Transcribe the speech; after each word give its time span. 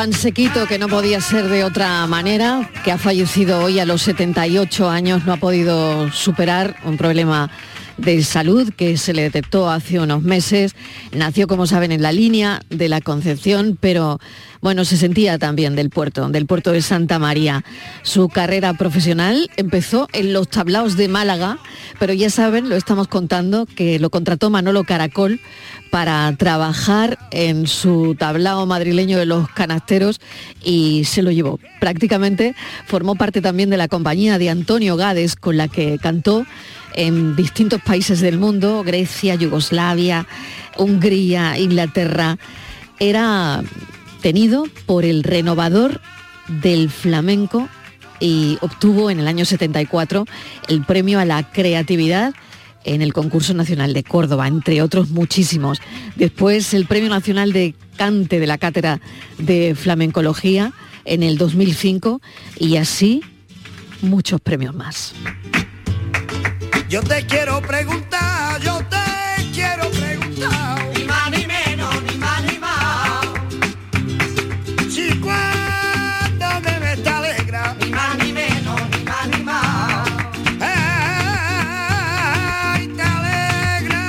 Hora 0.00 0.06
con 0.06 0.12
pan 0.12 0.12
sequito, 0.12 0.66
que 0.66 0.78
no 0.78 0.88
podía 0.88 1.20
ser 1.20 1.48
de 1.48 1.62
otra 1.62 2.06
manera, 2.06 2.70
que 2.84 2.90
ha 2.90 2.98
fallecido 2.98 3.60
hoy 3.60 3.80
a 3.80 3.84
los 3.84 4.02
78 4.02 4.88
años, 4.88 5.26
no 5.26 5.34
ha 5.34 5.36
podido 5.36 6.10
superar 6.10 6.76
un 6.84 6.96
problema 6.96 7.50
de 8.00 8.22
salud 8.22 8.72
que 8.76 8.96
se 8.96 9.12
le 9.12 9.22
detectó 9.22 9.70
hace 9.70 10.00
unos 10.00 10.22
meses. 10.22 10.74
Nació, 11.12 11.46
como 11.46 11.66
saben, 11.66 11.92
en 11.92 12.02
la 12.02 12.12
línea 12.12 12.62
de 12.70 12.88
la 12.88 13.00
Concepción, 13.00 13.76
pero 13.78 14.18
bueno, 14.60 14.84
se 14.84 14.96
sentía 14.96 15.38
también 15.38 15.76
del 15.76 15.90
puerto, 15.90 16.28
del 16.28 16.46
puerto 16.46 16.72
de 16.72 16.82
Santa 16.82 17.18
María. 17.18 17.64
Su 18.02 18.28
carrera 18.28 18.74
profesional 18.74 19.50
empezó 19.56 20.08
en 20.12 20.32
los 20.32 20.48
tablaos 20.48 20.96
de 20.96 21.08
Málaga, 21.08 21.58
pero 21.98 22.12
ya 22.12 22.30
saben, 22.30 22.68
lo 22.68 22.76
estamos 22.76 23.08
contando, 23.08 23.66
que 23.66 23.98
lo 23.98 24.10
contrató 24.10 24.50
Manolo 24.50 24.84
Caracol 24.84 25.40
para 25.90 26.34
trabajar 26.36 27.18
en 27.32 27.66
su 27.66 28.14
tablao 28.18 28.64
madrileño 28.66 29.18
de 29.18 29.26
los 29.26 29.48
canasteros 29.50 30.20
y 30.62 31.04
se 31.04 31.22
lo 31.22 31.30
llevó. 31.30 31.58
Prácticamente 31.80 32.54
formó 32.86 33.14
parte 33.16 33.40
también 33.40 33.70
de 33.70 33.76
la 33.76 33.88
compañía 33.88 34.38
de 34.38 34.50
Antonio 34.50 34.96
Gades 34.96 35.36
con 35.36 35.56
la 35.56 35.68
que 35.68 35.98
cantó 35.98 36.46
en 36.94 37.36
distintos 37.36 37.80
países 37.80 38.20
del 38.20 38.38
mundo, 38.38 38.82
Grecia, 38.84 39.34
Yugoslavia, 39.34 40.26
Hungría, 40.76 41.58
Inglaterra. 41.58 42.38
Era 42.98 43.62
tenido 44.20 44.66
por 44.86 45.04
el 45.04 45.22
renovador 45.22 46.00
del 46.48 46.90
flamenco 46.90 47.68
y 48.18 48.58
obtuvo 48.60 49.10
en 49.10 49.20
el 49.20 49.28
año 49.28 49.44
74 49.44 50.26
el 50.68 50.84
premio 50.84 51.18
a 51.18 51.24
la 51.24 51.50
creatividad 51.50 52.34
en 52.84 53.02
el 53.02 53.12
concurso 53.12 53.54
nacional 53.54 53.92
de 53.92 54.02
Córdoba, 54.02 54.48
entre 54.48 54.82
otros 54.82 55.10
muchísimos. 55.10 55.80
Después 56.16 56.72
el 56.74 56.86
Premio 56.86 57.10
Nacional 57.10 57.52
de 57.52 57.74
Cante 57.96 58.40
de 58.40 58.46
la 58.46 58.58
Cátedra 58.58 59.00
de 59.38 59.74
Flamencología 59.74 60.72
en 61.04 61.22
el 61.22 61.36
2005 61.38 62.20
y 62.58 62.76
así 62.76 63.22
muchos 64.02 64.40
premios 64.40 64.74
más. 64.74 65.14
Yo 66.90 67.00
te 67.04 67.24
quiero 67.24 67.62
preguntar, 67.62 68.60
yo 68.62 68.80
te 68.90 68.96
quiero 69.52 69.88
preguntar. 69.92 70.84
Ni 70.98 71.04
más 71.04 71.30
ni 71.30 71.46
menos, 71.46 72.02
ni 72.02 72.18
más 72.18 72.42
ni 72.42 72.58
más. 72.58 73.28
Si 74.92 75.08
cuando 75.20 76.46
me 76.64 76.80
ves 76.80 77.00
te 77.00 77.08
alegra. 77.08 77.76
Ni 77.80 77.90
más 77.90 78.18
ni 78.18 78.32
menos, 78.32 78.80
ni 78.90 79.04
más 79.04 79.28
ni 79.28 79.36
más. 79.44 80.08
Ay, 80.60 82.88
te 82.88 83.02
alegra. 83.02 84.08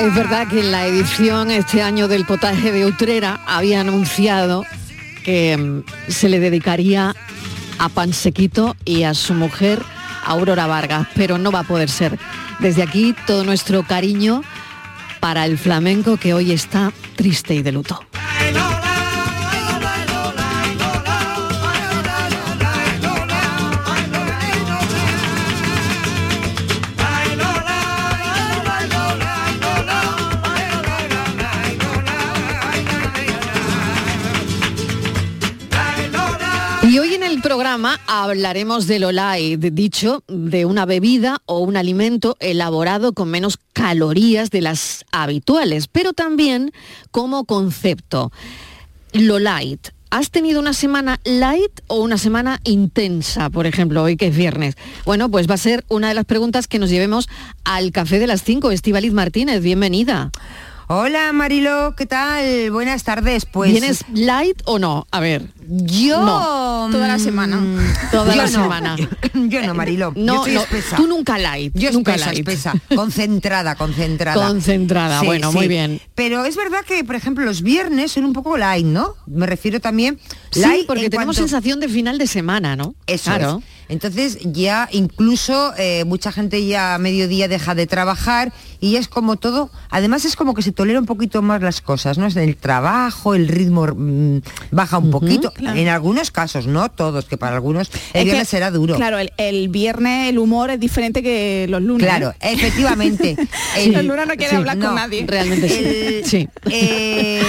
Es 0.00 0.12
verdad 0.12 0.48
que 0.48 0.58
en 0.58 0.72
la 0.72 0.86
edición 0.86 1.52
este 1.52 1.84
año 1.84 2.08
del 2.08 2.26
potaje 2.26 2.72
de 2.72 2.84
Utrera 2.84 3.44
había 3.46 3.82
anunciado 3.82 4.64
que 5.22 5.56
mm, 5.56 5.84
se 6.10 6.28
le 6.28 6.40
dedicaría 6.40 7.14
a 7.78 7.88
Pansequito 7.88 8.74
y 8.84 9.04
a 9.04 9.14
su 9.14 9.34
mujer 9.34 9.80
Aurora 10.24 10.66
Vargas, 10.66 11.06
pero 11.14 11.38
no 11.38 11.50
va 11.50 11.60
a 11.60 11.64
poder 11.64 11.88
ser. 11.88 12.18
Desde 12.58 12.82
aquí 12.82 13.14
todo 13.26 13.44
nuestro 13.44 13.82
cariño 13.82 14.42
para 15.20 15.44
el 15.44 15.58
flamenco 15.58 16.16
que 16.16 16.34
hoy 16.34 16.52
está 16.52 16.92
triste 17.16 17.54
y 17.54 17.62
de 17.62 17.72
luto. 17.72 18.00
En 37.22 37.32
el 37.32 37.42
programa 37.42 38.00
hablaremos 38.06 38.86
del 38.86 39.04
Olay, 39.04 39.56
dicho 39.56 40.22
de 40.26 40.64
una 40.64 40.86
bebida 40.86 41.42
o 41.44 41.58
un 41.58 41.76
alimento 41.76 42.36
elaborado 42.40 43.12
con 43.12 43.30
menos 43.30 43.58
calorías 43.74 44.50
de 44.50 44.62
las 44.62 45.04
habituales, 45.12 45.86
pero 45.86 46.12
también 46.14 46.72
como 47.10 47.44
concepto. 47.44 48.32
Lo 49.12 49.38
light. 49.38 49.88
¿Has 50.10 50.30
tenido 50.30 50.60
una 50.60 50.72
semana 50.72 51.20
light 51.24 51.80
o 51.88 52.00
una 52.00 52.16
semana 52.16 52.60
intensa, 52.64 53.50
por 53.50 53.66
ejemplo, 53.66 54.02
hoy 54.02 54.16
que 54.16 54.28
es 54.28 54.36
viernes? 54.36 54.76
Bueno, 55.04 55.30
pues 55.30 55.48
va 55.48 55.54
a 55.54 55.58
ser 55.58 55.84
una 55.88 56.08
de 56.08 56.14
las 56.14 56.24
preguntas 56.24 56.68
que 56.68 56.78
nos 56.78 56.90
llevemos 56.90 57.28
al 57.64 57.92
café 57.92 58.18
de 58.18 58.28
las 58.28 58.42
5. 58.42 58.70
Estivaliz 58.70 59.12
Martínez, 59.12 59.62
bienvenida. 59.62 60.30
Hola 60.92 61.32
Marilo, 61.32 61.94
¿qué 61.96 62.04
tal? 62.04 62.68
Buenas 62.72 63.04
tardes. 63.04 63.46
Pues 63.46 63.70
¿Vienes 63.70 64.04
light 64.12 64.60
o 64.64 64.80
no? 64.80 65.06
A 65.12 65.20
ver. 65.20 65.46
yo 65.68 66.20
No. 66.20 66.88
Toda 66.90 67.06
la 67.06 67.20
semana. 67.20 67.60
Toda 68.10 68.32
yo 68.34 68.42
la 68.42 68.46
no. 68.50 68.62
semana. 68.62 68.96
Yo 69.34 69.62
no, 69.64 69.72
Marilo. 69.74 70.12
No, 70.16 70.46
yo 70.48 70.54
no, 70.54 70.60
espesa. 70.62 70.96
tú 70.96 71.06
nunca 71.06 71.38
light. 71.38 71.72
Yo 71.76 71.92
nunca 71.92 72.12
espesa, 72.16 72.32
light. 72.32 72.48
espesa, 72.48 72.72
concentrada, 72.96 73.76
concentrada. 73.76 74.44
Concentrada, 74.48 75.22
bueno, 75.22 75.52
muy 75.52 75.68
bien. 75.68 76.00
Pero 76.16 76.44
es 76.44 76.56
verdad 76.56 76.80
que, 76.84 77.04
por 77.04 77.14
ejemplo, 77.14 77.44
los 77.44 77.62
viernes 77.62 78.10
son 78.12 78.24
un 78.24 78.32
poco 78.32 78.56
light, 78.58 78.84
¿no? 78.84 79.14
Me 79.26 79.46
refiero 79.46 79.78
también 79.80 80.18
Sí, 80.50 80.60
light 80.60 80.86
porque 80.86 81.04
en 81.04 81.10
tenemos 81.10 81.36
cuanto- 81.36 81.48
sensación 81.48 81.78
de 81.78 81.88
final 81.88 82.18
de 82.18 82.26
semana, 82.26 82.74
¿no? 82.74 82.96
Eso 83.06 83.24
claro. 83.30 83.58
es. 83.62 83.79
Entonces 83.90 84.38
ya 84.44 84.88
incluso 84.92 85.74
eh, 85.76 86.04
mucha 86.04 86.32
gente 86.32 86.64
ya 86.64 86.94
a 86.94 86.98
mediodía 86.98 87.48
deja 87.48 87.74
de 87.74 87.86
trabajar 87.86 88.52
y 88.80 88.92
ya 88.92 88.98
es 89.00 89.08
como 89.08 89.36
todo, 89.36 89.70
además 89.90 90.24
es 90.24 90.36
como 90.36 90.54
que 90.54 90.62
se 90.62 90.72
tolera 90.72 90.98
un 90.98 91.06
poquito 91.06 91.42
más 91.42 91.60
las 91.60 91.80
cosas, 91.82 92.16
¿no? 92.16 92.26
Es 92.26 92.36
el 92.36 92.56
trabajo, 92.56 93.34
el 93.34 93.48
ritmo 93.48 93.86
mm, 93.86 94.38
baja 94.70 94.96
un 94.98 95.10
poquito, 95.10 95.52
claro. 95.52 95.78
en 95.78 95.88
algunos 95.88 96.30
casos, 96.30 96.66
no 96.66 96.88
todos, 96.90 97.26
que 97.26 97.36
para 97.36 97.56
algunos 97.56 97.90
el 98.14 98.20
Es 98.20 98.24
viernes 98.24 98.48
que, 98.48 98.50
será 98.56 98.70
duro. 98.70 98.96
Claro, 98.96 99.18
el, 99.18 99.32
el 99.36 99.68
viernes 99.68 100.30
el 100.30 100.38
humor 100.38 100.70
es 100.70 100.80
diferente 100.80 101.22
que 101.22 101.66
los 101.68 101.82
lunes. 101.82 102.06
Claro, 102.06 102.30
¿eh? 102.40 102.52
efectivamente. 102.52 103.36
Los 103.90 104.04
lunes 104.04 104.26
no 104.26 104.34
quiere 104.34 104.56
hablar 104.56 104.78
con 104.78 104.94
nadie. 104.94 105.24
Realmente 105.26 105.68
sí. 105.68 105.76
El- 105.84 106.24
Sí. 106.30 106.48
eh, 106.70 107.42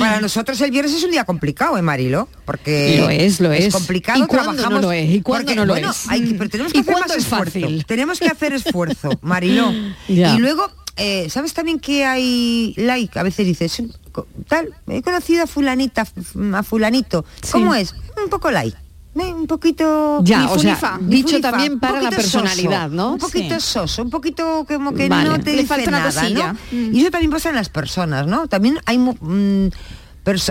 para 0.00 0.20
nosotros 0.20 0.60
el 0.60 0.70
viernes 0.70 0.94
es 0.94 1.02
un 1.04 1.10
día 1.10 1.24
complicado, 1.24 1.76
¿eh, 1.76 1.82
Marilo? 1.82 2.28
Porque 2.44 2.96
Lo 2.98 3.10
es, 3.10 3.40
lo 3.40 3.52
es. 3.52 3.72
complicado, 3.72 4.18
¿Y 4.22 4.26
cuándo 4.26 4.52
trabajamos. 4.52 4.80
no 4.82 4.86
lo 4.88 4.92
es? 4.92 5.10
¿Y 5.10 5.20
cuándo 5.22 5.44
porque, 5.46 5.56
no 5.56 5.64
lo 5.66 5.72
bueno, 5.74 5.87
es? 5.87 5.87
Hay 6.08 6.22
que- 6.28 6.34
pero 6.34 6.50
tenemos 6.50 6.72
que 6.72 6.78
¿Y 6.78 6.82
hacer 6.82 6.94
más 6.94 7.10
es 7.10 7.16
esfuerzo. 7.18 7.44
fácil? 7.60 7.84
Tenemos 7.86 8.18
que 8.18 8.26
hacer 8.28 8.52
esfuerzo, 8.52 9.10
Marilo. 9.22 9.72
Ya. 10.08 10.34
Y 10.34 10.38
luego, 10.38 10.68
eh, 10.96 11.28
¿sabes 11.30 11.52
también 11.54 11.78
que 11.78 12.04
hay 12.04 12.74
like? 12.76 13.18
A 13.18 13.22
veces 13.22 13.46
dices, 13.46 13.82
"Co- 14.12 14.26
tal, 14.48 14.74
he 14.88 15.02
conocido 15.02 15.44
a 15.44 15.46
fulanita, 15.46 16.06
a 16.54 16.62
fulanito. 16.62 17.24
¿Cómo 17.52 17.74
es? 17.74 17.94
Un 18.22 18.28
poco 18.30 18.50
like. 18.50 18.76
¿eh? 19.20 19.34
Un 19.34 19.46
poquito 19.48 20.20
Ya, 20.22 20.48
o 20.48 20.58
sea, 20.60 20.98
dicho 21.00 21.40
también 21.40 21.80
para 21.80 22.00
la 22.00 22.10
personalidad, 22.10 22.84
soso, 22.84 22.94
¿no? 22.94 23.12
Un 23.14 23.18
poquito 23.18 23.58
Sí. 23.58 23.66
soso, 23.72 24.02
un 24.02 24.10
poquito 24.10 24.64
como 24.68 24.92
que 24.94 25.08
Vale. 25.08 25.28
no 25.28 25.40
te 25.40 25.50
Le 25.56 25.62
dice 25.62 25.66
falta 25.74 25.90
nada. 25.90 26.28
¿no? 26.30 26.56
Mm. 26.70 26.94
Y 26.94 27.00
eso 27.00 27.10
también 27.10 27.30
pasa 27.32 27.48
en 27.48 27.56
las 27.56 27.68
personas, 27.68 28.28
¿no? 28.28 28.46
También 28.46 28.78
hay 28.86 28.98
mm, 28.98 29.70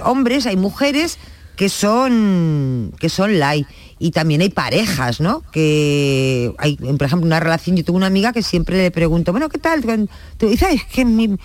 hombres, 0.04 0.46
hay 0.48 0.58
mujeres 0.58 1.18
que 1.56 1.70
son 1.70 2.94
que 3.00 3.10
son 3.10 3.40
light 3.40 3.68
y 4.00 4.12
también 4.12 4.42
hay 4.42 4.50
parejas, 4.50 5.20
¿no? 5.20 5.44
Que 5.52 6.54
hay, 6.58 6.76
por 6.76 7.04
ejemplo, 7.04 7.26
una 7.26 7.40
relación, 7.40 7.76
yo 7.76 7.84
tengo 7.84 7.98
una 7.98 8.08
amiga 8.08 8.34
que 8.34 8.44
siempre 8.44 8.78
le 8.78 8.92
pregunto, 8.92 9.32
bueno, 9.32 9.50
¿qué 9.50 9.58
tal? 9.58 9.82
Tú 10.38 10.48
dices, 10.50 10.68
"Ay, 10.70 10.76
es 10.78 10.86
que 10.86 11.06
mi, 11.06 11.36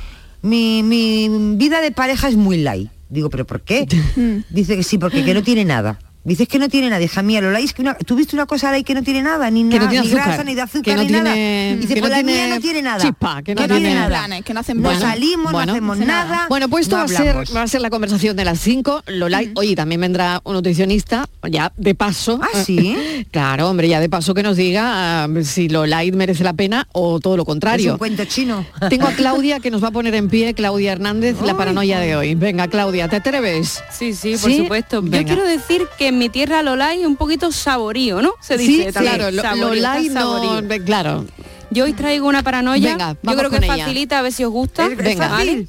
mi, 0.42 0.82
mi 0.82 1.56
vida 1.56 1.80
de 1.80 1.92
pareja 1.92 2.28
es 2.28 2.36
muy 2.36 2.58
light. 2.58 2.90
Digo, 3.08 3.30
¿pero 3.30 3.46
por 3.46 3.60
qué? 3.60 3.86
Dice 4.50 4.76
que 4.76 4.82
sí, 4.82 4.98
porque 4.98 5.24
que 5.24 5.34
no 5.34 5.42
tiene 5.42 5.64
nada. 5.64 5.98
Dices 6.24 6.46
que 6.46 6.58
no 6.60 6.68
tiene 6.68 6.88
nada, 6.88 7.02
hija 7.02 7.20
mía, 7.22 7.40
Lola, 7.40 7.58
es 7.58 7.72
que 7.72 7.82
una, 7.82 7.94
¿tú 7.94 8.14
viste 8.14 8.36
una 8.36 8.46
cosa 8.46 8.70
ahí 8.70 8.84
que 8.84 8.94
no 8.94 9.02
tiene 9.02 9.22
nada? 9.22 9.50
Ni, 9.50 9.64
no 9.64 9.76
nada, 9.76 9.90
ni 9.90 9.96
azúcar, 9.96 10.26
grasa, 10.28 10.44
ni 10.44 10.54
de 10.54 10.60
azúcar, 10.62 10.82
que 10.84 10.94
no 10.94 11.02
ni 11.02 11.08
tiene- 11.08 11.22
nada. 11.24 11.80
Dice, 11.80 11.94
que 11.94 12.00
pues 12.00 12.10
no 12.12 12.16
la 12.16 12.22
mía 12.22 12.34
tiene 12.36 12.54
no 12.54 12.60
tiene 12.60 12.82
nada. 12.82 12.98
chispa, 13.04 13.42
que 13.42 13.54
no 13.56 13.62
tiene 13.66 13.76
tiene 13.80 13.94
nada. 13.96 14.08
planes, 14.08 14.44
que 14.44 14.54
no 14.54 14.60
hacen 14.60 14.76
No 14.76 14.82
planes. 14.90 15.00
salimos, 15.00 15.50
Bueno. 15.52 15.66
no 15.66 15.72
hacemos 15.72 15.96
No 15.98 16.02
hace 16.04 16.12
nada. 16.12 16.24
nada. 16.30 16.46
Bueno, 16.48 16.68
pues 16.68 16.82
esto 16.82 16.96
no 16.96 17.00
va, 17.00 17.04
a 17.06 17.08
ser, 17.08 17.28
hablamos. 17.28 17.56
va 17.56 17.62
a 17.62 17.66
ser 17.66 17.80
la 17.80 17.90
conversación 17.90 18.36
de 18.36 18.44
las 18.44 18.60
5. 18.60 19.02
Lola, 19.08 19.42
oye, 19.56 19.74
también 19.74 20.00
vendrá 20.00 20.40
un 20.44 20.54
nutricionista, 20.54 21.28
ya 21.50 21.72
de 21.76 21.94
paso. 21.96 22.38
¿Ah, 22.40 22.62
sí? 22.64 23.26
claro, 23.32 23.68
hombre, 23.68 23.88
ya 23.88 23.98
de 23.98 24.08
paso 24.08 24.32
que 24.32 24.44
nos 24.44 24.56
diga 24.56 25.24
ah, 25.24 25.28
si 25.42 25.68
lo 25.68 25.86
light 25.86 26.14
merece 26.14 26.44
la 26.44 26.52
pena 26.52 26.86
o 26.92 27.18
todo 27.18 27.36
lo 27.36 27.42
Es 27.42 27.46
contrario. 27.46 27.92
un 27.94 27.98
cuento 27.98 28.24
chino. 28.26 28.64
Tengo 28.90 29.08
a 29.08 29.12
Claudia 29.12 29.58
que 29.58 29.72
nos 29.72 29.82
va 29.82 29.88
a 29.88 29.92
poner 29.92 30.14
en 30.14 30.28
pie, 30.28 30.54
Claudia 30.54 30.92
Hernández, 30.92 31.40
la 31.42 31.56
paranoia 31.56 31.98
de 31.98 32.14
hoy. 32.14 32.36
Venga, 32.36 32.68
Claudia, 32.68 33.08
¿te 33.08 33.16
atreves? 33.16 33.82
Sí, 33.90 34.14
sí, 34.14 34.36
por 34.40 34.50
¿Sí? 34.52 34.58
supuesto. 34.58 35.02
Venga. 35.02 35.18
Yo 35.18 35.24
quiero 35.26 35.44
decir 35.44 35.82
que 35.98 36.11
en 36.12 36.18
mi 36.18 36.28
tierra 36.28 36.62
lo 36.62 36.72
hay 36.82 37.04
un 37.04 37.16
poquito 37.16 37.50
saborío, 37.52 38.22
¿no? 38.22 38.34
Se 38.40 38.56
dice 38.56 38.86
sí, 38.86 38.92
también. 38.92 39.16
claro, 39.16 39.42
Saborío, 39.42 40.62
no, 40.62 40.84
claro. 40.84 41.26
Yo 41.70 41.84
hoy 41.84 41.92
traigo 41.94 42.28
una 42.28 42.42
paranoia. 42.42 42.90
Venga, 42.90 43.12
Yo 43.14 43.18
vamos 43.22 43.38
creo 43.40 43.50
que 43.50 43.64
ella. 43.64 43.76
facilita, 43.84 44.18
a 44.18 44.22
ver 44.22 44.32
si 44.32 44.44
os 44.44 44.50
gusta. 44.52 44.86
¿Es- 44.86 44.92
es 44.92 44.98
Venga. 44.98 45.28
fácil? 45.30 45.68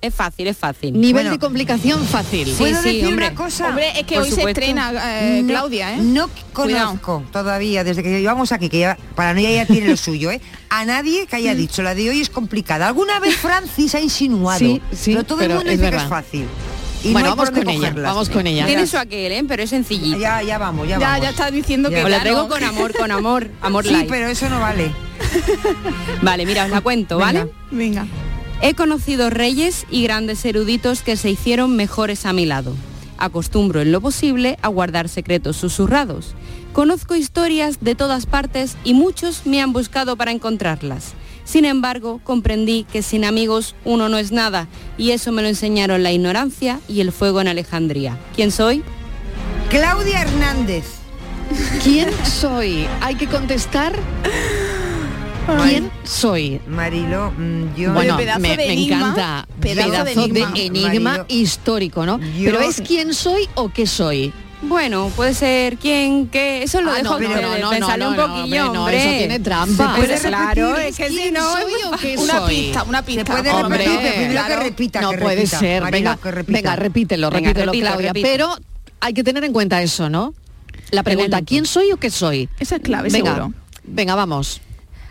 Es 0.00 0.14
fácil, 0.14 0.46
es 0.46 0.56
fácil. 0.56 0.92
Nivel 0.92 1.12
Bueno. 1.24 1.30
de 1.32 1.38
complicación 1.40 2.04
fácil. 2.06 2.46
Sí, 2.46 2.54
¿Puedo 2.56 2.80
sí, 2.82 2.88
decir 2.88 3.06
hombre. 3.06 3.26
una 3.26 3.34
cosa? 3.34 3.68
Hombre, 3.70 3.88
es 3.98 4.06
que 4.06 4.14
Por 4.14 4.22
hoy 4.24 4.30
se 4.30 4.42
estrena 4.44 4.92
eh, 5.20 5.40
No- 5.42 5.48
Claudia, 5.48 5.94
¿eh? 5.94 5.96
No 6.00 6.30
Cuidado. 6.54 6.86
conozco 7.00 7.24
todavía, 7.32 7.82
desde 7.82 8.04
que 8.04 8.20
llevamos 8.20 8.52
aquí, 8.52 8.68
que 8.68 8.78
ya 8.80 8.96
Paranoia 9.16 9.50
ya 9.50 9.66
tiene 9.66 9.88
lo 9.88 9.96
suyo, 9.96 10.30
¿eh? 10.30 10.40
A 10.68 10.84
nadie 10.84 11.26
que 11.26 11.34
haya 11.34 11.52
dicho, 11.56 11.82
la 11.82 11.96
de 11.96 12.10
hoy 12.10 12.20
es 12.20 12.30
complicada. 12.30 12.86
Alguna 12.86 13.18
vez 13.18 13.34
Francis 13.38 13.92
ha 13.96 14.00
insinuado, 14.00 14.58
Sí, 14.60 14.80
sí, 14.92 15.12
pero 15.12 15.24
todo 15.24 15.38
pero 15.38 15.52
el 15.54 15.56
mundo 15.58 15.72
es 15.72 15.78
dice 15.80 15.90
que 15.90 15.96
es 15.96 16.02
fácil. 16.04 16.46
Y 17.04 17.12
bueno, 17.12 17.30
no 17.30 17.36
vamos 17.36 17.50
con 17.50 17.68
ella, 17.68 17.92
vamos 17.94 18.28
con 18.28 18.46
ella. 18.46 18.66
Tiene 18.66 18.86
su 18.86 18.96
aquel, 18.98 19.32
¿eh? 19.32 19.44
Pero 19.46 19.62
es 19.62 19.70
sencillito. 19.70 20.18
Ya, 20.18 20.42
ya 20.42 20.58
vamos, 20.58 20.88
ya, 20.88 20.98
Ya, 20.98 21.06
vamos. 21.08 21.22
ya 21.22 21.30
está 21.30 21.50
diciendo 21.50 21.90
Ya. 21.90 21.98
que 21.98 22.04
Os 22.04 22.10
la 22.10 22.20
claro. 22.20 22.30
traigo 22.34 22.48
con 22.48 22.64
amor, 22.64 22.92
con 22.96 23.10
amor, 23.12 23.50
amor 23.62 23.84
Sí, 23.84 23.92
light. 23.92 24.08
pero 24.08 24.26
eso 24.28 24.48
no 24.48 24.60
vale. 24.60 24.90
Vale, 26.22 26.46
mira, 26.46 26.64
os 26.64 26.70
la 26.70 26.80
cuento, 26.80 27.18
¿vale? 27.18 27.40
Venga. 27.70 28.02
Venga. 28.02 28.06
He 28.62 28.74
conocido 28.74 29.30
reyes 29.30 29.86
y 29.90 30.02
grandes 30.02 30.44
eruditos 30.44 31.02
que 31.02 31.16
se 31.16 31.30
hicieron 31.30 31.76
mejores 31.76 32.26
a 32.26 32.32
mi 32.32 32.46
lado. 32.46 32.74
Acostumbro 33.18 33.80
en 33.82 33.92
lo 33.92 34.00
posible 34.00 34.58
a 34.62 34.68
guardar 34.68 35.08
secretos 35.08 35.56
susurrados. 35.56 36.34
Conozco 36.72 37.14
historias 37.16 37.78
de 37.80 37.94
todas 37.94 38.26
partes 38.26 38.76
y 38.84 38.94
muchos 38.94 39.46
me 39.46 39.60
han 39.62 39.72
buscado 39.72 40.16
para 40.16 40.30
encontrarlas. 40.32 41.12
Sin 41.48 41.64
embargo, 41.64 42.20
comprendí 42.24 42.84
que 42.92 43.00
sin 43.02 43.24
amigos 43.24 43.74
uno 43.86 44.10
no 44.10 44.18
es 44.18 44.32
nada 44.32 44.68
y 44.98 45.12
eso 45.12 45.32
me 45.32 45.40
lo 45.40 45.48
enseñaron 45.48 46.02
la 46.02 46.12
ignorancia 46.12 46.78
y 46.88 47.00
el 47.00 47.10
fuego 47.10 47.40
en 47.40 47.48
Alejandría. 47.48 48.18
¿Quién 48.36 48.50
soy? 48.50 48.82
Claudia 49.70 50.20
Hernández. 50.22 50.84
¿Quién 51.82 52.10
soy? 52.26 52.86
Hay 53.00 53.14
que 53.14 53.26
contestar. 53.26 53.98
¿Quién 55.64 55.90
soy? 56.04 56.60
Marilo, 56.68 57.32
mm, 57.32 57.74
yo... 57.74 57.94
Bueno, 57.94 58.18
pedazo 58.18 58.40
me, 58.40 58.50
de 58.50 58.56
me 58.58 58.72
enigma, 58.74 58.96
encanta. 58.98 59.48
pedazo 59.60 59.88
de 59.88 59.92
Pedazo 59.92 60.04
de 60.04 60.12
enigma. 60.40 60.52
enigma 60.54 61.10
Marilo, 61.12 61.26
histórico, 61.28 62.04
¿no? 62.04 62.18
yo- 62.18 62.50
Pero 62.50 62.60
es 62.60 62.82
quién 62.86 63.14
soy 63.14 63.48
o 63.54 63.70
qué 63.70 63.86
soy. 63.86 64.30
Bueno, 64.60 65.10
puede 65.14 65.34
ser 65.34 65.76
quién, 65.78 66.26
qué, 66.28 66.64
eso 66.64 66.80
lo 66.80 66.90
Ah, 66.90 66.96
dejo 66.96 67.18
no, 67.20 67.28
no, 67.28 67.40
no, 67.40 67.58
no, 67.58 67.70
pensarle 67.70 68.04
no, 68.04 68.10
un 68.10 68.16
no, 68.16 68.26
poquillo, 68.26 68.72
hombre, 68.72 68.98
eso 68.98 69.08
tiene 69.18 69.38
trampa. 69.38 69.94
puede 69.96 70.18
claro, 70.20 70.76
es 70.76 70.96
que 70.96 71.06
¿Quién 71.06 71.24
si 71.26 71.30
no... 71.30 71.52
soy 71.52 71.72
o 71.86 71.90
qué 71.96 72.16
Una 72.18 72.38
soy? 72.40 72.54
pista, 72.56 72.82
una 72.82 73.02
pista. 73.04 73.20
Se 73.20 73.42
puede 73.42 73.50
Hombre, 73.54 73.86
repetir, 73.86 74.30
claro. 74.32 74.48
que 74.58 74.64
repita, 74.64 75.00
no 75.00 75.10
que 75.10 75.18
puede 75.18 75.36
repita. 75.36 75.58
ser. 75.60 75.82
Marilo, 75.82 76.10
venga, 76.10 76.16
que 76.22 76.30
repita. 76.32 76.56
venga, 76.58 76.76
repítelo, 76.76 77.30
Venga, 77.30 77.48
repítelo, 77.50 77.72
repito, 77.72 77.86
Claudia. 77.86 78.08
repito. 78.12 78.28
Pero 78.28 78.56
hay 79.00 79.14
que 79.14 79.22
tener 79.22 79.44
en 79.44 79.52
cuenta 79.52 79.80
eso, 79.80 80.10
¿no? 80.10 80.34
La 80.90 81.02
pregunta. 81.04 81.40
¿quién 81.42 81.64
soy 81.64 81.92
o 81.92 81.96
qué 81.98 82.10
soy? 82.10 82.48
Esa 82.58 82.76
es 82.76 82.82
clave, 82.82 83.10
venga, 83.10 83.34
seguro. 83.36 83.52
venga, 83.84 84.14
vamos. 84.16 84.60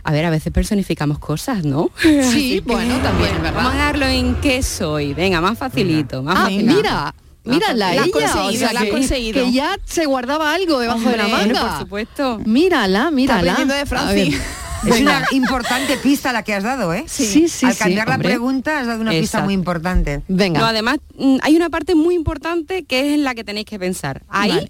A 0.03 0.11
ver, 0.11 0.25
a 0.25 0.29
veces 0.29 0.51
personificamos 0.51 1.19
cosas, 1.19 1.63
¿no? 1.63 1.89
Sí, 2.03 2.61
bueno, 2.65 2.97
también, 2.97 3.31
¿verdad? 3.41 3.53
Vamos 3.63 3.73
a 3.75 3.77
darlo 3.77 4.07
en 4.07 4.35
qué 4.41 4.61
soy. 4.61 5.13
Venga, 5.13 5.39
más 5.39 5.57
facilito, 5.57 6.21
más 6.21 6.35
Ah, 6.37 6.41
facilito. 6.43 6.73
mira, 6.75 7.15
mírala 7.47 7.93
La 7.95 8.01
has 8.01 8.07
ella, 8.07 8.11
conseguido, 8.13 8.47
o 8.47 8.51
sea, 8.53 8.73
la 8.73 8.79
has 8.79 8.85
que, 8.85 8.91
conseguido. 8.91 9.43
que 9.45 9.51
ya 9.51 9.77
se 9.85 10.05
guardaba 10.05 10.53
algo 10.53 10.79
debajo 10.79 11.09
de 11.09 11.17
la 11.17 11.27
manga. 11.27 11.61
Por 11.69 11.79
supuesto. 11.79 12.39
Mírala, 12.45 13.11
mírala. 13.11 13.55
de 13.65 13.73
A 13.81 13.85
Franci. 13.85 14.29
ver. 14.31 14.41
Es 14.85 15.01
una 15.01 15.25
importante 15.31 15.97
pista 15.97 16.31
la 16.31 16.43
que 16.43 16.53
has 16.53 16.63
dado, 16.63 16.93
¿eh? 16.93 17.03
Sí, 17.07 17.47
sí, 17.49 17.65
Al 17.65 17.73
sí, 17.73 17.79
cambiar 17.79 18.07
la 18.07 18.13
hombre. 18.15 18.29
pregunta 18.29 18.79
has 18.79 18.85
dado 18.85 19.01
una 19.01 19.09
pista 19.09 19.41
muy 19.41 19.55
importante. 19.55 20.21
Venga. 20.27 20.59
No, 20.59 20.67
además, 20.67 20.97
mm, 21.17 21.37
hay 21.41 21.55
una 21.55 21.71
parte 21.71 21.95
muy 21.95 22.13
importante 22.13 22.83
que 22.85 22.99
es 22.99 23.13
en 23.15 23.23
la 23.23 23.33
que 23.33 23.43
tenéis 23.43 23.65
que 23.65 23.79
pensar. 23.79 24.21
Ahí, 24.29 24.51
Vale. 24.51 24.67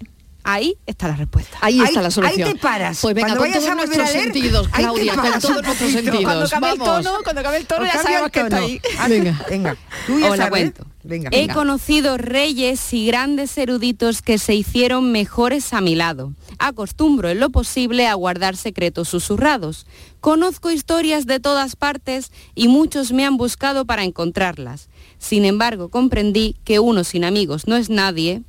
Ahí 0.48 0.76
está 0.86 1.08
la 1.08 1.16
respuesta. 1.16 1.58
Ahí 1.60 1.80
está 1.80 2.02
la 2.02 2.10
solución. 2.10 2.48
ahí 2.48 2.54
te 2.54 2.58
paras. 2.58 2.98
Pues 3.02 3.14
venga, 3.14 3.36
Cuando 3.36 3.44
con 3.54 3.62
todos 3.62 3.76
nuestros 3.76 4.12
leer, 4.12 4.24
sentidos, 4.24 4.68
Claudia, 4.68 5.14
con 5.14 5.40
todos 5.40 5.62
nuestros 5.62 5.92
sentidos. 5.92 6.22
Cuando 6.22 6.48
cambie 6.48 6.70
el 6.72 6.78
tono, 6.78 7.10
cuando 7.22 7.42
cambie 7.42 7.60
el 7.60 7.66
tono 7.66 7.84
ya 7.84 8.02
sabemos 8.02 8.30
que 8.30 8.40
está 8.40 8.56
ahí. 8.56 8.80
Ah, 8.98 9.08
Venga. 9.08 9.46
Venga, 9.48 9.76
tú 10.06 10.18
ya 10.18 10.28
sabes. 10.36 10.48
cuento. 10.48 10.86
Venga. 11.04 11.30
He 11.32 11.40
venga. 11.40 11.54
conocido 11.54 12.18
reyes 12.18 12.92
y 12.92 13.06
grandes 13.06 13.56
eruditos 13.56 14.20
que 14.20 14.38
se 14.38 14.54
hicieron 14.54 15.12
mejores 15.12 15.72
a 15.72 15.80
mi 15.80 15.94
lado. 15.94 16.32
Acostumbro 16.58 17.28
en 17.28 17.40
lo 17.40 17.50
posible 17.50 18.06
a 18.06 18.14
guardar 18.14 18.56
secretos 18.56 19.08
susurrados. 19.08 19.86
Conozco 20.20 20.70
historias 20.70 21.26
de 21.26 21.40
todas 21.40 21.76
partes 21.76 22.32
y 22.54 22.68
muchos 22.68 23.12
me 23.12 23.24
han 23.24 23.36
buscado 23.36 23.84
para 23.84 24.04
encontrarlas. 24.04 24.88
Sin 25.18 25.44
embargo, 25.44 25.88
comprendí 25.88 26.56
que 26.64 26.78
uno 26.78 27.04
sin 27.04 27.24
amigos 27.24 27.66
no 27.68 27.76
es 27.76 27.90
nadie 27.90 28.42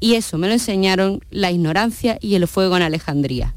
y 0.00 0.14
eso 0.14 0.38
me 0.38 0.46
lo 0.46 0.52
enseñaron 0.54 1.20
la 1.30 1.50
ignorancia 1.50 2.18
y 2.20 2.34
el 2.34 2.46
fuego 2.48 2.76
en 2.76 2.82
Alejandría. 2.82 3.54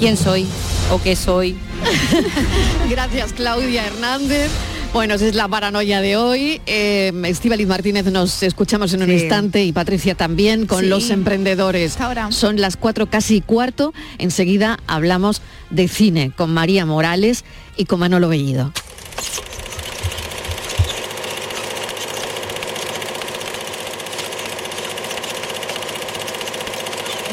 ¿Quién 0.00 0.16
soy 0.16 0.46
o 0.92 1.00
qué 1.02 1.16
soy? 1.16 1.56
Gracias, 2.90 3.32
Claudia 3.32 3.86
Hernández. 3.86 4.50
Bueno, 4.92 5.14
esa 5.14 5.26
es 5.26 5.34
la 5.34 5.48
paranoia 5.48 6.00
de 6.00 6.16
hoy. 6.16 6.60
Eh, 6.66 7.12
Estíbaliz 7.26 7.66
Martínez 7.66 8.04
nos 8.06 8.42
escuchamos 8.44 8.92
en 8.94 9.02
un 9.02 9.08
Sí. 9.08 9.14
instante 9.14 9.64
y 9.64 9.72
Patricia 9.72 10.14
también 10.14 10.66
con 10.66 10.80
Sí. 10.82 10.86
los 10.86 11.10
emprendedores. 11.10 11.92
Hasta 11.92 12.06
ahora. 12.06 12.30
Son 12.32 12.60
las 12.60 12.76
cuatro 12.76 13.06
casi 13.10 13.40
cuarto. 13.40 13.92
Enseguida 14.18 14.78
hablamos 14.86 15.42
de 15.70 15.88
cine 15.88 16.30
con 16.36 16.54
María 16.54 16.86
Morales 16.86 17.44
y 17.76 17.86
con 17.86 17.98
Manolo 18.00 18.28
Bellido. 18.28 18.72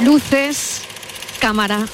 Luces, 0.03 0.81
cámara, 1.39 1.85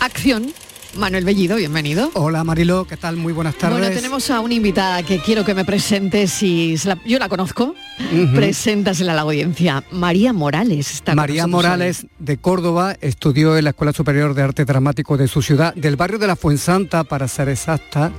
acción. 0.00 0.52
Manuel 0.96 1.24
Bellido, 1.24 1.56
bienvenido. 1.56 2.10
Hola 2.14 2.42
Marilo, 2.42 2.84
¿qué 2.84 2.96
tal? 2.96 3.16
Muy 3.16 3.32
buenas 3.32 3.54
tardes. 3.54 3.78
Bueno, 3.78 3.94
tenemos 3.94 4.28
a 4.30 4.40
una 4.40 4.54
invitada 4.54 5.04
que 5.04 5.20
quiero 5.20 5.44
que 5.44 5.54
me 5.54 5.64
presentes 5.64 6.42
y 6.42 6.76
la- 6.84 6.98
yo 7.04 7.18
la 7.20 7.28
conozco. 7.28 7.76
Ujú. 8.12 8.34
Preséntasela 8.34 9.12
a 9.12 9.14
la 9.14 9.20
audiencia. 9.22 9.84
María 9.92 10.32
Morales 10.32 10.90
está 10.94 11.14
María 11.14 11.46
Morales 11.46 12.06
de 12.18 12.38
Córdoba 12.38 12.96
estudió 13.00 13.56
en 13.56 13.64
la 13.64 13.70
Escuela 13.70 13.92
Superior 13.92 14.34
de 14.34 14.42
Arte 14.42 14.64
Dramático 14.64 15.16
de 15.16 15.28
su 15.28 15.42
ciudad, 15.42 15.72
del 15.74 15.94
barrio 15.94 16.18
de 16.18 16.26
la 16.26 16.34
Fuensanta, 16.36 17.04
para 17.04 17.28
ser 17.28 17.48
exacta. 17.50 18.10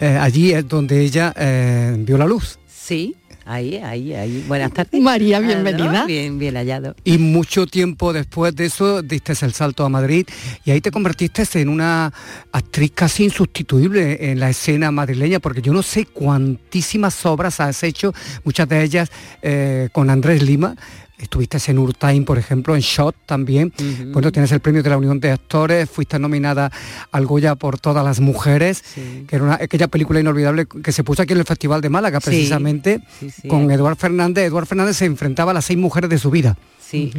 Eh, 0.00 0.18
allí 0.20 0.52
es 0.52 0.66
donde 0.66 1.00
ella 1.00 1.32
eh, 1.36 1.94
vio 1.98 2.18
la 2.18 2.26
luz. 2.26 2.58
Sí, 2.66 3.14
ahí, 3.46 3.76
ahí, 3.76 4.14
ahí. 4.14 4.44
Buenas 4.48 4.72
tardes. 4.72 5.00
María, 5.02 5.38
Ah, 5.38 5.40
¿no? 5.40 5.46
bienvenida. 5.46 6.06
Bien, 6.06 6.38
bien 6.38 6.54
hallado. 6.56 6.94
Y 7.04 7.18
mucho 7.18 7.66
tiempo 7.66 8.12
después 8.12 8.54
de 8.56 8.66
eso 8.66 9.02
diste 9.02 9.32
el 9.40 9.52
salto 9.52 9.84
a 9.84 9.88
Madrid 9.88 10.26
y 10.64 10.70
ahí 10.70 10.80
te 10.80 10.90
convertiste 10.90 11.44
en 11.60 11.68
una 11.68 12.12
actriz 12.52 12.92
casi 12.94 13.24
insustituible 13.24 14.30
en 14.30 14.40
la 14.40 14.50
escena 14.50 14.90
madrileña, 14.90 15.40
porque 15.40 15.62
yo 15.62 15.72
no 15.72 15.82
sé 15.82 16.06
cuantísimas 16.06 17.24
obras 17.26 17.60
has 17.60 17.82
hecho, 17.82 18.12
muchas 18.44 18.68
de 18.68 18.82
ellas 18.82 19.10
eh, 19.42 19.88
con 19.92 20.10
Andrés 20.10 20.42
Lima. 20.42 20.76
Estuviste 21.24 21.58
en 21.68 21.78
Urtain, 21.78 22.24
por 22.24 22.38
ejemplo, 22.38 22.74
en 22.74 22.80
Shot 22.80 23.14
también. 23.26 23.72
Ujú. 23.78 24.12
Bueno, 24.12 24.30
tienes 24.32 24.52
el 24.52 24.60
premio 24.60 24.82
de 24.82 24.90
la 24.90 24.96
Unión 24.96 25.18
de 25.20 25.30
Actores, 25.32 25.90
fuiste 25.90 26.18
nominada 26.18 26.70
al 27.12 27.26
Goya 27.26 27.54
por 27.56 27.78
todas 27.78 28.04
las 28.04 28.20
mujeres, 28.20 28.82
Sí. 28.94 29.24
que 29.26 29.36
era 29.36 29.44
una, 29.44 29.54
aquella 29.54 29.88
película 29.88 30.20
inolvidable 30.20 30.66
que 30.66 30.92
se 30.92 31.02
puso 31.04 31.22
aquí 31.22 31.32
en 31.32 31.40
el 31.40 31.44
Festival 31.44 31.80
de 31.80 31.88
Málaga, 31.88 32.20
Sí, 32.20 32.26
precisamente, 32.26 33.00
sí, 33.20 33.48
con 33.48 33.70
Eduard 33.70 33.96
Fernández. 33.96 34.44
Eduard 34.46 34.66
Fernández 34.66 34.96
se 34.96 35.06
enfrentaba 35.06 35.50
a 35.50 35.54
las 35.54 35.64
seis 35.64 35.78
mujeres 35.78 36.08
de 36.10 36.18
su 36.18 36.30
vida. 36.30 36.56
Sí, 36.80 37.12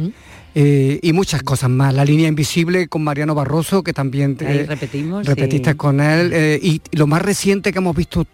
Eh, 0.58 1.00
y 1.02 1.12
muchas 1.12 1.42
cosas 1.42 1.68
más. 1.68 1.92
La 1.92 2.02
línea 2.02 2.28
invisible 2.28 2.88
con 2.88 3.04
Mariano 3.04 3.34
Barroso, 3.34 3.82
que 3.82 3.92
también 3.92 4.38
ahí 4.40 4.58
eh, 4.60 4.66
repetimos. 4.66 5.26
repetiste 5.26 5.74
con 5.76 6.00
él. 6.00 6.30
eh, 6.32 6.58
y 6.62 6.80
lo 6.92 7.06
más 7.06 7.20
reciente 7.20 7.72
que 7.72 7.78
hemos 7.80 7.94
visto 7.94 8.26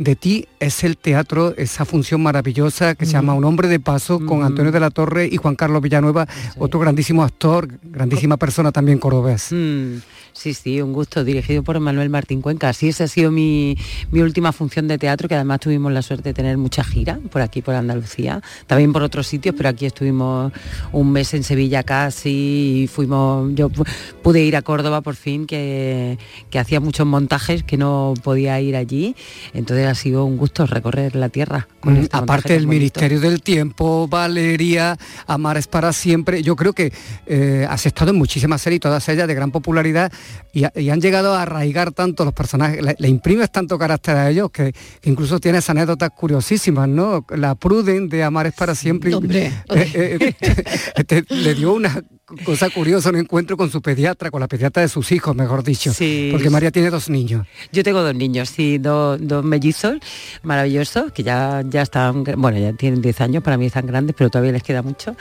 de 0.00 0.16
ti 0.16 0.48
es 0.60 0.82
el 0.82 0.96
teatro, 0.96 1.54
esa 1.58 1.84
función 1.84 2.22
maravillosa 2.22 2.94
que 2.94 3.04
se 3.04 3.12
llama 3.12 3.34
Un 3.34 3.44
hombre 3.44 3.68
de 3.68 3.80
paso 3.80 4.18
con 4.24 4.42
Antonio 4.42 4.72
de 4.72 4.80
la 4.80 4.88
Torre 4.88 5.28
y 5.30 5.36
Juan 5.36 5.56
Carlos 5.56 5.82
Villanueva, 5.82 6.26
otro 6.56 6.80
grandísimo 6.80 7.22
actor, 7.22 7.68
grandísima 7.82 8.38
persona 8.38 8.72
también 8.72 8.98
cordobés. 8.98 9.48
Mm, 9.52 9.96
Sí, 10.40 10.54
sí, 10.54 10.80
un 10.80 10.94
gusto, 10.94 11.22
dirigido 11.22 11.62
por 11.62 11.78
Manuel 11.80 12.08
Martín 12.08 12.40
Cuenca. 12.40 12.72
Sí, 12.72 12.88
esa 12.88 13.04
ha 13.04 13.08
sido 13.08 13.30
mi, 13.30 13.76
mi 14.10 14.20
última 14.22 14.52
función 14.52 14.88
de 14.88 14.96
teatro, 14.96 15.28
que 15.28 15.34
además 15.34 15.60
tuvimos 15.60 15.92
la 15.92 16.00
suerte 16.00 16.30
de 16.30 16.32
tener 16.34 16.56
mucha 16.56 16.82
gira 16.82 17.18
por 17.30 17.42
aquí, 17.42 17.60
por 17.60 17.74
Andalucía, 17.74 18.40
también 18.66 18.90
por 18.94 19.02
otros 19.02 19.26
sitios, 19.26 19.54
pero 19.54 19.68
aquí 19.68 19.84
estuvimos 19.84 20.50
un 20.92 21.12
mes 21.12 21.34
en 21.34 21.42
Sevilla 21.44 21.82
casi 21.82 22.84
y 22.84 22.86
fuimos, 22.86 23.50
yo 23.54 23.68
pu- 23.68 23.86
pude 24.22 24.40
ir 24.42 24.56
a 24.56 24.62
Córdoba 24.62 25.02
por 25.02 25.14
fin, 25.14 25.44
que, 25.46 26.16
que 26.48 26.58
hacía 26.58 26.80
muchos 26.80 27.06
montajes 27.06 27.62
que 27.62 27.76
no 27.76 28.14
podía 28.22 28.58
ir 28.62 28.76
allí, 28.76 29.14
entonces 29.52 29.86
ha 29.88 29.94
sido 29.94 30.24
un 30.24 30.38
gusto 30.38 30.64
recorrer 30.64 31.16
la 31.16 31.28
tierra. 31.28 31.68
con 31.80 31.92
Mm, 31.92 31.96
este 32.04 32.16
Aparte 32.16 32.52
del. 32.54 32.66
Ministerio 32.66 33.20
del 33.20 33.42
Tiempo, 33.42 34.08
Valeria, 34.08 34.96
Amar 35.26 35.58
es 35.58 35.66
para 35.66 35.92
siempre. 35.92 36.42
Yo 36.42 36.56
creo 36.56 36.72
que 36.72 36.94
eh, 37.26 37.66
has 37.68 37.84
estado 37.84 38.12
en 38.12 38.16
muchísimas 38.16 38.62
series, 38.62 38.80
todas 38.80 39.06
ellas 39.10 39.28
de 39.28 39.34
gran 39.34 39.50
popularidad, 39.50 40.10
y, 40.52 40.64
ha- 40.64 40.72
y 40.74 40.90
han 40.90 41.00
llegado 41.00 41.34
a 41.34 41.42
arraigar 41.42 41.92
tanto 41.92 42.24
los 42.24 42.34
personajes, 42.34 42.82
le, 42.82 42.96
le 42.98 43.08
imprimes 43.08 43.50
tanto 43.50 43.78
carácter 43.78 44.16
a 44.16 44.30
ellos 44.30 44.50
que, 44.50 44.72
que 45.00 45.10
incluso 45.10 45.38
tienes 45.40 45.68
anécdotas 45.70 46.10
curiosísimas, 46.10 46.88
¿no? 46.88 47.24
La 47.36 47.54
Pruden 47.54 48.08
de 48.08 48.22
Amar 48.24 48.46
es 48.46 48.54
para 48.54 48.74
siempre. 48.74 49.14
Hombre. 49.14 49.52
eh, 49.74 50.34
eh, 50.40 51.04
te- 51.06 51.24
le 51.28 51.54
dio 51.54 51.72
una 51.72 52.02
cosa 52.44 52.70
curiosa, 52.70 53.08
un 53.10 53.16
encuentro 53.16 53.56
con 53.56 53.70
su 53.70 53.82
pediatra, 53.82 54.30
con 54.30 54.40
la 54.40 54.46
pediatra 54.46 54.82
de 54.82 54.88
sus 54.88 55.10
hijos, 55.12 55.34
mejor 55.34 55.64
dicho. 55.64 55.92
Sí, 55.92 56.28
porque. 56.30 56.48
María 56.50 56.70
tiene 56.70 56.90
dos 56.90 57.08
niños. 57.10 57.46
Yo 57.72 57.82
tengo 57.84 58.02
dos 58.02 58.14
niños, 58.14 58.48
sí, 58.50 58.78
dos, 58.78 59.18
dos 59.20 59.44
mellizos 59.44 59.94
maravillosos, 60.42 61.12
que 61.12 61.22
ya, 61.22 61.62
ya 61.68 61.82
están, 61.82 62.24
bueno, 62.36 62.58
ya 62.58 62.72
tienen 62.72 63.02
10 63.02 63.20
años, 63.20 63.42
para 63.42 63.56
mí 63.56 63.66
están 63.66 63.86
grandes, 63.86 64.14
pero 64.16 64.30
todavía 64.30 64.52
les 64.52 64.62
queda 64.62 64.82
mucho. 64.82 65.16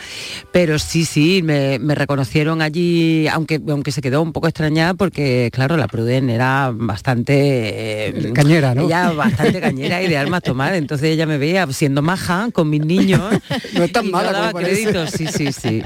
Pero 0.52 0.80
sí, 0.80 1.06
sí, 1.06 1.42
me, 1.44 1.80
me 1.80 1.96
reconocieron 1.96 2.62
allí, 2.62 3.28
aunque, 3.28 3.62
aunque 3.70 3.92
se 3.92 4.02
quedó 4.02 4.22
un 4.22 4.32
poco 4.34 4.48
extrañada, 4.48 4.89
porque 4.94 5.50
claro, 5.52 5.78
la 5.78 5.88
Pruden 5.88 6.30
era 6.30 6.72
bastante... 6.74 8.08
eh, 8.10 8.34
Cañera, 8.34 8.74
¿no? 8.76 8.86
Ella 8.86 9.12
bastante 9.12 9.60
cañera 9.62 10.02
y 10.04 10.08
de 10.08 10.18
armas 10.18 10.44
tomar, 10.44 10.76
entonces 10.76 11.10
ella 11.10 11.26
me 11.26 11.38
veía 11.38 11.66
siendo 11.72 12.02
maja 12.02 12.50
con 12.54 12.70
mis 12.70 12.86
niños. 12.86 13.22
No 13.74 13.84
es 13.84 13.92
tan 13.92 14.06
y 14.08 14.10
mala 14.12 14.32
no 14.32 14.38
daba 14.38 14.52
como 14.52 14.66
sí, 14.66 15.28
sí, 15.28 15.52
sí. 15.54 15.84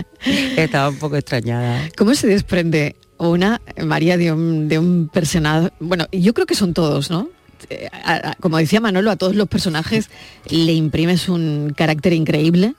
Estaba 0.57 0.89
un 0.89 0.97
poco 0.97 1.15
extrañada. 1.17 1.89
¿Cómo 1.97 2.15
se 2.15 2.27
desprende 2.27 2.95
una, 3.17 3.61
María, 3.83 4.17
de 4.17 4.31
un, 4.31 4.67
de 4.67 4.79
un 4.79 5.09
personaje? 5.11 5.69
Bueno, 5.79 6.07
yo 6.11 6.33
creo 6.33 6.45
que 6.47 6.55
son 6.55 6.73
todos, 6.73 7.09
¿no? 7.11 7.29
Eh, 7.69 7.87
a- 7.91 8.31
a- 8.31 8.35
como 8.39 8.57
decía 8.57 8.79
Manolo, 8.81 9.11
a 9.11 9.15
todos 9.15 9.35
los 9.35 9.47
personajes 9.47 10.09
le 10.49 10.73
imprimes 10.73 11.29
un 11.29 11.73
carácter 11.75 12.13
increíble, 12.13 12.75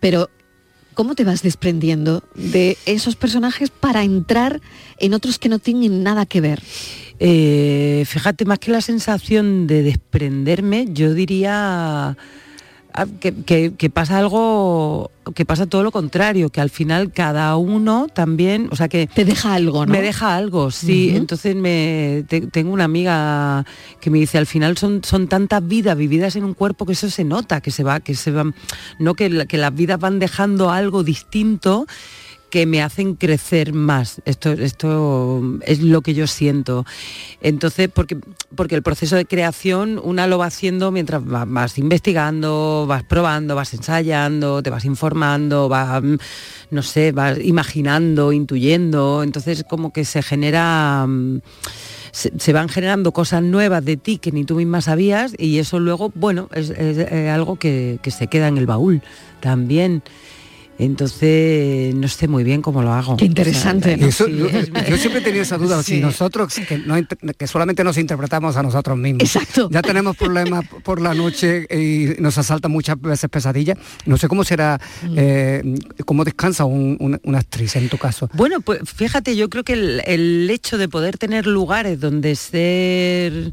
pero 0.00 0.30
¿cómo 0.94 1.14
te 1.14 1.24
vas 1.24 1.42
desprendiendo 1.42 2.22
de 2.34 2.78
esos 2.86 3.16
personajes 3.16 3.70
para 3.70 4.02
entrar 4.02 4.60
en 4.98 5.14
otros 5.14 5.38
que 5.38 5.48
no 5.48 5.58
tienen 5.58 6.02
nada 6.02 6.26
que 6.26 6.40
ver? 6.40 6.62
Eh, 7.18 8.04
fíjate, 8.06 8.44
más 8.44 8.58
que 8.58 8.70
la 8.72 8.80
sensación 8.80 9.66
de 9.66 9.82
desprenderme, 9.82 10.86
yo 10.90 11.14
diría 11.14 12.16
que, 13.20 13.34
que- 13.34 13.72
que 13.76 13.90
pasa 13.90 14.18
algo, 14.18 15.10
que 15.34 15.44
pasa 15.44 15.66
todo 15.66 15.82
lo 15.82 15.90
contrario, 15.90 16.50
que 16.50 16.60
al 16.60 16.70
final 16.70 17.10
cada 17.12 17.56
uno 17.56 18.06
también, 18.12 18.68
o 18.70 18.76
sea 18.76 18.88
que... 18.88 19.08
Te 19.08 19.24
deja 19.24 19.54
algo, 19.54 19.84
¿no? 19.84 19.92
Me 19.92 20.00
deja 20.00 20.36
algo, 20.36 20.70
sí. 20.70 21.10
Entonces 21.14 21.56
me, 21.56 22.24
te- 22.28 22.42
tengo 22.42 22.72
una 22.72 22.84
amiga 22.84 23.64
que 24.00 24.10
me 24.10 24.18
dice, 24.20 24.38
al 24.38 24.46
final 24.46 24.78
son, 24.78 25.02
son 25.02 25.26
tantas 25.26 25.66
vidas 25.66 25.96
vividas 25.96 26.36
en 26.36 26.44
un 26.44 26.54
cuerpo 26.54 26.86
que 26.86 26.92
eso 26.92 27.10
se 27.10 27.24
nota, 27.24 27.60
que 27.60 27.72
se 27.72 27.82
va, 27.82 27.98
que 28.00 28.14
se 28.14 28.30
van, 28.30 28.54
no 29.00 29.14
que 29.14 29.28
las 29.28 29.74
vidas 29.74 29.98
van 29.98 30.20
dejando 30.20 30.70
algo 30.70 31.02
distinto 31.02 31.86
que 32.54 32.66
me 32.66 32.84
hacen 32.84 33.16
crecer 33.16 33.72
más. 33.72 34.22
Esto, 34.26 34.52
esto 34.52 35.42
es 35.62 35.80
lo 35.80 36.02
que 36.02 36.14
yo 36.14 36.28
siento. 36.28 36.86
Entonces, 37.40 37.90
porque, 37.92 38.16
porque 38.54 38.76
el 38.76 38.82
proceso 38.84 39.16
de 39.16 39.24
creación 39.24 40.00
una 40.00 40.28
lo 40.28 40.38
va 40.38 40.46
haciendo 40.46 40.92
mientras 40.92 41.20
va- 41.20 41.46
vas 41.46 41.78
investigando, 41.78 42.84
vas 42.86 43.02
probando, 43.02 43.56
vas 43.56 43.74
ensayando, 43.74 44.62
te 44.62 44.70
vas 44.70 44.84
informando, 44.84 45.68
vas, 45.68 46.00
mm, 46.00 46.14
no 46.70 46.82
sé, 46.84 47.10
vas 47.10 47.40
imaginando, 47.42 48.30
intuyendo. 48.30 49.24
Entonces, 49.24 49.64
como 49.68 49.92
que 49.92 50.04
se 50.04 50.22
genera... 50.22 51.04
mm, 51.08 51.40
se, 52.12 52.52
van 52.52 52.68
generando 52.68 53.10
cosas 53.10 53.42
nuevas 53.42 53.84
de 53.84 53.96
ti 53.96 54.18
que 54.18 54.30
ni 54.30 54.44
tú 54.44 54.54
misma 54.54 54.80
sabías 54.80 55.34
y 55.36 55.58
eso 55.58 55.80
luego, 55.80 56.12
bueno, 56.14 56.48
es, 56.54 56.70
es, 56.70 57.30
algo 57.30 57.56
que, 57.56 57.98
que 58.00 58.12
se 58.12 58.28
queda 58.28 58.46
en 58.46 58.58
el 58.58 58.66
baúl 58.66 59.02
también. 59.40 60.04
Entonces, 60.78 61.94
no 61.94 62.08
sé 62.08 62.28
muy 62.28 62.44
bien 62.44 62.62
cómo 62.62 62.82
lo 62.82 62.92
hago. 62.92 63.16
Qué 63.16 63.24
interesante, 63.26 63.94
O 63.94 63.96
sea, 63.96 64.06
Y 64.06 64.08
eso- 64.08 64.26
sí, 64.26 64.36
yo, 64.36 64.46
es- 64.48 64.70
yo 64.88 64.96
siempre 64.96 65.20
he 65.20 65.24
tenido 65.24 65.42
esa 65.42 65.56
duda, 65.58 65.82
si 65.84 66.00
nosotros, 66.00 66.52
que, 66.68 66.78
no 66.78 66.98
inter- 66.98 67.18
que 67.36 67.46
solamente 67.46 67.84
nos 67.84 67.96
interpretamos 67.98 68.56
a 68.56 68.62
nosotros 68.62 68.96
mismos, 68.98 69.22
Exacto. 69.22 69.68
ya 69.70 69.82
tenemos 69.82 70.16
problemas 70.16 70.64
por 70.84 71.00
la 71.00 71.14
noche 71.14 71.66
y 71.70 72.20
nos 72.20 72.38
asaltan 72.38 72.72
muchas 72.72 73.00
veces 73.00 73.30
pesadillas, 73.30 73.78
no 74.06 74.16
sé 74.16 74.28
cómo 74.28 74.44
será, 74.44 74.80
eh, 75.16 75.62
cómo 76.04 76.24
descansa 76.24 76.64
un- 76.64 76.96
una, 77.00 77.20
una 77.24 77.38
actriz 77.38 77.76
en 77.76 77.88
tu 77.88 77.98
caso. 77.98 78.28
Bueno, 78.34 78.60
pues 78.60 78.80
fíjate, 78.84 79.36
yo 79.36 79.48
creo 79.50 79.64
que 79.64 79.74
el, 79.74 80.02
el 80.06 80.50
hecho 80.50 80.78
de 80.78 80.88
poder 80.88 81.18
tener 81.18 81.46
lugares 81.46 82.00
donde 82.00 82.34
ser, 82.36 83.52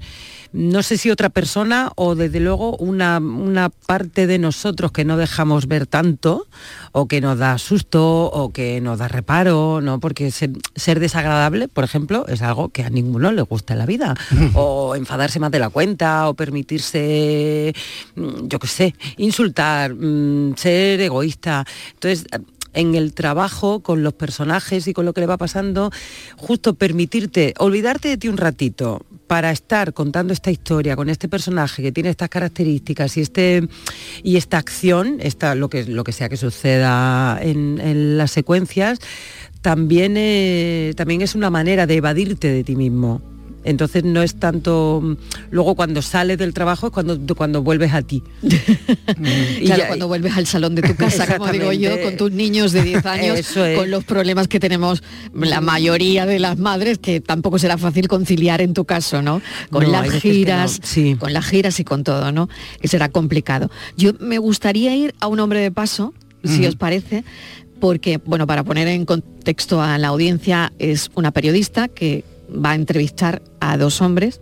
no 0.54 0.84
sé 0.84 0.98
si 0.98 1.10
otra 1.10 1.30
persona 1.30 1.92
o 1.96 2.16
desde 2.16 2.40
luego 2.40 2.76
una, 2.78 3.20
una 3.20 3.70
parte 3.70 4.28
de 4.28 4.38
nosotros 4.40 4.92
que 4.92 5.06
no 5.06 5.18
dejamos 5.18 5.68
ver 5.68 5.88
tanto 5.88 6.48
o 6.92 7.08
que 7.08 7.22
nos 7.22 7.38
da 7.38 7.58
susto 7.58 8.26
o 8.26 8.52
que 8.52 8.82
nos 8.82 9.00
da 9.00 9.08
reparo, 9.08 9.80
¿no? 9.82 10.00
Porque 10.00 10.32
ser, 10.32 10.52
ser 10.76 11.00
desagradable, 11.00 11.68
por 11.68 11.84
ejemplo, 11.84 12.26
es 12.28 12.42
algo 12.42 12.70
que 12.70 12.84
a 12.84 12.90
ninguno 12.90 13.32
le 13.32 13.42
gusta 13.44 13.74
en 13.74 13.80
la 13.80 13.86
vida. 13.86 14.16
o 14.54 14.96
enfadarse 14.96 15.40
más 15.40 15.52
de 15.52 15.60
la 15.60 15.70
cuenta 15.70 16.28
o 16.28 16.34
permitirse, 16.34 17.74
mm, 18.16 18.48
yo 18.48 18.60
qué 18.60 18.68
sé, 18.68 18.96
insultar, 19.18 19.94
mm, 19.94 20.56
ser 20.58 21.00
egoísta. 21.02 21.66
Entonces, 21.94 22.26
en 22.74 22.96
el 22.96 23.14
trabajo 23.14 23.82
con 23.82 24.04
los 24.04 24.14
personajes 24.14 24.88
y 24.88 24.94
con 24.94 25.06
lo 25.06 25.14
que 25.14 25.22
le 25.22 25.28
va 25.28 25.38
pasando, 25.38 25.92
justo 26.38 26.74
permitirte, 26.74 27.54
olvidarte 27.58 28.10
de 28.10 28.18
ti 28.18 28.28
un 28.28 28.38
ratito 28.38 29.06
para 29.28 29.52
estar 29.52 29.94
contando 29.94 30.34
esta 30.34 30.52
historia 30.52 30.98
con 30.98 31.10
este 31.10 31.30
personaje 31.30 31.82
que 31.82 31.94
tiene 31.94 32.10
estas 32.10 32.28
características 32.28 33.16
y 33.16 33.22
este 33.22 33.68
y 34.24 34.36
esta 34.36 34.58
acción, 34.58 35.20
esta, 35.22 35.56
lo 35.56 35.70
que 35.70 35.86
lo 35.86 36.04
que 36.04 36.12
sea 36.12 36.28
que 36.28 36.36
suceda 36.36 37.40
en, 37.42 38.18
las 38.18 38.32
secuencias, 38.32 39.00
también, 39.62 40.16
eh, 40.18 40.94
también 40.98 41.22
es 41.22 41.36
una 41.36 41.50
manera 41.50 41.88
de 41.88 41.96
evadirte 41.96 42.50
de 42.50 42.64
ti 42.64 42.76
mismo. 42.76 43.22
Entonces 43.64 44.04
no 44.04 44.22
es 44.24 44.36
tanto 44.40 45.18
luego 45.52 45.76
cuando 45.76 46.02
sales 46.02 46.38
del 46.38 46.54
trabajo 46.54 46.88
es 46.88 46.94
cuando 46.94 47.20
cuando 47.36 47.62
vuelves 47.62 47.94
a 47.94 48.02
ti. 48.02 48.24
Y 49.62 49.66
claro, 49.66 49.82
ya- 49.84 49.88
cuando 49.88 50.08
vuelves 50.08 50.36
al 50.36 50.48
salón 50.48 50.76
de 50.76 50.82
tu 50.82 50.96
casa, 50.96 51.38
como 51.38 51.52
digo 51.52 51.72
yo, 51.72 52.02
con 52.02 52.18
tus 52.18 52.32
niños 52.32 52.72
de 52.72 52.84
10 52.84 53.06
años, 53.06 53.40
es. 53.58 53.78
con 53.78 53.90
los 53.92 54.04
problemas 54.04 54.48
que 54.48 54.60
tenemos 54.60 55.04
la 55.34 55.62
mayoría 55.62 56.26
de 56.26 56.40
las 56.40 56.58
madres, 56.58 56.98
que 56.98 57.22
tampoco 57.22 57.60
será 57.60 57.78
fácil 57.78 58.08
conciliar 58.08 58.62
en 58.62 58.74
tu 58.74 58.86
caso, 58.86 59.22
¿no? 59.22 59.42
Con 59.70 59.84
No, 59.84 59.92
las 59.92 60.08
no, 60.08 60.20
giras, 60.20 60.80
sí. 60.84 61.16
con 61.20 61.34
las 61.34 61.46
giras 61.46 61.80
y 61.80 61.84
con 61.84 62.04
todo, 62.04 62.32
¿no? 62.32 62.50
Que 62.82 62.88
será 62.88 63.10
complicado. 63.10 63.70
Yo 63.98 64.12
me 64.20 64.38
gustaría 64.40 64.96
ir 64.96 65.14
a 65.20 65.28
un 65.28 65.40
hombre 65.40 65.60
de 65.60 65.72
paso, 65.72 66.14
si 66.44 66.66
os 66.66 66.76
parece, 66.76 67.24
porque, 67.80 68.18
bueno, 68.26 68.48
para 68.48 68.64
poner 68.64 68.88
en 68.88 69.06
contexto 69.06 69.82
a 69.82 69.98
la 69.98 70.08
audiencia, 70.10 70.72
es 70.80 71.10
una 71.16 71.32
periodista 71.32 71.88
que 71.88 72.24
va 72.54 72.72
a 72.72 72.76
entrevistar 72.76 73.42
a 73.60 73.78
dos 73.78 74.02
hombres 74.02 74.42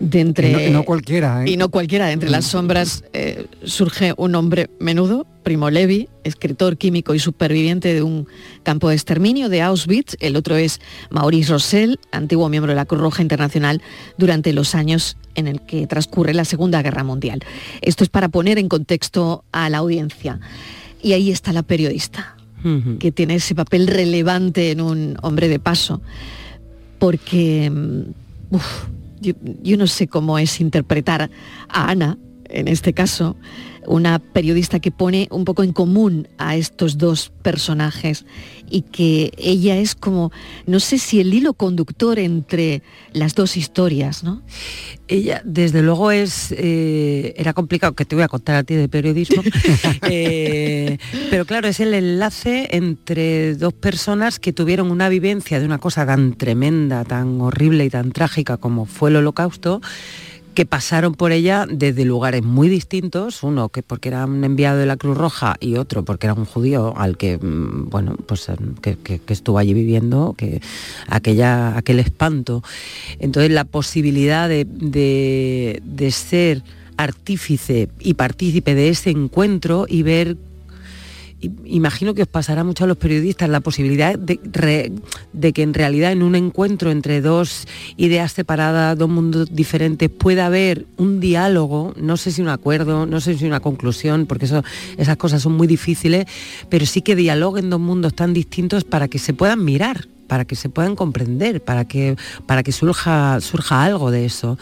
de 0.00 0.20
entre 0.20 0.50
Y 0.50 0.52
no, 0.52 0.60
y 0.60 0.70
no 0.70 0.82
cualquiera, 0.84 1.44
¿eh? 1.44 1.50
y 1.50 1.56
no 1.56 1.68
cualquiera, 1.70 2.06
de 2.06 2.12
entre 2.12 2.30
las 2.30 2.46
sombras 2.46 3.04
eh, 3.12 3.46
surge 3.64 4.14
un 4.16 4.34
hombre 4.34 4.70
menudo, 4.78 5.26
Primo 5.42 5.70
Levi, 5.70 6.08
escritor 6.24 6.76
químico 6.76 7.14
y 7.14 7.18
superviviente 7.18 7.94
de 7.94 8.02
un 8.02 8.28
campo 8.62 8.88
de 8.90 8.94
exterminio 8.94 9.48
de 9.48 9.62
Auschwitz. 9.62 10.16
El 10.20 10.36
otro 10.36 10.56
es 10.56 10.80
Maurice 11.10 11.52
Rossell, 11.52 11.98
antiguo 12.12 12.48
miembro 12.48 12.72
de 12.72 12.76
la 12.76 12.84
Cruz 12.84 13.00
Roja 13.00 13.22
Internacional 13.22 13.82
durante 14.18 14.52
los 14.52 14.74
años 14.74 15.16
en 15.34 15.48
el 15.48 15.62
que 15.62 15.86
transcurre 15.86 16.34
la 16.34 16.44
Segunda 16.44 16.82
Guerra 16.82 17.02
Mundial. 17.02 17.40
Esto 17.80 18.04
es 18.04 18.10
para 18.10 18.28
poner 18.28 18.58
en 18.58 18.68
contexto 18.68 19.44
a 19.52 19.70
la 19.70 19.78
audiencia. 19.78 20.38
Y 21.02 21.12
ahí 21.12 21.30
está 21.30 21.52
la 21.52 21.62
periodista, 21.62 22.36
que 22.98 23.12
tiene 23.12 23.36
ese 23.36 23.54
papel 23.54 23.86
relevante 23.86 24.72
en 24.72 24.80
un 24.80 25.16
hombre 25.22 25.48
de 25.48 25.60
paso, 25.60 26.02
porque 26.98 27.70
mm, 27.70 28.12
yo 29.62 29.76
no 29.76 29.86
sé 29.86 30.06
cómo 30.06 30.38
es 30.38 30.60
interpretar 30.60 31.30
a 31.68 31.90
Ana 31.90 32.18
en 32.48 32.68
este 32.68 32.94
caso, 32.94 33.36
una 33.88 34.18
periodista 34.18 34.80
que 34.80 34.90
pone 34.90 35.28
un 35.30 35.44
poco 35.44 35.62
en 35.62 35.72
común 35.72 36.28
a 36.38 36.56
estos 36.56 36.98
dos 36.98 37.32
personajes 37.42 38.26
y 38.70 38.82
que 38.82 39.32
ella 39.38 39.78
es 39.78 39.94
como, 39.94 40.30
no 40.66 40.78
sé 40.78 40.98
si 40.98 41.20
el 41.20 41.32
hilo 41.32 41.54
conductor 41.54 42.18
entre 42.18 42.82
las 43.12 43.34
dos 43.34 43.56
historias, 43.56 44.22
¿no? 44.22 44.42
Ella, 45.08 45.40
desde 45.44 45.82
luego, 45.82 46.10
es 46.10 46.52
eh, 46.56 47.34
era 47.38 47.54
complicado, 47.54 47.94
que 47.94 48.04
te 48.04 48.14
voy 48.14 48.24
a 48.24 48.28
contar 48.28 48.56
a 48.56 48.62
ti 48.62 48.74
de 48.74 48.88
periodismo, 48.90 49.42
eh, 50.02 50.98
pero 51.30 51.46
claro, 51.46 51.68
es 51.68 51.80
el 51.80 51.94
enlace 51.94 52.68
entre 52.72 53.54
dos 53.54 53.72
personas 53.72 54.38
que 54.38 54.52
tuvieron 54.52 54.90
una 54.90 55.08
vivencia 55.08 55.58
de 55.58 55.64
una 55.64 55.78
cosa 55.78 56.04
tan 56.04 56.34
tremenda, 56.34 57.04
tan 57.04 57.40
horrible 57.40 57.86
y 57.86 57.90
tan 57.90 58.12
trágica 58.12 58.58
como 58.58 58.84
fue 58.84 59.08
el 59.08 59.16
holocausto, 59.16 59.80
que 60.58 60.66
pasaron 60.66 61.14
por 61.14 61.30
ella 61.30 61.66
desde 61.70 62.04
lugares 62.04 62.42
muy 62.42 62.68
distintos, 62.68 63.44
uno 63.44 63.68
que 63.68 63.84
porque 63.84 64.08
era 64.08 64.24
un 64.24 64.42
enviado 64.42 64.76
de 64.76 64.86
la 64.86 64.96
Cruz 64.96 65.16
Roja 65.16 65.54
y 65.60 65.76
otro 65.76 66.04
porque 66.04 66.26
era 66.26 66.34
un 66.34 66.46
judío 66.46 66.96
al 66.96 67.16
que, 67.16 67.38
mm, 67.38 67.90
bueno, 67.90 68.16
pues 68.26 68.48
em, 68.48 68.74
que, 68.74 69.20
estuvo 69.28 69.58
allí 69.58 69.72
viviendo, 69.72 70.34
que 70.36 70.60
aquella, 71.06 71.78
aquel 71.78 72.00
espanto. 72.00 72.64
Entonces 73.20 73.52
la 73.52 73.66
posibilidad 73.66 74.48
de, 74.48 74.64
de 75.80 76.10
ser 76.10 76.64
artífice 76.96 77.88
y 78.00 78.14
partícipe 78.14 78.74
de 78.74 78.88
ese 78.88 79.10
encuentro 79.10 79.86
y 79.88 80.02
ver 80.02 80.36
imagino 81.40 82.14
que 82.14 82.22
os 82.22 82.28
pasará 82.28 82.64
mucho 82.64 82.84
a 82.84 82.86
los 82.86 82.96
periodistas 82.96 83.48
la 83.48 83.60
posibilidad 83.60 84.18
de, 84.18 85.52
que 85.52 85.62
en 85.62 85.74
realidad 85.74 86.12
en 86.12 86.22
un 86.22 86.34
encuentro 86.34 86.90
entre 86.90 87.20
dos 87.20 87.66
ideas 87.96 88.32
separadas, 88.32 88.98
dos 88.98 89.08
mundos 89.08 89.48
diferentes, 89.52 90.10
pueda 90.10 90.46
haber 90.46 90.86
un 90.96 91.20
diálogo, 91.20 91.94
no 91.96 92.16
sé 92.16 92.32
si 92.32 92.42
un 92.42 92.48
acuerdo, 92.48 93.06
no 93.06 93.20
sé 93.20 93.38
si 93.38 93.46
una 93.46 93.60
conclusión, 93.60 94.26
porque 94.26 94.46
esas 94.46 95.16
cosas 95.16 95.42
son 95.42 95.52
muy 95.52 95.66
difíciles, 95.66 96.26
pero 96.68 96.86
sí 96.86 97.02
que 97.02 97.14
dialoguen 97.14 97.70
dos 97.70 97.80
mundos 97.80 98.14
tan 98.14 98.34
distintos 98.34 98.84
para 98.84 99.08
que 99.08 99.18
se 99.18 99.32
puedan 99.32 99.64
mirar, 99.64 100.08
para 100.26 100.44
que 100.44 100.56
se 100.56 100.68
puedan 100.68 100.96
comprender, 100.96 101.62
para 101.62 101.86
que, 101.86 102.16
para 102.46 102.62
que 102.62 102.72
surja, 102.72 103.40
surja 103.40 103.84
algo 103.84 104.10
de 104.10 104.24
eso. 104.24 104.58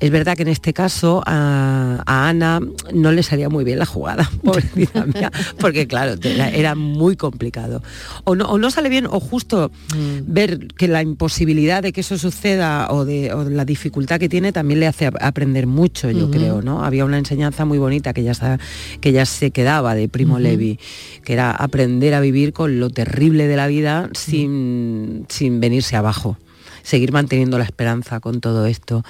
Es 0.00 0.10
verdad 0.10 0.34
que 0.34 0.42
en 0.42 0.48
este 0.48 0.72
caso 0.72 1.22
a, 1.26 2.02
Ana 2.06 2.60
no 2.92 3.12
le 3.12 3.22
salía 3.22 3.50
muy 3.50 3.64
bien 3.64 3.78
la 3.78 3.84
jugada, 3.86 4.30
porque 5.58 5.86
claro, 5.86 6.14
era, 6.22 6.74
muy 6.74 7.16
complicado. 7.16 7.82
O 8.24 8.34
no, 8.34 8.56
no, 8.56 8.70
sale 8.70 8.88
bien, 8.88 9.06
o 9.06 9.20
justo 9.20 9.70
mm. 9.94 10.20
ver 10.26 10.68
que 10.68 10.88
la 10.88 11.02
imposibilidad 11.02 11.82
de 11.82 11.92
que 11.92 12.00
eso 12.00 12.16
suceda 12.16 12.88
o 12.90 13.04
de 13.04 13.30
la 13.50 13.66
dificultad 13.66 14.18
que 14.18 14.30
tiene 14.30 14.52
también 14.52 14.80
le 14.80 14.86
hace 14.86 15.10
aprender 15.20 15.66
mucho, 15.66 16.10
yo 16.10 16.30
creo, 16.30 16.62
¿no? 16.62 16.82
Había 16.82 17.04
una 17.04 17.18
enseñanza 17.18 17.66
muy 17.66 17.78
bonita 17.78 18.14
que 18.14 18.22
ya, 18.22 18.32
que 19.00 19.12
ya 19.12 19.26
se 19.26 19.50
quedaba 19.50 19.94
de 19.94 20.08
Primo 20.08 20.38
Levi, 20.38 20.78
que 21.24 21.34
era 21.34 21.50
aprender 21.50 22.14
a 22.14 22.20
vivir 22.20 22.54
con 22.54 22.80
lo 22.80 22.88
terrible 22.88 23.46
de 23.48 23.56
la 23.56 23.66
vida 23.66 24.08
sin, 24.14 25.26
sin 25.28 25.60
venirse 25.60 25.96
abajo 25.96 26.38
seguir 26.82 27.12
manteniendo 27.12 27.58
la 27.58 27.64
esperanza 27.64 28.20
con 28.20 28.40
todo 28.40 28.66
esto 28.66 29.04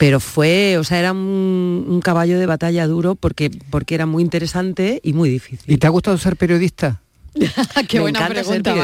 pero 0.00 0.18
fue, 0.18 0.78
o 0.78 0.82
sea, 0.82 0.98
era 0.98 1.12
un, 1.12 2.00
caballo 2.02 2.38
de 2.38 2.46
batalla 2.46 2.86
duro 2.86 3.16
porque, 3.16 3.50
porque 3.68 3.94
era 3.94 4.06
muy 4.06 4.22
interesante 4.22 4.98
y 5.04 5.12
muy 5.12 5.28
difícil. 5.28 5.70
¿Y 5.70 5.76
te 5.76 5.86
ha 5.86 5.90
gustado 5.90 6.16
ser 6.16 6.36
periodista? 6.36 7.02
Qué 7.88 8.00
buena 8.00 8.26
pregunta, 8.28 8.74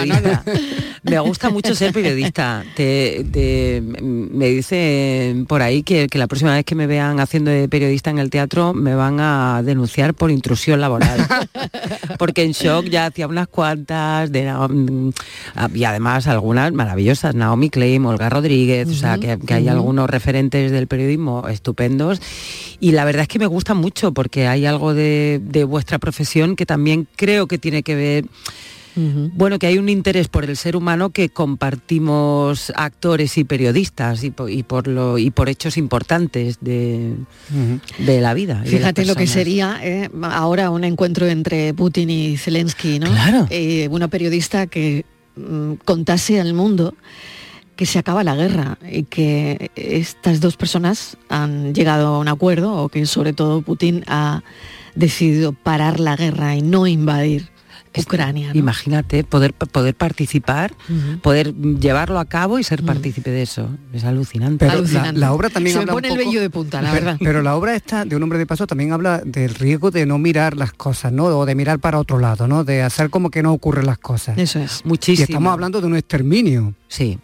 Me 1.02 1.18
gusta 1.18 1.50
mucho 1.50 1.74
ser 1.74 1.92
periodista. 1.92 2.64
me 2.76 4.48
dicen 4.48 5.46
por 5.46 5.62
ahí 5.62 5.82
que, 5.82 6.08
la 6.12 6.26
próxima 6.26 6.54
vez 6.54 6.64
que 6.64 6.74
me 6.74 6.86
vean 6.86 7.20
haciendo 7.20 7.50
de 7.50 7.68
periodista 7.68 8.10
en 8.10 8.18
el 8.18 8.30
teatro 8.30 8.72
me 8.72 8.94
van 8.94 9.18
a 9.20 9.62
denunciar 9.64 10.14
por 10.14 10.30
intrusión 10.30 10.80
laboral. 10.80 11.26
Porque 12.18 12.44
en 12.44 12.52
shock 12.52 12.86
ya 12.86 13.06
hacía 13.06 13.26
unas 13.26 13.48
cuantas 13.48 14.30
de, 14.32 14.52
y 15.74 15.84
además 15.84 16.26
algunas 16.26 16.72
maravillosas. 16.72 17.34
Naomi 17.34 17.68
Klein, 17.68 18.04
Olga 18.06 18.28
Rodríguez, 18.28 18.88
o 18.88 18.94
sea 18.94 19.18
que, 19.18 19.38
hay 19.52 19.68
algunos 19.68 20.08
referentes 20.08 20.70
del 20.70 20.86
periodismo 20.86 21.48
estupendos. 21.48 22.20
Y 22.78 22.92
la 22.92 23.04
verdad 23.04 23.22
es 23.22 23.28
que 23.28 23.38
me 23.38 23.46
gusta 23.46 23.74
mucho 23.74 24.12
porque 24.12 24.46
hay 24.46 24.66
algo 24.66 24.94
de 24.94 25.66
vuestra 25.68 25.98
profesión 25.98 26.56
que 26.56 26.66
también 26.66 27.08
creo 27.16 27.46
que 27.46 27.58
tiene 27.58 27.82
que 27.82 27.94
ver 27.94 28.24
bueno, 28.96 29.58
que 29.58 29.66
hay 29.66 29.78
un 29.78 29.88
interés 29.90 30.28
por 30.28 30.44
el 30.44 30.56
ser 30.56 30.74
humano 30.74 31.10
que 31.10 31.28
compartimos 31.28 32.72
actores 32.74 33.36
y 33.36 33.44
periodistas 33.44 34.24
y 34.24 34.30
por, 34.30 34.88
lo, 34.88 35.18
y 35.18 35.30
por 35.30 35.48
hechos 35.50 35.76
importantes 35.76 36.58
de, 36.60 37.16
la 37.98 38.34
vida. 38.34 38.62
Fíjate 38.64 39.04
lo 39.04 39.14
que 39.14 39.26
sería 39.26 39.78
eh, 39.82 40.08
ahora 40.22 40.70
un 40.70 40.84
encuentro 40.84 41.26
entre 41.26 41.74
Putin 41.74 42.08
y 42.08 42.36
Zelensky, 42.36 42.98
¿no? 42.98 43.10
Claro. 43.10 43.46
Eh, 43.50 43.88
una 43.90 44.08
periodista 44.08 44.66
que 44.66 45.04
mm, 45.36 45.75
contase 45.84 46.40
al 46.40 46.54
mundo 46.54 46.94
que 47.76 47.84
se 47.84 47.99
acaba 47.99 48.25
la 48.25 48.34
guerra 48.34 48.78
y 48.90 49.02
que 49.02 49.70
estas 49.76 50.40
dos 50.40 50.56
personas 50.56 51.18
han 51.28 51.75
llegado 51.75 52.06
a 52.06 52.18
un 52.18 52.28
acuerdo 52.28 52.75
o 52.75 52.88
que 52.88 53.04
sobre 53.04 53.34
todo 53.34 53.60
Putin 53.60 54.02
ha 54.06 54.42
decidido 54.94 55.52
parar 55.52 56.00
la 56.00 56.16
guerra 56.16 56.56
y 56.56 56.62
no 56.62 56.86
invadir 56.86 57.50
Ucrania. 57.99 58.50
Imagínate 58.54 59.25
poder, 59.25 59.52
poder 59.52 59.95
participar, 59.95 60.75
poder 61.23 61.54
llevarlo 61.54 62.19
a 62.19 62.25
cabo 62.25 62.59
y 62.59 62.65
ser 62.65 62.82
partícipe 62.85 63.30
de 63.30 63.43
eso. 63.43 63.69
Es 63.93 64.04
alucinante. 64.04 64.67
Pero 64.67 64.85
La, 65.13 65.32
obra 65.32 65.50
también 65.50 65.75
Se 65.75 65.80
habla 65.80 65.93
pone 65.93 66.09
el 66.09 66.19
vello 66.19 66.41
de 66.41 66.50
punta, 66.50 66.82
la 66.82 66.93
verdad. 66.93 67.17
Pero 67.19 67.43
la 67.43 67.56
obra 67.56 67.75
esta 67.75 68.04
de 68.04 68.17
un 68.17 68.23
hombre 68.23 68.39
de 68.39 68.47
paso 68.47 68.67
también 68.67 68.93
habla 68.93 69.23
del 69.25 69.54
riesgo 69.54 69.91
de 69.91 70.06
no 70.06 70.19
mirar 70.19 70.56
las 70.56 70.73
cosas, 70.73 71.13
¿no? 71.13 71.25
O 71.26 71.47
de 71.47 71.54
mirar 71.54 71.78
para 71.78 71.99
otro 71.99 72.19
lado, 72.19 72.47
¿no? 72.49 72.65
De 72.65 72.82
hacer 72.82 73.11
como 73.11 73.30
que 73.30 73.43
no 73.43 73.52
ocurren 73.52 73.87
las 73.87 73.99
cosas. 73.99 74.39
Eso 74.39 74.59
es. 74.59 74.85
Muchísimo. 74.85 75.21
Y 75.21 75.30
estamos 75.30 75.52
hablando 75.52 75.80
de 75.80 75.87
un 75.87 75.97
exterminio. 75.97 76.75
Sí, 76.89 77.19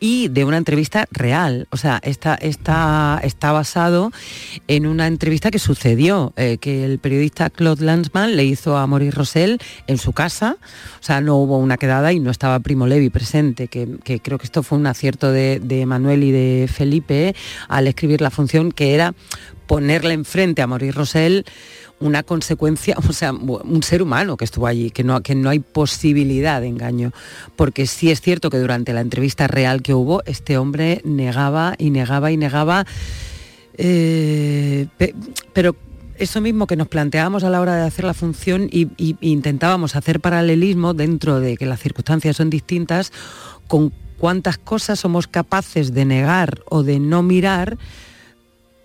y 0.00 0.28
de 0.28 0.44
una 0.44 0.56
entrevista 0.56 1.06
real. 1.10 1.68
O 1.70 1.76
sea, 1.76 2.00
está, 2.02 2.34
está, 2.34 3.20
está 3.22 3.52
basado 3.52 4.12
en 4.66 4.86
una 4.86 5.06
entrevista 5.06 5.50
que 5.50 5.58
sucedió, 5.58 6.32
eh, 6.36 6.58
que 6.58 6.84
el 6.84 6.98
periodista 6.98 7.50
Claude 7.50 7.84
Lanzmann 7.84 8.36
le 8.36 8.44
hizo 8.44 8.76
a 8.76 8.86
Maurice 8.86 9.16
Rosell 9.16 9.58
en 9.86 9.98
su 9.98 10.12
casa. 10.12 10.56
O 11.00 11.02
sea, 11.02 11.20
no 11.20 11.36
hubo 11.36 11.58
una 11.58 11.76
quedada 11.76 12.12
y 12.12 12.20
no 12.20 12.30
estaba 12.30 12.60
Primo 12.60 12.86
Levi 12.86 13.10
presente, 13.10 13.68
que, 13.68 13.98
creo 14.22 14.38
que 14.38 14.44
esto 14.44 14.62
fue 14.62 14.78
un 14.78 14.86
acierto 14.86 15.32
de, 15.32 15.60
de 15.60 15.86
Manuel 15.86 16.24
y 16.24 16.32
de 16.32 16.68
Felipe 16.72 17.34
al 17.68 17.86
escribir 17.86 18.20
la 18.20 18.30
función, 18.30 18.72
que 18.72 18.94
era 18.94 19.14
ponerle 19.66 20.14
enfrente 20.14 20.62
a 20.62 20.66
Maurice 20.66 20.92
Rosell 20.92 21.44
una 22.00 22.22
consecuencia, 22.22 22.96
o 23.08 23.12
sea, 23.12 23.32
un 23.32 23.82
ser 23.82 24.02
humano 24.02 24.36
que 24.36 24.44
estuvo 24.44 24.66
allí, 24.66 24.90
que 24.90 25.04
no, 25.04 25.20
que 25.22 25.34
no 25.34 25.50
hay 25.50 25.58
posibilidad 25.58 26.60
de 26.60 26.68
engaño. 26.68 27.12
Porque 27.56 27.86
sí 27.86 28.10
es 28.10 28.20
cierto 28.20 28.50
que 28.50 28.58
durante 28.58 28.92
la 28.92 29.00
entrevista 29.00 29.46
real 29.46 29.82
que 29.82 29.94
hubo, 29.94 30.22
este 30.24 30.58
hombre 30.58 31.00
negaba 31.04 31.74
y 31.78 31.90
negaba 31.90 32.30
y 32.30 32.36
negaba. 32.36 32.86
Eh, 33.76 34.86
pero 35.52 35.76
eso 36.18 36.40
mismo 36.40 36.66
que 36.66 36.76
nos 36.76 36.88
planteábamos 36.88 37.44
a 37.44 37.50
la 37.50 37.60
hora 37.60 37.76
de 37.76 37.86
hacer 37.86 38.04
la 38.04 38.14
función 38.14 38.68
y, 38.70 38.88
intentábamos 39.20 39.96
hacer 39.96 40.20
paralelismo 40.20 40.94
dentro 40.94 41.40
de 41.40 41.56
que 41.56 41.66
las 41.66 41.80
circunstancias 41.80 42.36
son 42.36 42.50
distintas, 42.50 43.12
con 43.68 43.92
cuántas 44.18 44.58
cosas 44.58 44.98
somos 44.98 45.28
capaces 45.28 45.94
de 45.94 46.04
negar 46.04 46.60
o 46.68 46.82
de 46.82 46.98
no 46.98 47.22
mirar 47.22 47.78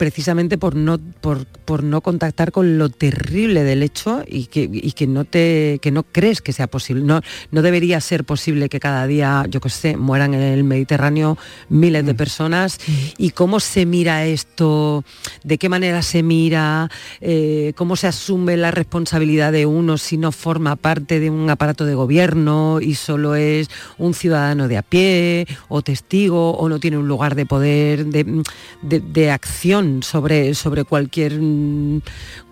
precisamente 0.04 0.58
por 0.58 0.76
no, 0.76 0.98
por, 0.98 1.46
por, 1.46 1.82
no 1.82 2.02
contactar 2.02 2.52
con 2.52 2.78
lo 2.78 2.90
terrible 2.90 3.64
del 3.64 3.82
hecho 3.84 4.22
y 4.28 4.48
que, 4.48 4.70
que, 4.92 5.08
no, 5.08 5.24
te, 5.24 5.80
que 5.82 5.92
no 5.92 6.04
crees 6.04 6.42
que 6.42 6.52
sea 6.52 6.68
posible. 6.68 7.06
No, 7.06 7.22
no 7.52 7.62
debería 7.62 8.02
ser 8.02 8.26
posible 8.26 8.68
que 8.68 8.82
cada 8.82 9.08
día, 9.08 9.46
yo 9.50 9.62
qué 9.62 9.70
sé, 9.70 9.96
mueran 9.96 10.34
en 10.34 10.42
el 10.42 10.66
Mediterráneo 10.66 11.38
miles 11.70 12.06
de 12.06 12.14
mm. 12.14 12.18
personas. 12.18 12.80
Mm. 12.86 12.92
¿Y 13.18 13.30
cómo 13.30 13.62
se 13.62 13.86
mira 13.86 14.26
esto? 14.26 15.06
¿De 15.46 15.58
qué 15.58 15.70
manera 15.70 16.02
se 16.02 16.22
mira? 16.22 16.92
Eh, 17.22 17.72
¿Cómo 17.78 17.96
se 17.96 18.08
asume 18.08 18.58
la 18.58 18.72
responsabilidad 18.72 19.54
de 19.54 19.66
uno 19.66 19.98
si 19.98 20.18
no 20.18 20.34
forma 20.34 20.76
parte 20.76 21.22
de 21.22 21.30
un 21.30 21.50
aparato 21.50 21.86
de 21.86 21.96
gobierno 21.96 22.82
y 22.82 22.96
solo 22.96 23.36
es 23.36 23.70
un 23.98 24.14
ciudadano 24.14 24.68
de 24.68 24.78
a 24.80 24.82
pie 24.82 25.48
o 25.70 25.82
testigo 25.82 26.52
o 26.58 26.68
no 26.68 26.82
tiene 26.82 26.98
un 26.98 27.08
lugar 27.08 27.36
de 27.36 27.46
poder, 27.46 28.08
de, 28.08 28.44
de 28.82 29.32
acción? 29.32 29.93
Sobre, 30.02 30.56
sobre 30.56 30.84
cualquier 30.84 31.40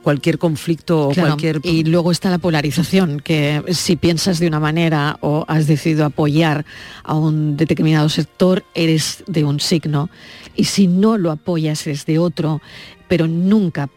cualquier 0.01 0.37
conflicto 0.37 1.09
o 1.09 1.13
cualquier... 1.13 1.59
Y 1.63 1.83
luego 1.83 2.11
está 2.11 2.29
la 2.29 2.37
polarización, 2.37 3.19
que 3.19 3.63
si 3.69 3.95
piensas 3.95 4.39
de 4.39 4.47
una 4.47 4.59
manera 4.59 5.17
o 5.21 5.45
has 5.47 5.67
decidido 5.67 6.05
apoyar 6.05 6.65
a 7.03 7.15
un 7.15 7.55
determinado 7.57 8.09
sector, 8.09 8.63
eres 8.73 9.23
de 9.27 9.43
un 9.43 9.59
signo. 9.59 10.09
Y 10.55 10.65
si 10.65 10.87
no 10.87 11.17
lo 11.17 11.31
apoyas 11.31 11.87
es 11.87 12.05
de 12.05 12.19
otro, 12.19 12.61
pero 13.07 13.27
nunca 13.27 13.89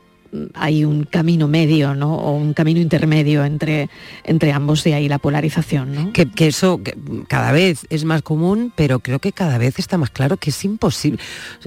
hay 0.54 0.84
un 0.84 1.04
camino 1.04 1.48
medio, 1.48 1.94
¿no? 1.94 2.14
O 2.16 2.32
un 2.32 2.54
camino 2.54 2.80
intermedio 2.80 3.44
entre, 3.44 3.88
entre 4.24 4.52
ambos, 4.52 4.84
de 4.84 4.94
ahí 4.94 5.08
la 5.08 5.18
polarización, 5.18 5.94
¿no? 5.94 6.12
Que, 6.12 6.28
eso 6.44 6.80
cada 7.28 7.52
vez 7.52 7.86
es 7.90 8.04
más 8.04 8.22
común, 8.22 8.72
pero 8.74 9.00
creo 9.00 9.18
que 9.18 9.32
cada 9.32 9.58
vez 9.58 9.78
está 9.78 9.98
más 9.98 10.10
claro 10.10 10.36
que 10.36 10.50
es 10.50 10.64
imposible. 10.64 11.18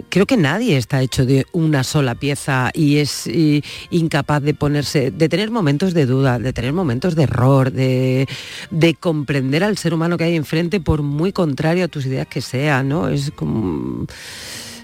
Creo 0.09 0.25
que 0.25 0.37
nadie 0.37 0.77
está 0.77 1.01
hecho 1.01 1.25
de 1.25 1.45
una 1.51 1.83
sola 1.83 2.15
pieza 2.15 2.71
y 2.73 2.97
es 2.97 3.27
y, 3.27 3.63
incapaz 3.89 4.43
de 4.43 4.53
ponerse, 4.53 5.11
de 5.11 5.29
tener 5.29 5.51
momentos 5.51 5.93
de 5.93 6.05
duda, 6.05 6.39
de 6.39 6.53
tener 6.53 6.73
momentos 6.73 7.15
de 7.15 7.23
error, 7.23 7.71
de, 7.71 8.27
de 8.71 8.93
comprender 8.95 9.63
al 9.63 9.77
ser 9.77 9.93
humano 9.93 10.17
que 10.17 10.25
hay 10.25 10.35
enfrente 10.35 10.79
por 10.79 11.01
muy 11.01 11.31
contrario 11.31 11.85
a 11.85 11.87
tus 11.87 12.05
ideas 12.05 12.27
que 12.27 12.41
sea, 12.41 12.83
¿no? 12.83 13.09
Es 13.09 13.31
como 13.31 14.05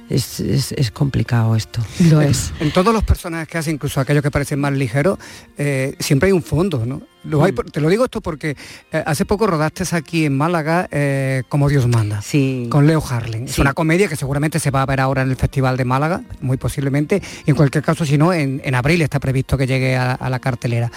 es, 0.10 0.40
es- 0.40 0.72
es 0.74 0.92
complicado 0.92 1.56
esto. 1.56 1.82
Lo 2.10 2.22
es. 2.22 2.52
En 2.60 2.72
todos 2.72 2.94
los 2.94 3.04
personajes 3.04 3.48
que 3.48 3.58
hace, 3.58 3.72
incluso 3.72 4.00
aquellos 4.00 4.22
que 4.24 4.32
parecen 4.32 4.60
más 4.60 4.74
ligeros, 4.74 5.18
eh, 5.58 5.96
siempre 6.00 6.28
hay 6.28 6.34
un 6.34 6.44
fondo, 6.44 6.86
¿no? 6.86 7.02
Lo 7.26 7.42
hay 7.46 7.54
Mm. 7.54 7.72
te 7.72 7.80
lo 7.80 7.88
digo 7.88 8.04
esto 8.04 8.20
porque 8.20 8.58
eh, 8.92 9.04
hace 9.06 9.24
poco 9.24 9.48
rodaste 9.48 9.84
aquí 9.96 10.26
en 10.26 10.36
Málaga 10.38 10.90
eh, 10.92 11.44
Como 11.48 11.70
Dios 11.70 11.88
manda, 11.88 12.22
Sí. 12.22 12.68
con 12.70 12.86
Leo 12.86 13.02
Harlem. 13.08 13.46
Es 13.46 13.54
Sí. 13.54 13.62
una 13.62 13.74
comedia 13.74 14.10
que 14.10 14.18
seguramente 14.18 14.60
se 14.60 14.72
va 14.72 14.82
a 14.82 14.86
ver 14.86 15.00
ahora 15.00 15.22
en 15.22 15.30
el 15.30 15.38
Festival 15.38 15.78
de 15.78 15.86
Málaga, 15.86 16.22
muy 16.42 16.58
posiblemente, 16.58 17.22
y 17.46 17.50
en 17.52 17.56
cualquier 17.56 17.82
caso, 17.84 18.06
si 18.06 18.18
no, 18.18 18.34
en, 18.34 18.62
en 18.66 18.76
abril 18.76 19.02
está 19.02 19.20
previsto 19.22 19.58
que 19.58 19.66
llegue 19.68 19.96
a, 19.96 20.12
a 20.14 20.30
la 20.30 20.40
cartelera. 20.40 20.92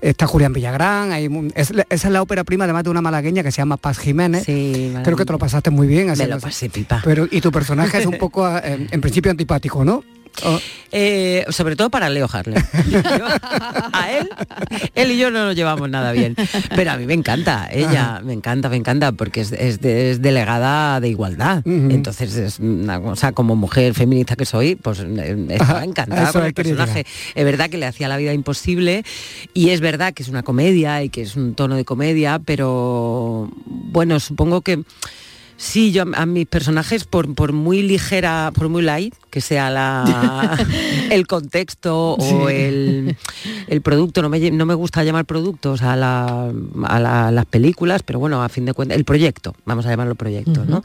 Está 0.00 0.26
Julián 0.26 0.52
Villagrán, 0.52 1.12
hay 1.12 1.28
es, 1.54 1.70
esa 1.70 2.08
es 2.08 2.12
la 2.12 2.22
ópera 2.22 2.44
prima 2.44 2.64
además 2.64 2.84
de 2.84 2.90
una 2.90 3.00
malagueña 3.00 3.42
que 3.42 3.50
se 3.50 3.58
llama 3.58 3.76
Paz 3.76 3.98
Jiménez. 3.98 4.44
Sí, 4.44 4.94
Creo 5.02 5.16
que 5.16 5.24
te 5.24 5.32
lo 5.32 5.38
pasaste 5.38 5.70
muy 5.70 5.86
bien. 5.86 6.12
Me 6.16 6.26
lo 6.26 6.38
pasé 6.38 6.70
pipa. 6.70 7.00
Pero, 7.04 7.26
y 7.30 7.40
tu 7.40 7.50
personaje 7.50 7.98
es 7.98 8.06
un 8.06 8.18
poco, 8.18 8.48
eh, 8.48 8.86
en 8.90 9.00
principio, 9.00 9.30
antipático, 9.30 9.84
¿no? 9.84 10.04
Oh, 10.44 10.58
Eh, 10.90 11.44
sobre 11.50 11.76
todo 11.76 11.90
para 11.90 12.08
Leo 12.08 12.26
Harlem. 12.32 12.62
A 13.92 14.10
él, 14.10 14.28
él 14.94 15.10
y 15.10 15.18
yo 15.18 15.30
no 15.30 15.44
nos 15.44 15.54
llevamos 15.54 15.90
nada 15.90 16.12
bien. 16.12 16.34
Pero 16.74 16.92
a 16.92 16.96
mí 16.96 17.04
me 17.04 17.12
encanta, 17.12 17.68
ella 17.70 18.22
me 18.24 18.32
encanta, 18.32 18.68
me 18.70 18.76
encanta, 18.76 19.12
porque 19.12 19.42
es, 19.42 19.52
es 19.52 19.80
de- 19.82 20.10
es 20.12 20.22
delegada 20.22 20.98
de 21.00 21.08
igualdad. 21.10 21.62
Entonces 21.66 22.34
es 22.36 22.58
una 22.58 23.00
cosa, 23.00 23.32
como 23.32 23.54
mujer 23.54 23.92
feminista 23.94 24.34
que 24.36 24.46
soy, 24.46 24.76
pues 24.76 25.00
eh, 25.00 25.46
estaba 25.50 25.84
encantada 25.84 26.32
con 26.32 26.44
el 26.44 26.54
personaje. 26.54 27.04
Es 27.34 27.44
verdad 27.44 27.68
que 27.68 27.76
le 27.76 27.84
hacía 27.86 28.08
la 28.08 28.16
vida 28.16 28.32
imposible 28.32 29.04
y 29.52 29.70
es 29.70 29.80
verdad 29.82 30.14
que 30.14 30.22
es 30.22 30.28
una 30.30 30.42
comedia 30.42 31.02
y 31.02 31.10
que 31.10 31.20
es 31.22 31.36
un 31.36 31.54
tono 31.54 31.76
de 31.76 31.84
comedia, 31.84 32.38
pero 32.42 33.50
bueno, 33.66 34.20
supongo 34.20 34.62
que 34.62 34.82
Sí, 35.60 35.90
yo 35.90 36.04
a, 36.14 36.24
mis 36.24 36.46
personajes, 36.46 37.02
por, 37.02 37.34
por 37.34 37.52
muy 37.52 37.82
ligera, 37.82 38.52
por 38.54 38.68
muy 38.68 38.80
light 38.80 39.12
que 39.28 39.40
sea 39.40 39.70
la, 39.70 40.56
el 41.10 41.26
contexto 41.26 42.14
o 42.14 42.48
Sí. 42.48 42.54
el, 42.54 43.16
el 43.66 43.82
producto, 43.82 44.22
no 44.22 44.28
me, 44.28 44.52
no 44.52 44.66
me 44.66 44.74
gusta 44.74 45.02
llamar 45.02 45.24
productos 45.24 45.82
a, 45.82 45.96
la- 45.96 46.52
a 46.84 47.00
la- 47.00 47.32
las 47.32 47.44
películas, 47.46 48.04
pero 48.04 48.20
bueno, 48.20 48.40
a 48.40 48.48
fin 48.48 48.66
de 48.66 48.72
cuentas, 48.72 48.96
el 48.96 49.04
proyecto, 49.04 49.56
vamos 49.64 49.84
a 49.86 49.90
llamarlo 49.90 50.14
proyecto, 50.14 50.64
¿no? 50.64 50.84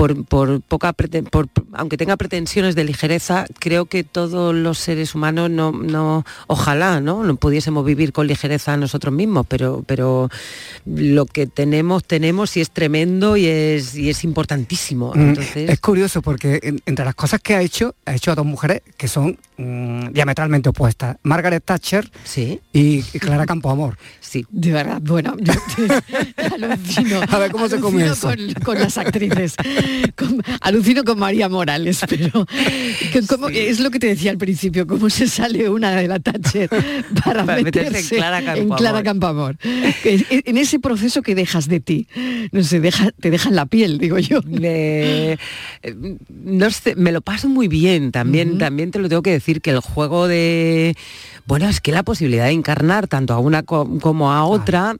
Por, 0.00 0.24
por 0.24 0.62
poca 0.62 0.94
por- 0.94 1.48
aunque 1.74 1.98
tenga 1.98 2.16
pretensiones 2.16 2.74
de 2.74 2.84
ligereza, 2.84 3.44
creo 3.58 3.84
que 3.84 4.02
todos 4.02 4.54
los 4.54 4.78
seres 4.78 5.14
humanos 5.14 5.50
no, 5.50 5.72
no 5.72 6.24
ojalá, 6.46 7.02
¿no? 7.02 7.22
No 7.22 7.36
pudiésemos 7.36 7.84
vivir 7.84 8.14
con 8.14 8.26
ligereza 8.26 8.78
nosotros 8.78 9.12
mismos, 9.12 9.44
pero, 9.46 9.84
pero 9.86 10.30
lo 10.86 11.26
que 11.26 11.46
tenemos, 11.46 12.02
tenemos 12.04 12.56
y 12.56 12.62
es 12.62 12.70
tremendo 12.70 13.36
y 13.36 13.44
es, 13.44 13.94
y 13.94 14.08
es 14.08 14.24
importantísimo. 14.24 15.12
Mm, 15.14 15.20
Entonces, 15.20 15.68
Es 15.68 15.80
curioso 15.80 16.22
porque 16.22 16.60
en- 16.62 16.80
entre 16.86 17.04
las 17.04 17.14
cosas 17.14 17.40
que 17.42 17.54
ha 17.56 17.60
hecho, 17.60 17.94
ha 18.06 18.14
hecho 18.14 18.32
a 18.32 18.34
dos 18.36 18.46
mujeres 18.46 18.80
que 18.96 19.06
son 19.06 19.38
mm, 19.58 20.12
diametralmente 20.12 20.70
opuestas. 20.70 21.18
Margaret 21.24 21.62
Thatcher 21.62 22.10
sí, 22.24 22.58
y, 22.72 23.04
y 23.12 23.18
Clara 23.18 23.44
Campoamor. 23.44 23.98
sí. 24.20 24.46
De 24.48 24.72
verdad, 24.72 25.02
bueno, 25.02 25.36
yo 25.38 25.52
te- 25.76 26.44
alucino. 26.54 27.20
A 27.28 27.38
ver, 27.38 27.50
¿cómo 27.52 27.68
se 27.68 27.78
come 27.80 28.06
eso? 28.06 28.28
Con, 28.28 28.54
con 28.64 28.78
las 28.78 28.96
actrices. 28.96 29.56
Con- 30.16 30.42
alucino 30.60 31.04
con 31.04 31.18
María 31.18 31.48
Morales, 31.48 32.00
pero 32.08 32.46
es 33.52 33.80
lo 33.80 33.90
que 33.90 33.98
te 33.98 34.06
decía 34.08 34.30
al 34.30 34.38
principio, 34.38 34.86
cómo 34.86 35.10
se 35.10 35.26
sale 35.28 35.68
una 35.68 35.92
de 35.92 36.08
la 36.08 36.18
Thatcher 36.18 36.68
para, 37.24 37.44
Para 37.44 37.62
meterse 37.62 37.90
meterse, 37.90 38.14
en 38.14 38.20
Clara 38.20 38.38
en 38.38 38.44
Campoamor. 38.46 38.78
Clara 38.78 39.02
Campoamor. 39.02 39.56
Que 40.02 40.14
es- 40.14 40.24
En 40.30 40.58
ese 40.58 40.78
proceso 40.78 41.22
que 41.22 41.34
dejas 41.34 41.68
de 41.68 41.80
ti, 41.80 42.06
no 42.52 42.62
sé, 42.62 42.80
deja, 42.80 43.10
te 43.20 43.30
dejan 43.30 43.54
la 43.54 43.66
piel, 43.66 43.98
digo 43.98 44.18
yo. 44.18 44.40
Me, 44.42 45.38
no 46.44 46.70
sé, 46.70 46.94
me 46.96 47.12
lo 47.12 47.20
paso 47.20 47.48
muy 47.48 47.68
bien 47.68 48.12
también, 48.12 48.58
también 48.58 48.90
te 48.90 48.98
lo 48.98 49.08
tengo 49.08 49.22
que 49.22 49.30
decir 49.32 49.60
que 49.60 49.70
el 49.70 49.80
juego 49.80 50.26
de 50.28 50.96
bueno, 51.46 51.68
es 51.68 51.80
que 51.80 51.90
la 51.92 52.02
posibilidad 52.04 52.44
de 52.46 52.52
encarnar 52.52 53.08
tanto 53.08 53.34
a 53.34 53.38
una 53.38 53.62
co- 53.62 53.98
como 54.00 54.32
a 54.32 54.44
otra 54.44 54.96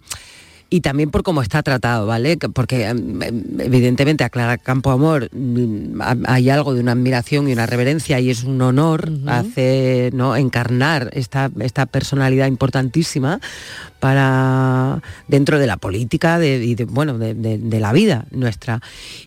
y 0.73 0.81
también 0.83 1.11
por 1.11 1.23
cómo 1.25 1.43
está 1.43 1.63
tratado, 1.65 2.07
¿vale? 2.07 2.39
Que- 2.39 2.49
Porque 2.49 2.87
em, 2.87 3.21
em, 3.23 3.43
evidentemente 3.61 4.23
a 4.25 4.31
Clara 4.31 4.57
Campoamor 4.57 5.29
mm, 5.35 6.01
ha- 6.01 6.17
hay 6.27 6.49
algo 6.49 6.75
de 6.75 6.81
una 6.81 6.93
admiración 6.93 7.49
y 7.49 7.53
una 7.53 7.67
reverencia 7.67 8.21
y 8.21 8.31
es 8.31 8.45
un 8.45 8.63
honor 8.63 9.11
hacer, 9.27 10.15
¿no? 10.15 10.37
encarnar 10.37 11.11
esta, 11.13 11.51
esta 11.61 11.87
personalidad 11.87 12.47
importantísima 12.47 13.41
para 13.99 15.03
dentro 15.29 15.59
de 15.59 15.67
la 15.67 15.77
política 15.77 16.39
de, 16.39 16.65
y 16.65 16.75
de, 16.75 16.85
bueno, 16.85 17.19
de, 17.19 17.35
de- 17.35 17.59
de 17.59 17.81
la 17.81 17.93
vida 17.93 18.27
nuestra. 18.31 18.81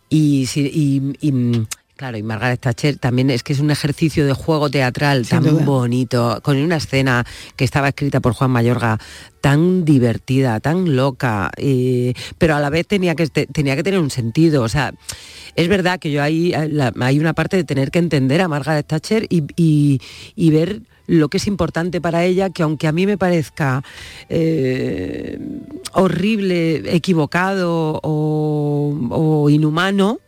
Y, 0.09 0.47
y- 0.55 1.13
y, 1.21 1.31
mm, 1.31 1.65
Claro, 2.03 2.17
y 2.17 2.23
Margaret 2.23 2.59
Thatcher 2.59 2.97
también 2.97 3.29
es 3.29 3.43
que 3.43 3.53
es 3.53 3.61
un 3.61 3.71
ejercicio 3.71 4.25
de 4.27 4.33
juego 4.33 4.69
teatral 4.69 5.23
Sin 5.25 5.39
tan 5.41 5.43
duda. 5.53 5.63
bonito, 5.63 6.41
con 6.43 6.57
una 6.57 6.75
escena 6.75 7.25
que 7.55 7.63
estaba 7.63 7.87
escrita 7.87 8.19
por 8.19 8.33
Juan 8.33 8.51
Mayorga 8.51 8.99
tan 9.39 9.85
divertida, 9.85 10.59
tan 10.59 10.97
loca, 10.97 11.49
eh, 11.55 12.13
pero 12.37 12.57
a 12.57 12.59
la 12.59 12.69
vez 12.69 12.87
tenía 12.87 13.15
que, 13.15 13.27
te- 13.27 13.45
tenía 13.47 13.77
que 13.77 13.83
tener 13.83 14.01
un 14.01 14.09
sentido. 14.11 14.63
O 14.63 14.67
sea, 14.67 14.93
es 15.55 15.69
verdad 15.69 15.97
que 15.97 16.11
yo 16.11 16.21
ahí 16.21 16.51
eh, 16.53 16.67
la- 16.69 16.91
hay 16.99 17.19
una 17.19 17.31
parte 17.31 17.55
de 17.55 17.63
tener 17.63 17.89
que 17.89 17.99
entender 17.99 18.41
a 18.41 18.49
Margaret 18.49 18.85
Thatcher 18.85 19.25
y, 19.29 19.43
y- 19.55 20.01
y 20.35 20.49
ver 20.51 20.81
lo 21.07 21.29
que 21.29 21.37
es 21.37 21.47
importante 21.47 22.01
para 22.01 22.25
ella, 22.25 22.49
que 22.49 22.63
aunque 22.63 22.87
a 22.87 22.91
mí 22.91 23.05
me 23.05 23.17
parezca 23.17 23.81
eh, 24.27 25.39
horrible, 25.93 26.93
equivocado 26.93 28.01
o, 28.03 28.93
o 29.09 29.49
inhumano, 29.49 30.19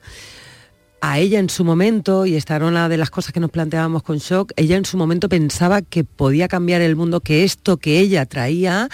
a 1.11 1.19
ella 1.19 1.37
en 1.37 1.51
su 1.51 1.63
momento, 1.63 2.25
y 2.25 2.35
esta 2.35 2.55
era 2.55 2.65
una 2.65 2.89
de 2.89 2.97
las 2.97 3.11
cosas 3.11 3.31
que 3.31 3.39
nos 3.39 3.51
planteábamos 3.51 4.01
con 4.01 4.17
Shock, 4.17 4.53
ella 4.55 4.75
en 4.75 4.85
su 4.85 4.97
momento 4.97 5.29
pensaba 5.29 5.83
que 5.83 6.03
podía 6.03 6.47
cambiar 6.47 6.81
el 6.81 6.95
mundo, 6.95 7.19
que 7.19 7.43
esto 7.43 7.77
que 7.77 7.99
ella 7.99 8.25
traía 8.25 8.89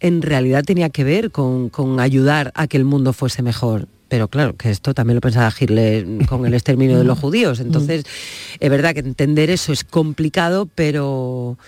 en 0.00 0.22
realidad 0.22 0.64
tenía 0.64 0.88
que 0.88 1.04
ver 1.04 1.30
con, 1.30 1.68
con 1.68 2.00
ayudar 2.00 2.50
a 2.54 2.66
que 2.66 2.78
el 2.78 2.84
mundo 2.84 3.12
fuese 3.12 3.42
mejor. 3.42 3.88
Pero 4.08 4.28
claro, 4.28 4.56
que 4.56 4.70
esto 4.70 4.94
también 4.94 5.16
lo 5.16 5.20
pensaba 5.20 5.52
Hitler 5.56 6.26
con 6.26 6.46
el 6.46 6.54
exterminio 6.54 6.98
de 6.98 7.04
los 7.04 7.18
judíos. 7.20 7.60
Entonces, 7.60 8.04
es 8.58 8.70
verdad 8.70 8.94
que 8.94 9.00
entender 9.00 9.50
eso 9.50 9.72
es 9.72 9.84
complicado, 9.84 10.66
pero 10.74 11.58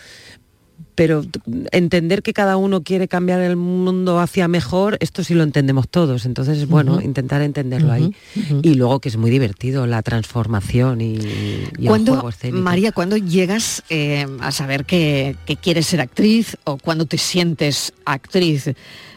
pero 0.95 1.25
entender 1.71 2.23
que 2.23 2.33
cada 2.33 2.57
uno 2.57 2.83
quiere 2.83 3.09
cambiar 3.09 3.41
el 3.41 3.57
mundo 3.57 4.21
hacia 4.21 4.49
mejor, 4.49 4.97
esto 5.01 5.25
sí 5.25 5.35
lo 5.35 5.43
entendemos 5.43 5.89
todos. 5.89 6.27
Entonces 6.27 6.59
es 6.59 6.69
bueno 6.69 7.01
intentar 7.01 7.43
entenderlo 7.43 7.93
ahí. 7.93 8.15
Y 8.63 8.75
luego 8.75 9.01
que 9.01 9.09
es 9.09 9.17
muy 9.17 9.31
divertido 9.31 9.87
la 9.87 10.03
transformación 10.03 11.01
y, 11.01 11.15
y 11.15 11.69
el 11.79 11.87
¿Cuándo, 11.87 12.13
juego 12.13 12.29
escénico. 12.29 12.63
María, 12.63 12.93
cuando 12.93 13.17
llegas 13.17 13.83
eh, 13.89 14.27
a 14.41 14.53
saber 14.53 14.85
que, 14.85 15.37
que 15.47 15.57
quieres 15.57 15.87
ser 15.87 16.01
actriz 16.01 16.57
o 16.65 16.79
cuando 16.79 17.07
te 17.07 17.19
sientes 17.19 17.93
actriz? 18.05 18.73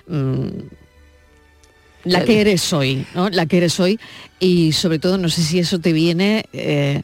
mm, 0.08 0.48
la 2.06 2.24
que 2.24 2.40
eres 2.40 2.72
hoy, 2.72 3.06
¿no? 3.16 3.30
La 3.30 3.46
que 3.48 3.58
eres 3.58 3.80
hoy 3.80 4.00
y 4.40 4.72
sobre 4.74 5.00
todo 5.00 5.18
no 5.18 5.30
sé 5.30 5.42
si 5.42 5.60
eso 5.60 5.80
te 5.80 5.92
viene 5.92 6.46
eh, 6.54 7.02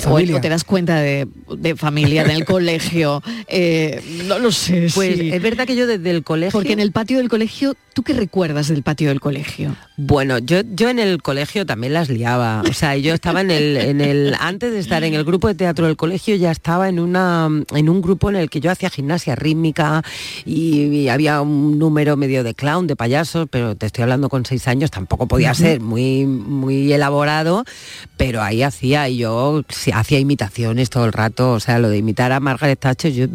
familia. 0.00 0.36
o 0.36 0.40
te 0.40 0.48
das 0.48 0.64
cuenta 0.64 1.00
de, 1.00 1.26
de 1.56 1.76
familia, 1.76 2.24
del 2.24 2.44
colegio, 2.46 3.22
eh, 3.48 4.02
no 4.26 4.38
lo 4.38 4.52
sé. 4.52 4.88
Pues 4.94 5.18
sí. 5.18 5.30
es 5.32 5.42
verdad 5.42 5.66
que 5.66 5.76
yo 5.76 5.86
desde 5.86 6.10
el 6.10 6.22
colegio... 6.22 6.52
Porque 6.52 6.72
en 6.72 6.80
el 6.80 6.92
patio 6.92 7.18
del 7.18 7.28
colegio, 7.28 7.74
¿tú 7.92 8.02
qué 8.02 8.12
recuerdas 8.12 8.68
del 8.68 8.82
patio 8.82 9.08
del 9.08 9.20
colegio? 9.20 9.76
Bueno, 9.96 10.38
yo, 10.38 10.60
yo 10.74 10.88
en 10.88 10.98
el 10.98 11.22
colegio 11.22 11.64
también 11.66 11.92
las 11.92 12.08
liaba. 12.08 12.62
O 12.68 12.72
sea, 12.72 12.96
yo 12.96 13.14
estaba 13.14 13.40
en 13.40 13.50
el, 13.50 13.76
en 13.76 14.00
el, 14.00 14.34
antes 14.38 14.72
de 14.72 14.78
estar 14.78 15.04
en 15.04 15.14
el 15.14 15.24
grupo 15.24 15.48
de 15.48 15.54
teatro 15.54 15.86
del 15.86 15.96
colegio, 15.96 16.36
ya 16.36 16.50
estaba 16.50 16.88
en 16.88 17.00
una, 17.00 17.48
en 17.74 17.88
un 17.88 18.02
grupo 18.02 18.28
en 18.28 18.36
el 18.36 18.50
que 18.50 18.60
yo 18.60 18.70
hacía 18.70 18.90
gimnasia 18.90 19.34
rítmica 19.34 20.02
y, 20.44 20.82
y 20.82 21.08
había 21.08 21.40
un 21.40 21.78
número 21.78 22.16
medio 22.16 22.44
de 22.44 22.54
clown, 22.54 22.86
de 22.86 22.96
payasos, 22.96 23.48
pero 23.50 23.74
te 23.74 23.86
estoy 23.86 24.02
hablando 24.02 24.28
con 24.28 24.44
seis 24.44 24.68
años, 24.68 24.90
tampoco 24.90 25.26
podía 25.26 25.54
ser 25.54 25.80
muy, 25.80 26.26
muy 26.26 26.92
elaborado, 26.92 27.64
pero 28.16 28.42
ahí 28.42 28.62
hacía 28.62 29.08
y 29.08 29.18
yo 29.18 29.62
hacía 29.94 30.18
imitaciones 30.18 30.90
todo 30.90 31.04
el 31.04 31.12
rato, 31.12 31.52
o 31.52 31.60
sea, 31.60 31.78
lo 31.78 31.88
de 31.88 31.98
imitar 31.98 32.32
a 32.32 32.40
Margaret 32.40 32.78
Thatcher, 32.78 33.12
yo 33.12 33.26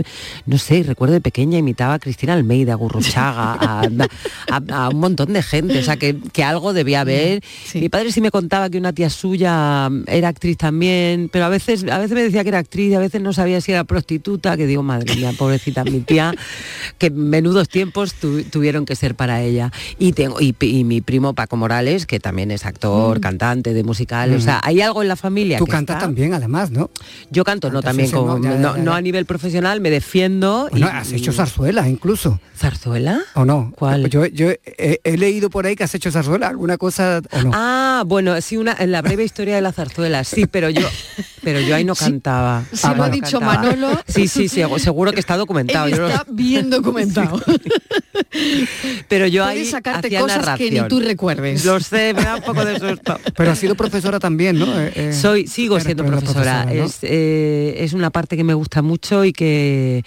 no 0.46 0.58
sé, 0.58 0.84
recuerdo 0.84 1.14
de 1.14 1.22
pequeña 1.22 1.58
imitaba 1.58 1.96
a 1.96 2.00
Cristina 2.00 2.34
Almeida, 2.34 2.74
a 2.74 2.76
Gurruchaga, 2.76 3.54
a, 3.60 3.82
a- 4.52 4.86
a 4.86 4.90
un 4.90 5.00
montón 5.00 5.34
de 5.34 5.42
gente, 5.44 5.80
o 5.80 5.84
sea, 5.84 5.98
que, 5.98 6.16
que 6.34 6.44
algo 6.44 6.74
debía 6.74 7.02
haber. 7.02 7.44
Mi 7.74 7.90
padre 7.90 8.12
sí 8.12 8.22
me 8.22 8.32
contaba 8.32 8.70
que 8.70 8.78
una 8.78 8.94
tía 8.94 9.10
suya 9.10 9.90
era 10.08 10.28
actriz 10.30 10.58
también, 10.58 11.30
pero 11.32 11.46
a 11.46 11.50
veces, 11.50 11.84
a 11.90 11.98
veces 11.98 12.12
me 12.16 12.24
decía 12.24 12.44
que 12.44 12.50
era 12.50 12.60
actriz 12.60 12.92
y 12.92 12.96
a 12.96 13.00
veces 13.00 13.22
no 13.22 13.34
sabía 13.34 13.62
si 13.62 13.72
era 13.72 13.84
prostituta, 13.84 14.58
que 14.58 14.66
digo, 14.68 14.84
madre 14.84 15.16
mía, 15.16 15.32
pobrecita 15.38 15.84
mi 15.84 16.00
tía, 16.02 16.34
que 16.98 17.10
menudos 17.10 17.70
tiempos 17.70 18.14
tu- 18.16 18.44
tuvieron 18.44 18.86
que 18.86 18.96
ser 18.96 19.16
para 19.16 19.42
ella. 19.42 19.72
Y 20.00 20.14
tengo 20.14 20.40
y, 20.42 20.56
y 20.60 20.84
mi 20.84 21.02
primo 21.02 21.34
Paco 21.34 21.58
Morales, 21.58 22.06
que 22.06 22.20
también 22.20 22.52
es 22.52 22.66
actor, 22.66 23.18
Mm. 23.18 23.22
cantante 23.22 23.74
de 23.74 23.84
musical, 23.84 24.34
o 24.34 24.38
Mm. 24.38 24.42
sea, 24.42 24.60
hay 24.64 24.82
algo 24.82 25.02
en 25.02 25.08
la 25.08 25.16
familia 25.16 25.58
Tú 25.58 25.66
que 25.66 25.72
cantas 25.72 25.96
está- 25.98 26.06
también, 26.08 26.31
además, 26.34 26.72
¿no? 26.72 26.90
Yo 27.30 27.44
canto, 27.44 27.70
no 27.72 27.82
también, 27.82 28.10
como- 28.12 28.38
no, 28.38 28.44
ya, 28.44 28.52
ya, 28.54 28.58
no, 28.60 28.76
ya, 28.78 28.84
no 28.84 28.92
ya. 28.92 28.98
a 28.98 29.02
nivel 29.02 29.26
profesional, 29.26 29.82
me 29.82 29.90
defiendo. 29.90 30.68
Bueno, 30.72 30.88
y- 30.88 30.90
has 30.90 31.12
hecho 31.12 31.32
zarzuelas 31.32 31.88
incluso. 31.88 32.40
¿Zarzuela? 32.58 33.22
¿O 33.36 33.46
no? 33.46 33.74
¿Cuál? 33.76 34.10
Yo, 34.10 34.26
yo 34.28 34.50
he, 34.52 35.00
he 35.04 35.18
leído 35.18 35.50
por 35.50 35.66
ahí 35.66 35.76
que 35.76 35.84
has 35.84 35.96
hecho 35.96 36.12
zarzuela, 36.12 36.48
alguna 36.48 36.78
cosa 36.78 37.22
o 37.32 37.42
no. 37.42 37.52
Ah, 37.54 38.04
bueno, 38.06 38.40
sí, 38.42 38.58
una, 38.58 38.76
en 38.80 38.92
la 38.92 39.02
breve 39.02 39.24
historia 39.24 39.56
de 39.56 39.62
la 39.62 39.72
zarzuela, 39.72 40.24
sí, 40.24 40.46
pero 40.46 40.70
yo, 40.70 40.88
pero 41.44 41.60
yo 41.60 41.76
ahí 41.76 41.84
no 41.84 41.96
cantaba. 41.96 42.64
sí 42.72 42.88
lo 42.96 43.04
ha 43.04 43.08
no 43.08 43.10
dicho 43.10 43.40
cantaba. 43.40 43.64
Manolo. 43.64 44.00
Sí, 44.08 44.28
sí, 44.28 44.48
sí, 44.48 44.62
seguro 44.78 45.12
que 45.12 45.20
está 45.20 45.38
documentado. 45.38 45.88
Él 45.88 45.94
está 45.94 46.26
bien 46.30 46.70
documentado. 46.70 47.42
pero 49.08 49.28
yo 49.28 49.44
ahí 49.46 49.66
sacarte 49.66 50.08
hacía 50.08 50.22
cosas 50.22 50.58
que 50.58 50.66
ni 50.66 50.78
narración. 50.78 50.88
tú 50.88 51.00
recuerdes. 51.00 51.66
Lo 51.66 51.80
sé, 51.80 52.14
me 52.14 52.24
da 52.24 52.36
un 52.38 52.42
poco 52.44 52.64
de 52.66 52.80
susto. 52.80 53.20
Pero 53.36 53.52
has 53.52 53.60
sido 53.60 53.76
profesora 53.76 54.20
también, 54.20 54.60
¿no? 54.60 54.66
Eh, 54.80 54.92
eh, 54.96 55.14
Soy, 55.14 55.48
sigo 55.48 55.80
siendo 55.80 56.04
pro- 56.06 56.20
profesora. 56.20 56.66
¿no? 56.66 56.72
es, 56.72 57.00
eh, 57.02 57.76
es 57.80 57.94
una 57.94 58.10
parte 58.10 58.38
que 58.38 58.44
me 58.44 58.54
gusta 58.54 58.82
mucho 58.82 59.26
y 59.26 59.34
que, 59.34 60.04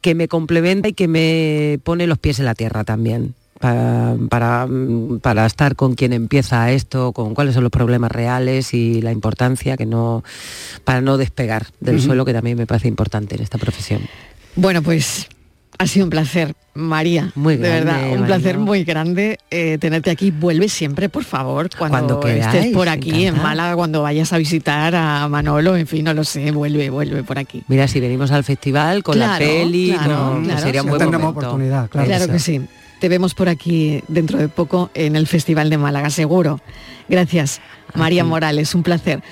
que 0.00 0.14
me 0.14 0.28
complementa 0.28 0.88
y 0.88 0.92
que 0.92 1.08
me 1.08 1.78
pone 1.84 2.06
los 2.06 2.18
pies 2.18 2.38
en 2.38 2.44
la 2.46 2.54
tierra 2.54 2.84
también. 2.84 3.34
Para, 3.60 4.16
para, 4.30 4.66
para 5.20 5.44
estar 5.44 5.76
con 5.76 5.94
quien 5.94 6.14
empieza 6.14 6.70
esto, 6.72 7.12
con 7.12 7.34
cuáles 7.34 7.52
son 7.52 7.62
los 7.62 7.70
problemas 7.70 8.10
reales 8.10 8.72
y 8.72 9.02
la 9.02 9.12
importancia 9.12 9.76
que 9.76 9.84
no, 9.84 10.24
para 10.84 11.02
no 11.02 11.18
despegar 11.18 11.66
del 11.78 12.00
suelo, 12.00 12.24
que 12.24 12.32
también 12.32 12.56
me 12.56 12.66
parece 12.66 12.88
importante 12.88 13.34
en 13.36 13.42
esta 13.42 13.58
profesión. 13.58 14.00
Bueno, 14.56 14.80
pues 14.80 15.28
ha 15.78 15.86
sido 15.86 16.06
un 16.06 16.10
placer, 16.10 16.54
María. 16.72 17.32
Muy 17.34 17.58
De 17.58 17.68
grande, 17.68 17.84
verdad, 17.84 18.04
un 18.04 18.20
María. 18.20 18.26
placer 18.26 18.58
muy 18.58 18.84
grande 18.84 19.38
eh, 19.50 19.76
tenerte 19.78 20.10
aquí. 20.10 20.30
Vuelve 20.30 20.70
siempre, 20.70 21.10
por 21.10 21.24
favor, 21.24 21.68
cuando, 21.76 21.98
Cuando 21.98 22.20
queráis, 22.20 22.46
estés 22.46 22.72
por 22.72 22.88
aquí 22.88 23.26
en. 23.26 23.36
Málaga, 23.42 23.76
cuando 23.76 24.00
vayas 24.00 24.32
a 24.32 24.38
visitar 24.38 24.94
a 24.94 25.28
Manolo, 25.28 25.76
en 25.76 25.86
fin, 25.86 26.06
no 26.06 26.14
lo 26.14 26.24
sé, 26.24 26.50
vuelve, 26.50 26.88
vuelve 26.88 27.22
por 27.24 27.38
aquí. 27.38 27.62
Mira, 27.68 27.86
si 27.88 28.00
venimos 28.00 28.30
al 28.30 28.42
festival 28.42 29.02
con 29.02 29.18
la 29.18 29.36
peli, 29.36 29.90
claro, 29.92 30.30
con- 30.32 30.44
claro. 30.44 30.60
sería 30.62 30.82
un 30.82 30.88
buen 30.88 31.04
momento. 31.04 31.28
oportunidad, 31.28 31.90
claro. 31.90 32.06
Claro 32.06 32.26
que 32.28 32.38
sí. 32.38 32.62
Te 33.00 33.08
vemos 33.08 33.32
por 33.32 33.48
aquí 33.48 34.04
dentro 34.08 34.38
de 34.38 34.50
poco 34.50 34.90
en 34.92 35.16
el 35.16 35.26
Festival 35.26 35.70
de 35.70 35.78
Málaga, 35.78 36.10
seguro. 36.10 36.60
Gracias, 37.08 37.62
María 37.94 38.24
Morales, 38.24 38.74
un 38.74 38.82
placer. 38.82 39.22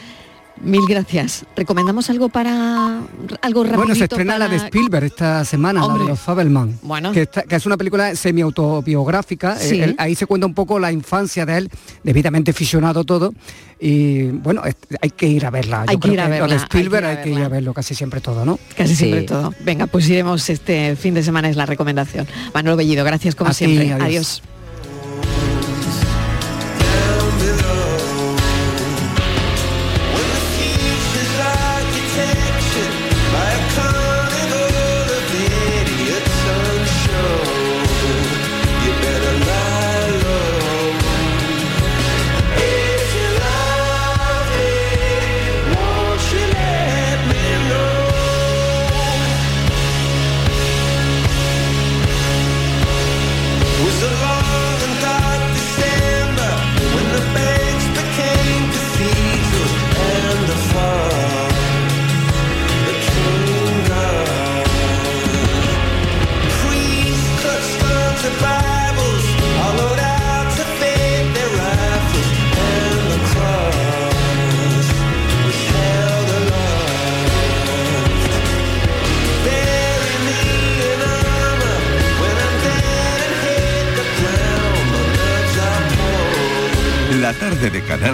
Mil 0.62 0.82
gracias. 0.88 1.44
¿Recomendamos 1.56 2.10
algo 2.10 2.28
para 2.28 3.00
algo 3.42 3.62
rapidito 3.62 3.76
Bueno, 3.76 3.94
se 3.94 4.04
estrena 4.04 4.38
la 4.38 4.48
de 4.48 4.56
Spielberg 4.56 5.04
esta 5.06 5.44
semana, 5.44 5.86
la 5.86 5.94
de 5.94 6.04
los 6.04 6.18
Fabelman. 6.20 6.78
Bueno. 6.82 7.12
Que, 7.12 7.22
está- 7.22 7.42
que 7.42 7.56
es 7.56 7.64
una 7.66 7.76
película 7.76 8.14
semi-autobiográfica. 8.16 9.56
Sí. 9.56 9.80
Eh, 9.80 9.94
ahí 9.98 10.14
se 10.14 10.26
cuenta 10.26 10.46
un 10.46 10.54
poco 10.54 10.78
la 10.78 10.90
infancia 10.92 11.46
de 11.46 11.58
él, 11.58 11.70
debidamente 12.02 12.52
fisionado 12.52 13.04
todo. 13.04 13.32
Y 13.80 14.24
bueno, 14.24 14.64
es- 14.64 14.76
hay 15.00 15.10
que 15.10 15.28
ir 15.28 15.46
a 15.46 15.50
verla. 15.50 15.82
Hay 15.86 15.94
Yo 15.96 16.00
que 16.00 16.08
creo 16.08 16.14
ir 16.14 16.20
a 16.20 16.24
Lo 16.24 16.30
verla, 16.30 16.46
de 16.46 16.52
hay 16.54 16.58
que 16.58 16.64
Spielberg 16.64 17.04
hay 17.06 17.16
que 17.22 17.30
ir 17.30 17.38
a 17.42 17.48
verlo 17.48 17.72
casi 17.74 17.94
siempre 17.94 18.20
todo, 18.20 18.44
¿no? 18.44 18.58
Casi 18.76 18.90
Sí. 18.90 18.96
siempre 19.04 19.22
todo. 19.22 19.54
Venga, 19.60 19.86
pues 19.86 20.08
iremos 20.08 20.48
este 20.50 20.96
fin 20.96 21.14
de 21.14 21.22
semana, 21.22 21.48
es 21.48 21.56
la 21.56 21.66
recomendación. 21.66 22.26
Manolo 22.52 22.76
Bellido, 22.76 23.04
gracias 23.04 23.34
como 23.34 23.50
A 23.50 23.54
siempre. 23.54 23.92
adiós. 23.92 24.02
adiós. 24.02 24.42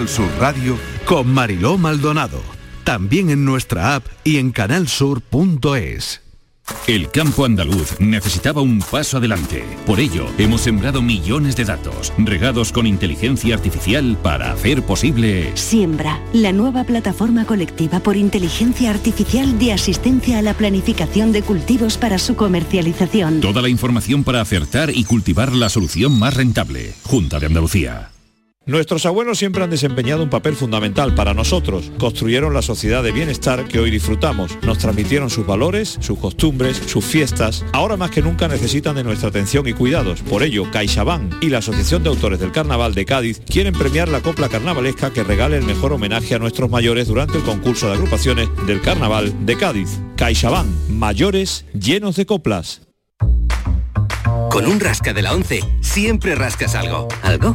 Canal 0.04 0.08
Sur 0.08 0.30
Radio 0.38 0.78
Con 1.06 1.32
Mariló 1.32 1.78
Maldonado. 1.78 2.42
También 2.84 3.30
en 3.30 3.46
nuestra 3.46 3.94
app 3.94 4.04
y 4.22 4.36
en 4.36 4.50
canalsur.es. 4.50 6.20
El 6.86 7.10
campo 7.10 7.46
andaluz 7.46 7.98
necesitaba 8.00 8.60
un 8.60 8.80
paso 8.80 9.16
adelante. 9.16 9.64
Por 9.86 10.00
ello, 10.00 10.26
hemos 10.36 10.60
sembrado 10.62 11.00
millones 11.00 11.56
de 11.56 11.64
datos, 11.64 12.12
regados 12.18 12.70
con 12.72 12.86
inteligencia 12.86 13.54
artificial 13.54 14.18
para 14.22 14.52
hacer 14.52 14.82
posible... 14.82 15.52
Siembra, 15.54 16.20
la 16.34 16.52
nueva 16.52 16.84
plataforma 16.84 17.46
colectiva 17.46 18.00
por 18.00 18.16
inteligencia 18.16 18.90
artificial 18.90 19.58
de 19.58 19.72
asistencia 19.72 20.38
a 20.38 20.42
la 20.42 20.52
planificación 20.52 21.32
de 21.32 21.42
cultivos 21.42 21.96
para 21.96 22.18
su 22.18 22.36
comercialización. 22.36 23.40
Toda 23.40 23.62
la 23.62 23.70
información 23.70 24.22
para 24.22 24.42
acertar 24.42 24.90
y 24.90 25.04
cultivar 25.04 25.52
la 25.52 25.70
solución 25.70 26.18
más 26.18 26.34
rentable. 26.34 26.94
Junta 27.04 27.40
de 27.40 27.46
Andalucía. 27.46 28.13
Nuestros 28.66 29.04
abuelos 29.04 29.36
siempre 29.38 29.62
han 29.62 29.68
desempeñado 29.68 30.22
un 30.22 30.30
papel 30.30 30.56
fundamental 30.56 31.14
para 31.14 31.34
nosotros. 31.34 31.92
Construyeron 31.98 32.54
la 32.54 32.62
sociedad 32.62 33.02
de 33.02 33.12
bienestar 33.12 33.68
que 33.68 33.78
hoy 33.78 33.90
disfrutamos. 33.90 34.56
Nos 34.62 34.78
transmitieron 34.78 35.28
sus 35.28 35.46
valores, 35.46 35.98
sus 36.00 36.18
costumbres, 36.18 36.80
sus 36.86 37.04
fiestas. 37.04 37.62
Ahora 37.72 37.98
más 37.98 38.10
que 38.10 38.22
nunca 38.22 38.48
necesitan 38.48 38.96
de 38.96 39.04
nuestra 39.04 39.28
atención 39.28 39.68
y 39.68 39.74
cuidados. 39.74 40.22
Por 40.22 40.42
ello, 40.42 40.70
CaixaBank 40.70 41.42
y 41.42 41.50
la 41.50 41.58
Asociación 41.58 42.04
de 42.04 42.08
Autores 42.08 42.40
del 42.40 42.52
Carnaval 42.52 42.94
de 42.94 43.04
Cádiz 43.04 43.42
quieren 43.46 43.74
premiar 43.74 44.08
la 44.08 44.22
copla 44.22 44.48
carnavalesca 44.48 45.12
que 45.12 45.24
regale 45.24 45.58
el 45.58 45.64
mejor 45.64 45.92
homenaje 45.92 46.34
a 46.34 46.38
nuestros 46.38 46.70
mayores 46.70 47.06
durante 47.06 47.36
el 47.36 47.44
concurso 47.44 47.88
de 47.88 47.94
agrupaciones 47.94 48.48
del 48.66 48.80
Carnaval 48.80 49.44
de 49.44 49.58
Cádiz. 49.58 49.90
CaixaBank, 50.16 50.68
mayores 50.88 51.66
llenos 51.78 52.16
de 52.16 52.24
coplas. 52.24 52.80
Con 54.50 54.66
un 54.66 54.80
rasca 54.80 55.12
de 55.12 55.20
la 55.20 55.34
11 55.34 55.60
siempre 55.82 56.34
rascas 56.34 56.74
algo. 56.74 57.08
¿Algo? 57.22 57.54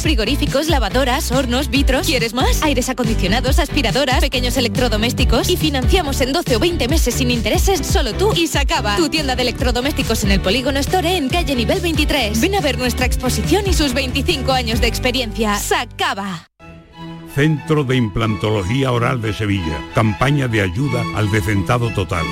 Frigoríficos, 0.00 0.68
lavadoras, 0.68 1.30
hornos, 1.32 1.68
vitros. 1.68 2.06
¿Quieres 2.06 2.32
más? 2.34 2.62
Aires 2.62 2.88
acondicionados, 2.88 3.58
aspiradoras, 3.58 4.20
pequeños 4.20 4.56
electrodomésticos. 4.56 5.50
Y 5.50 5.56
financiamos 5.56 6.20
en 6.20 6.32
12 6.32 6.56
o 6.56 6.58
20 6.58 6.88
meses 6.88 7.14
sin 7.14 7.30
intereses 7.30 7.86
solo 7.86 8.12
tú 8.14 8.32
y 8.34 8.46
Sacaba. 8.46 8.96
Tu 8.96 9.08
tienda 9.08 9.36
de 9.36 9.42
electrodomésticos 9.42 10.24
en 10.24 10.32
el 10.32 10.40
Polígono 10.40 10.78
Store 10.78 11.16
en 11.16 11.28
calle 11.28 11.54
nivel 11.54 11.80
23. 11.80 12.40
Ven 12.40 12.54
a 12.54 12.60
ver 12.60 12.78
nuestra 12.78 13.06
exposición 13.06 13.64
y 13.66 13.74
sus 13.74 13.92
25 13.92 14.52
años 14.52 14.80
de 14.80 14.86
experiencia. 14.86 15.56
Sacaba. 15.58 16.48
Centro 17.34 17.84
de 17.84 17.96
Implantología 17.96 18.92
Oral 18.92 19.22
de 19.22 19.32
Sevilla. 19.32 19.78
Campaña 19.94 20.48
de 20.48 20.60
ayuda 20.60 21.02
al 21.14 21.30
decentado 21.30 21.90
total. 21.90 22.26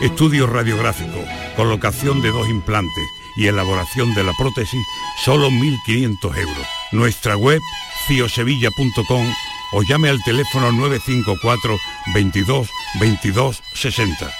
Estudio 0.00 0.46
radiográfico, 0.46 1.18
colocación 1.56 2.20
de 2.22 2.30
dos 2.30 2.48
implantes 2.48 3.04
y 3.36 3.46
elaboración 3.46 4.12
de 4.14 4.24
la 4.24 4.32
prótesis, 4.36 4.84
solo 5.24 5.48
1.500 5.48 6.36
euros. 6.38 6.81
Nuestra 6.92 7.36
web, 7.36 7.60
ciosevilla.com 8.06 9.26
o 9.72 9.82
llame 9.82 10.10
al 10.10 10.22
teléfono 10.22 10.70
954 10.72 11.76
22 12.14 12.68
22 13.00 13.62
60. 13.74 14.32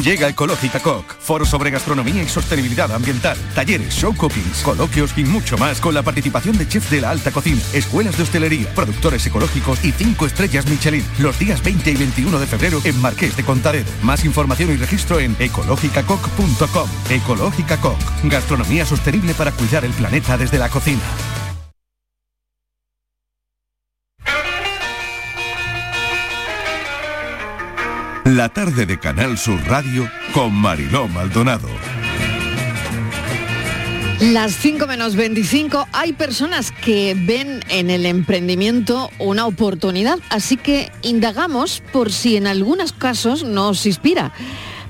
Llega 0.00 0.26
Ecológica 0.26 0.80
Coc, 0.80 1.04
foro 1.20 1.44
sobre 1.44 1.70
gastronomía 1.70 2.22
y 2.22 2.28
sostenibilidad 2.28 2.90
ambiental, 2.92 3.36
talleres, 3.54 3.94
show 3.94 4.16
cookings, 4.16 4.62
coloquios 4.62 5.12
y 5.18 5.24
mucho 5.24 5.58
más 5.58 5.82
con 5.82 5.92
la 5.92 6.02
participación 6.02 6.56
de 6.56 6.66
chefs 6.66 6.90
de 6.90 7.02
la 7.02 7.10
alta 7.10 7.30
cocina, 7.30 7.60
escuelas 7.74 8.16
de 8.16 8.22
hostelería, 8.22 8.74
productores 8.74 9.26
ecológicos 9.26 9.84
y 9.84 9.92
5 9.92 10.26
estrellas 10.26 10.66
Michelin, 10.66 11.04
los 11.18 11.38
días 11.38 11.62
20 11.62 11.90
y 11.90 11.96
21 11.96 12.38
de 12.38 12.46
febrero 12.46 12.80
en 12.84 12.98
Marqués 13.02 13.36
de 13.36 13.44
Contaredo. 13.44 13.90
Más 14.02 14.24
información 14.24 14.72
y 14.72 14.76
registro 14.76 15.20
en 15.20 15.36
ecológicacoc.com. 15.38 16.88
Ecológica 17.10 17.78
Coc, 17.78 17.98
gastronomía 18.24 18.86
sostenible 18.86 19.34
para 19.34 19.52
cuidar 19.52 19.84
el 19.84 19.92
planeta 19.92 20.38
desde 20.38 20.58
la 20.58 20.70
cocina. 20.70 21.02
La 28.36 28.48
tarde 28.48 28.86
de 28.86 28.98
Canal 28.98 29.36
Sur 29.36 29.60
Radio 29.66 30.08
con 30.32 30.54
Mariló 30.54 31.06
Maldonado. 31.06 31.68
Las 34.20 34.54
5 34.54 34.86
menos 34.86 35.16
25, 35.16 35.86
hay 35.92 36.14
personas 36.14 36.72
que 36.72 37.14
ven 37.14 37.60
en 37.68 37.90
el 37.90 38.06
emprendimiento 38.06 39.10
una 39.18 39.44
oportunidad, 39.44 40.18
así 40.30 40.56
que 40.56 40.90
indagamos 41.02 41.82
por 41.92 42.10
si 42.10 42.38
en 42.38 42.46
algunos 42.46 42.94
casos 42.94 43.44
nos 43.44 43.84
inspira. 43.84 44.32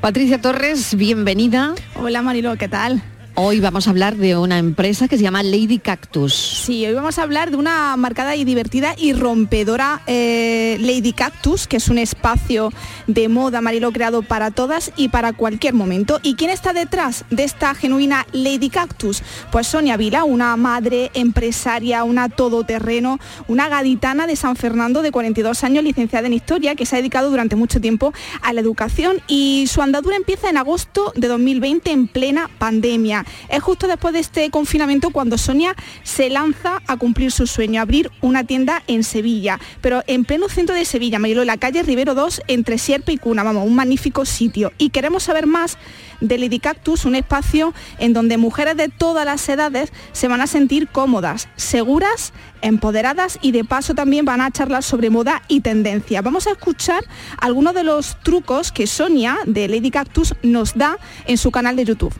Patricia 0.01 0.41
Torres, 0.41 0.95
bienvenida. 0.95 1.75
Hola 1.97 2.23
Marilo, 2.23 2.57
¿qué 2.57 2.69
tal? 2.69 3.03
Hoy 3.35 3.61
vamos 3.61 3.87
a 3.87 3.91
hablar 3.91 4.17
de 4.17 4.37
una 4.37 4.59
empresa 4.59 5.09
que 5.09 5.17
se 5.17 5.23
llama 5.23 5.43
Lady 5.43 5.79
Cactus. 5.79 6.35
Sí, 6.35 6.85
hoy 6.85 6.93
vamos 6.93 7.19
a 7.19 7.23
hablar 7.23 7.51
de 7.51 7.57
una 7.57 7.97
marcada 7.97 8.37
y 8.37 8.45
divertida 8.45 8.95
y 8.99 9.15
rompedora 9.15 10.03
eh, 10.07 10.77
Lady 10.81 11.15
Cactus, 11.15 11.67
que 11.67 11.79
es 11.79 11.89
un 11.89 11.97
espacio 11.97 12.71
de 13.07 13.31
moda 13.31 13.63
Marilo 13.63 13.91
creado 13.91 14.23
para 14.23 14.51
todas 14.51 14.93
y 14.97 15.09
para 15.09 15.33
cualquier 15.33 15.73
momento. 15.73 16.21
¿Y 16.23 16.35
quién 16.35 16.51
está 16.51 16.75
detrás 16.75 17.25
de 17.31 17.45
esta 17.45 17.75
genuina 17.75 18.27
Lady 18.33 18.69
Cactus? 18.69 19.23
Pues 19.51 19.67
Sonia 19.67 19.97
Vila, 19.97 20.25
una 20.25 20.55
madre 20.59 21.11
empresaria, 21.15 22.05
una 22.05 22.29
todoterreno, 22.29 23.19
una 23.49 23.71
gaditana 23.71 24.27
de 24.27 24.37
San 24.37 24.57
Fernando 24.57 25.01
de 25.01 25.11
42 25.11 25.65
años, 25.65 25.85
licenciada 25.85 26.27
en 26.27 26.35
Historia, 26.35 26.75
que 26.75 26.85
se 26.85 26.97
ha 26.97 26.99
dedicado 26.99 27.31
durante 27.31 27.57
mucho 27.57 27.81
tiempo 27.81 28.13
a 28.43 28.53
la 28.53 28.61
educación 28.61 29.23
y 29.27 29.65
su 29.69 29.81
andadura 29.81 30.17
empieza 30.17 30.51
en 30.51 30.59
agosto 30.59 31.15
de 31.17 31.29
2020 31.29 31.91
en 31.91 32.09
plena 32.09 32.51
pandemia. 32.59 33.22
Es 33.49 33.63
justo 33.63 33.87
después 33.87 34.15
de 34.15 34.21
este 34.21 34.51
confinamiento 34.51 35.11
cuando 35.11 35.39
Sonia 35.39 35.75
se 36.03 36.31
lanza 36.31 36.81
a 36.87 36.97
cumplir 36.97 37.33
su 37.33 37.47
sueño, 37.47 37.81
abrir 37.81 38.11
una 38.21 38.45
tienda 38.45 38.83
en 38.87 39.05
Sevilla, 39.05 39.59
pero 39.81 40.03
en 40.07 40.25
pleno 40.25 40.49
centro 40.49 40.75
de 40.75 40.85
Sevilla, 40.85 41.19
Marilo, 41.19 41.43
en 41.43 41.47
la 41.47 41.57
calle 41.57 41.83
Rivero 41.83 42.15
2, 42.15 42.43
entre 42.49 42.79
Sierpe 42.79 43.13
y 43.13 43.19
Cuna, 43.19 43.43
vamos, 43.43 43.67
un 43.67 43.75
magnífico 43.75 44.25
sitio. 44.25 44.73
Y 44.79 44.91
queremos 44.91 45.25
saber 45.25 45.47
más 45.47 45.79
de 46.21 46.39
Lady 46.39 46.59
Cactus, 46.59 47.05
un 47.05 47.15
espacio 47.15 47.75
en 47.99 48.13
donde 48.13 48.39
mujeres 48.39 48.77
de 48.77 48.89
todas 48.89 49.27
las 49.27 49.47
edades 49.49 49.93
se 50.13 50.29
van 50.29 50.41
a 50.41 50.47
sentir 50.47 50.89
cómodas, 50.89 51.49
seguras, 51.57 52.33
empoderadas 52.63 53.39
y 53.43 53.53
de 53.53 53.65
paso 53.65 53.95
también 53.95 54.25
van 54.25 54.41
a 54.41 54.51
charlar 54.51 54.83
sobre 54.83 55.11
moda 55.11 55.43
y 55.49 55.61
tendencia. 55.61 56.23
Vamos 56.23 56.47
a 56.47 56.53
escuchar 56.53 57.05
algunos 57.39 57.75
de 57.75 57.85
los 57.85 58.19
trucos 58.23 58.73
que 58.73 58.87
Sonia 58.87 59.39
de 59.47 59.69
Lady 59.69 59.91
Cactus 59.91 60.35
nos 60.43 60.75
da 60.75 60.97
en 61.27 61.39
su 61.39 61.51
canal 61.51 61.77
de 61.77 61.85
YouTube. 61.85 62.15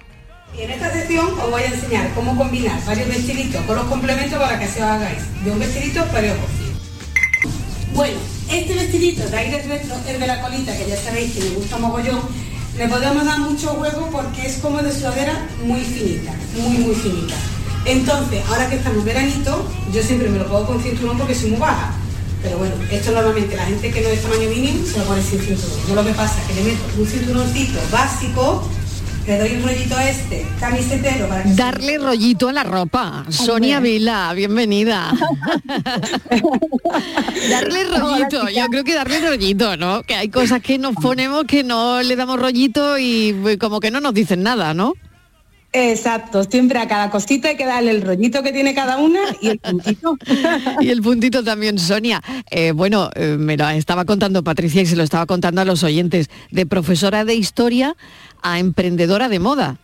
En 0.59 0.71
esta 0.71 0.93
sección 0.93 1.27
os 1.41 1.51
voy 1.51 1.63
a 1.63 1.67
enseñar 1.67 2.13
cómo 2.15 2.37
combinar 2.37 2.79
varios 2.85 3.09
vestiditos 3.09 3.63
con 3.63 3.75
los 3.75 3.87
complementos 3.87 4.39
para 4.39 4.59
que 4.59 4.69
se 4.69 4.83
os 4.83 4.89
hagáis 4.91 5.23
de 5.43 5.51
un 5.51 5.59
vestidito 5.59 6.05
varios 6.13 6.37
bolsillos. 6.39 6.77
Bueno, 7.95 8.19
este 8.51 8.75
vestidito 8.75 9.27
de 9.29 9.37
aire 9.39 9.63
retro 9.63 9.95
es 10.07 10.21
de 10.21 10.27
la 10.27 10.43
colita, 10.43 10.77
que 10.77 10.87
ya 10.87 10.97
sabéis 10.97 11.33
que 11.33 11.41
me 11.41 11.51
gusta 11.57 11.79
mogollón. 11.79 12.21
Le 12.77 12.87
podemos 12.87 13.25
dar 13.25 13.39
mucho 13.39 13.69
juego 13.71 14.11
porque 14.13 14.47
es 14.47 14.59
como 14.59 14.83
de 14.83 14.93
sudadera 14.93 15.47
muy 15.65 15.81
finita, 15.81 16.35
muy 16.55 16.79
muy 16.79 16.95
finita. 16.97 17.35
Entonces, 17.87 18.45
ahora 18.49 18.69
que 18.69 18.77
estamos 18.77 19.05
veranito, 19.05 19.67
yo 19.91 20.03
siempre 20.03 20.29
me 20.29 20.39
lo 20.39 20.47
pongo 20.47 20.67
con 20.67 20.83
cinturón 20.83 21.17
porque 21.17 21.35
soy 21.35 21.51
muy 21.51 21.61
baja. 21.61 21.95
Pero 22.43 22.59
bueno, 22.59 22.75
esto 22.91 23.11
normalmente 23.13 23.57
la 23.57 23.65
gente 23.65 23.91
que 23.91 24.03
no 24.03 24.09
es 24.09 24.21
tamaño 24.21 24.51
mínimo 24.51 24.87
se 24.87 24.99
lo 24.99 25.05
pone 25.05 25.23
sin 25.23 25.41
cinturón. 25.41 25.89
Yo 25.89 25.95
lo 25.95 26.05
que 26.05 26.13
pasa 26.13 26.35
es 26.43 26.49
que 26.49 26.55
le 26.55 26.73
meto 26.73 26.83
un 26.99 27.07
cinturoncito 27.07 27.81
básico 27.91 28.69
le 29.27 29.39
doy 29.39 29.57
un 29.57 29.63
rollito 29.63 29.97
a 29.97 30.09
este, 30.09 30.47
camisetero 30.59 31.29
para 31.29 31.43
que 31.45 31.55
Darle 31.55 31.99
rollito 31.99 32.49
a 32.49 32.53
la 32.53 32.65
ropa. 32.65 33.25
Sonia 33.29 33.81
Vila, 33.81 34.33
bienvenida. 34.35 35.13
darle 37.51 37.85
rollito, 37.85 38.49
yo 38.49 38.67
creo 38.67 38.85
que 38.85 38.95
darle 38.95 39.21
rollito, 39.21 39.77
¿no? 39.77 40.03
Que 40.03 40.15
hay 40.15 40.29
cosas 40.29 40.61
que 40.61 40.79
nos 40.79 40.95
ponemos 40.97 41.45
que 41.45 41.63
no 41.63 42.03
le 42.03 42.17
damos 42.17 42.41
rollito 42.41 42.99
y 42.99 43.37
pues, 43.41 43.59
como 43.59 43.81
que 43.81 43.91
no 43.91 44.01
nos 44.01 44.15
dicen 44.15 44.43
nada, 44.43 44.75
¿no? 44.75 44.95
Exacto, 45.75 46.45
siempre 46.45 46.79
a 46.81 46.87
cada 46.87 47.09
cosita 47.09 47.49
hay 47.49 47.57
que 47.57 47.65
darle 47.65 47.93
el 47.93 48.03
rollito 48.03 48.43
que 48.43 48.53
tiene 48.53 48.75
cada 48.75 48.99
una 48.99 49.21
y 49.41 49.49
el 49.49 49.59
puntito. 49.59 50.19
y 50.81 50.91
el 50.91 51.01
puntito 51.01 51.43
también, 51.43 51.79
Sonia. 51.79 52.23
Eh, 52.51 52.73
bueno, 52.73 53.09
eh, 53.15 53.37
me 53.39 53.57
lo 53.57 53.67
estaba 53.71 54.05
contando 54.05 54.45
Patricia 54.45 54.83
y 54.83 54.87
se 54.87 54.97
lo 54.97 55.03
estaba 55.03 55.25
contando 55.25 55.63
a 55.63 55.65
los 55.65 55.83
oyentes, 55.83 56.29
de 56.51 56.67
profesora 56.67 57.25
de 57.25 57.37
historia 57.37 57.97
a 58.43 58.59
emprendedora 58.59 59.29
de 59.29 59.39
moda. 59.39 59.79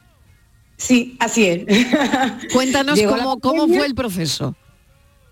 Sí, 0.77 1.17
así 1.21 1.47
es. 1.47 1.87
Cuéntanos 2.53 3.01
cómo, 3.03 3.41
cómo 3.41 3.67
fue 3.67 3.87
el 3.87 3.95
proceso. 3.95 4.55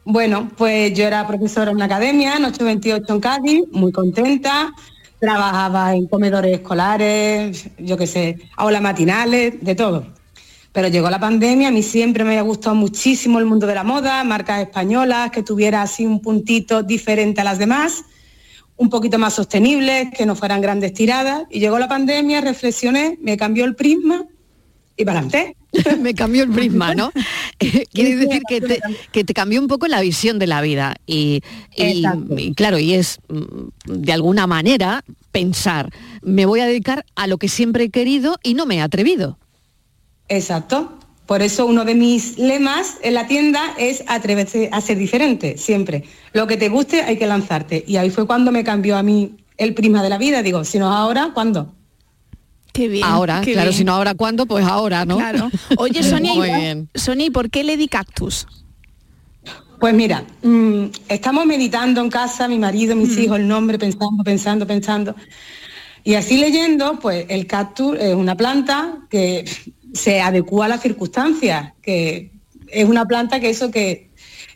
Bueno, 0.04 0.48
pues 0.56 0.94
yo 0.94 1.04
era 1.04 1.26
profesora 1.26 1.72
en 1.72 1.76
una 1.76 1.86
academia, 1.86 2.36
en 2.36 2.44
828 2.44 3.12
en 3.12 3.20
Cádiz, 3.20 3.64
muy 3.72 3.90
contenta. 3.90 4.72
Trabajaba 5.18 5.94
en 5.94 6.06
comedores 6.06 6.58
escolares, 6.58 7.70
yo 7.78 7.96
qué 7.96 8.06
sé, 8.06 8.38
aulas 8.56 8.82
matinales, 8.82 9.54
de 9.60 9.74
todo. 9.74 10.06
Pero 10.70 10.86
llegó 10.88 11.10
la 11.10 11.18
pandemia, 11.18 11.68
a 11.68 11.70
mí 11.72 11.82
siempre 11.82 12.22
me 12.22 12.30
había 12.30 12.42
gustado 12.42 12.76
muchísimo 12.76 13.38
el 13.40 13.46
mundo 13.46 13.66
de 13.66 13.74
la 13.74 13.82
moda, 13.82 14.22
marcas 14.22 14.60
españolas, 14.60 15.30
que 15.30 15.42
tuviera 15.42 15.82
así 15.82 16.06
un 16.06 16.20
puntito 16.20 16.82
diferente 16.84 17.40
a 17.40 17.44
las 17.44 17.58
demás, 17.58 18.04
un 18.76 18.90
poquito 18.90 19.18
más 19.18 19.34
sostenibles, 19.34 20.08
que 20.16 20.26
no 20.26 20.34
fueran 20.36 20.60
grandes 20.60 20.92
tiradas. 20.92 21.44
Y 21.50 21.60
llegó 21.60 21.78
la 21.78 21.88
pandemia, 21.88 22.40
reflexioné, 22.40 23.18
me 23.22 23.36
cambió 23.36 23.64
el 23.64 23.74
prisma 23.74 24.24
y 24.96 25.04
para 25.04 25.20
adelante. 25.20 25.56
me 26.00 26.14
cambió 26.14 26.42
el 26.44 26.50
prisma, 26.50 26.94
¿no? 26.94 27.10
Quiere 27.92 28.16
decir 28.16 28.42
que 28.48 28.60
te, 28.60 28.80
que 29.12 29.24
te 29.24 29.34
cambió 29.34 29.60
un 29.60 29.68
poco 29.68 29.88
la 29.88 30.00
visión 30.00 30.38
de 30.38 30.46
la 30.46 30.60
vida. 30.60 30.96
Y, 31.06 31.42
y- 31.76 32.04
y 32.36 32.54
claro, 32.54 32.78
y 32.78 32.94
es 32.94 33.18
mm, 33.28 33.92
de 34.02 34.12
alguna 34.12 34.46
manera 34.46 35.04
pensar, 35.32 35.90
me 36.22 36.46
voy 36.46 36.60
a 36.60 36.66
dedicar 36.66 37.04
a 37.14 37.26
lo 37.26 37.36
que 37.38 37.48
siempre 37.48 37.84
he 37.84 37.90
querido 37.90 38.36
y 38.42 38.54
no 38.54 38.64
me 38.66 38.76
he 38.76 38.80
atrevido. 38.80 39.38
Exacto. 40.28 40.98
Por 41.26 41.42
eso 41.42 41.66
uno 41.66 41.84
de 41.84 41.94
mis 41.94 42.38
lemas 42.38 42.98
en 43.02 43.14
la 43.14 43.26
tienda 43.26 43.74
es 43.78 44.04
atreverse 44.06 44.68
a 44.72 44.80
ser 44.80 44.96
diferente, 44.96 45.58
siempre. 45.58 46.04
Lo 46.32 46.46
que 46.46 46.56
te 46.56 46.68
guste 46.68 47.02
hay 47.02 47.18
que 47.18 47.26
lanzarte. 47.26 47.84
Y 47.86 47.96
ahí 47.96 48.10
fue 48.10 48.26
cuando 48.26 48.52
me 48.52 48.62
cambió 48.62 48.96
a 48.96 49.02
mí 49.02 49.36
el 49.56 49.74
prisma 49.74 50.02
de 50.04 50.08
la 50.08 50.18
vida. 50.18 50.42
Digo, 50.42 50.64
si 50.64 50.78
no 50.78 50.92
ahora, 50.92 51.32
¿cuándo? 51.34 51.74
Qué 52.72 52.88
bien. 52.88 53.04
Ahora, 53.04 53.40
qué 53.42 53.54
claro, 53.54 53.70
bien. 53.70 53.78
si 53.78 53.84
no 53.84 53.94
ahora 53.94 54.14
cuándo, 54.14 54.46
pues 54.46 54.64
ahora, 54.64 55.04
¿no? 55.04 55.16
Claro. 55.16 55.50
Oye, 55.78 56.02
Sonia, 56.04 56.34
Muy 56.34 56.48
¿y, 56.48 56.54
bien. 56.54 56.90
Sonia, 56.94 57.26
¿y 57.26 57.30
por 57.30 57.50
qué 57.50 57.64
Lady 57.64 57.88
Cactus? 57.88 58.46
Pues 59.80 59.94
mira, 59.94 60.24
mm, 60.42 60.84
estamos 61.08 61.44
meditando 61.44 62.00
en 62.00 62.08
casa, 62.08 62.48
mi 62.48 62.58
marido, 62.58 62.94
mis 62.94 63.16
hijos, 63.18 63.38
el 63.38 63.48
nombre, 63.48 63.78
pensando, 63.78 64.22
pensando, 64.22 64.66
pensando. 64.66 65.14
Y 66.06 66.14
así 66.14 66.38
leyendo, 66.38 67.00
pues 67.00 67.26
el 67.28 67.48
cactus 67.48 67.98
es 67.98 68.14
una 68.14 68.36
planta 68.36 68.98
que 69.10 69.44
se 69.92 70.20
adecua 70.20 70.66
a 70.66 70.68
las 70.68 70.82
circunstancias, 70.82 71.72
que 71.82 72.30
es 72.68 72.88
una 72.88 73.06
planta 73.06 73.40
que 73.40 73.50
eso 73.50 73.70
que 73.70 74.10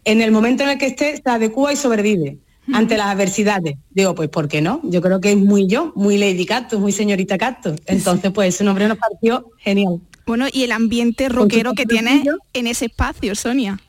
en 0.04 0.20
el 0.22 0.30
momento 0.30 0.62
en 0.62 0.70
el 0.70 0.78
que 0.78 0.86
esté 0.86 1.16
se 1.16 1.30
adecua 1.30 1.72
y 1.72 1.76
sobrevive 1.76 2.38
ante 2.72 2.96
las 2.96 3.08
adversidades. 3.08 3.76
Digo, 3.90 4.14
pues 4.14 4.28
¿por 4.28 4.48
qué 4.48 4.60
no? 4.60 4.80
Yo 4.84 5.02
creo 5.02 5.20
que 5.20 5.32
es 5.32 5.36
muy 5.36 5.66
yo, 5.66 5.92
muy 5.94 6.18
Lady 6.18 6.46
Cactus, 6.46 6.78
muy 6.78 6.92
señorita 6.92 7.38
Cactus. 7.38 7.74
Entonces, 7.86 8.30
pues 8.32 8.54
ese 8.54 8.64
nombre 8.64 8.86
nos 8.86 8.98
pareció 8.98 9.50
genial. 9.58 10.00
Bueno, 10.26 10.46
y 10.52 10.62
el 10.62 10.72
ambiente 10.72 11.28
rockero 11.28 11.74
que 11.74 11.86
tiene 11.86 12.22
en 12.52 12.66
ese 12.66 12.86
espacio, 12.86 13.34
Sonia. 13.34 13.80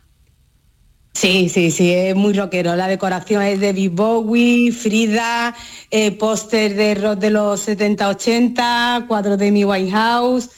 Sí, 1.13 1.49
sí, 1.49 1.71
sí, 1.71 1.91
es 1.91 2.15
muy 2.15 2.33
rockero. 2.33 2.75
La 2.75 2.87
decoración 2.87 3.43
es 3.43 3.59
de 3.59 3.73
Big 3.73 3.91
Bowie, 3.91 4.71
Frida, 4.71 5.53
eh, 5.91 6.11
póster 6.11 6.73
de 6.73 6.95
rock 6.95 7.19
de 7.19 7.29
los 7.29 7.67
70-80, 7.67 9.07
cuadros 9.07 9.37
de 9.37 9.51
mi 9.51 9.65
White 9.65 9.91
House. 9.91 10.49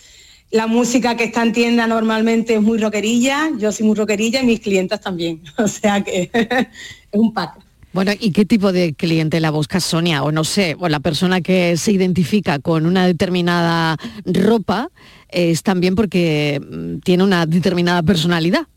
La 0.53 0.67
música 0.67 1.17
que 1.17 1.23
está 1.23 1.41
en 1.41 1.51
tienda 1.51 1.87
normalmente 1.87 2.53
es 2.53 2.61
muy 2.61 2.77
rockerilla, 2.77 3.49
yo 3.57 3.71
soy 3.71 3.87
muy 3.87 3.95
rockerilla 3.95 4.39
y 4.43 4.45
mis 4.45 4.59
clientas 4.59 5.01
también. 5.01 5.41
O 5.57 5.67
sea 5.67 6.03
que 6.03 6.29
es 6.31 7.19
un 7.19 7.33
pack. 7.33 7.57
Bueno, 7.91 8.11
¿y 8.19 8.31
qué 8.31 8.45
tipo 8.45 8.71
de 8.71 8.93
cliente 8.93 9.39
la 9.39 9.49
busca 9.49 9.79
Sonia? 9.79 10.21
O 10.21 10.31
no 10.31 10.43
sé, 10.43 10.75
o 10.79 10.87
la 10.89 10.99
persona 10.99 11.41
que 11.41 11.75
se 11.75 11.91
identifica 11.91 12.59
con 12.59 12.85
una 12.85 13.07
determinada 13.07 13.97
ropa 14.25 14.89
es 15.27 15.63
también 15.63 15.95
porque 15.95 16.61
mm, 16.61 16.99
tiene 16.99 17.23
una 17.23 17.47
determinada 17.47 18.03
personalidad. 18.03 18.67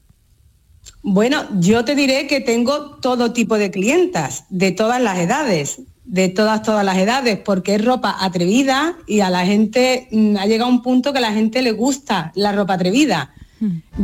Bueno, 1.03 1.45
yo 1.61 1.85
te 1.85 1.95
diré 1.95 2.27
que 2.27 2.41
tengo 2.41 2.97
todo 3.03 3.35
tipo 3.35 3.59
de 3.59 3.71
clientas, 3.71 4.45
de 4.49 4.73
todas 4.73 5.03
las 5.03 5.19
edades, 5.19 5.83
de 6.07 6.29
todas, 6.29 6.63
todas 6.63 6.85
las 6.85 6.97
edades, 6.99 7.39
porque 7.39 7.75
es 7.75 7.85
ropa 7.85 8.17
atrevida 8.21 8.97
y 9.07 9.21
a 9.21 9.31
la 9.31 9.45
gente 9.45 10.09
mm, 10.11 10.37
ha 10.37 10.47
llegado 10.47 10.71
un 10.71 10.83
punto 10.83 11.13
que 11.13 11.19
a 11.19 11.23
la 11.23 11.33
gente 11.33 11.63
le 11.63 11.73
gusta 11.73 12.33
la 12.35 12.53
ropa 12.53 12.75
atrevida. 12.75 13.35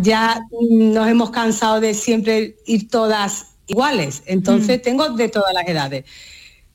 Ya 0.00 0.46
mm, 0.50 0.92
nos 0.92 1.08
hemos 1.08 1.30
cansado 1.30 1.80
de 1.80 1.94
siempre 1.94 2.56
ir 2.66 2.88
todas 2.88 3.46
iguales, 3.66 4.22
entonces 4.26 4.82
tengo 4.82 5.10
de 5.10 5.28
todas 5.28 5.54
las 5.54 5.66
edades. 5.66 6.04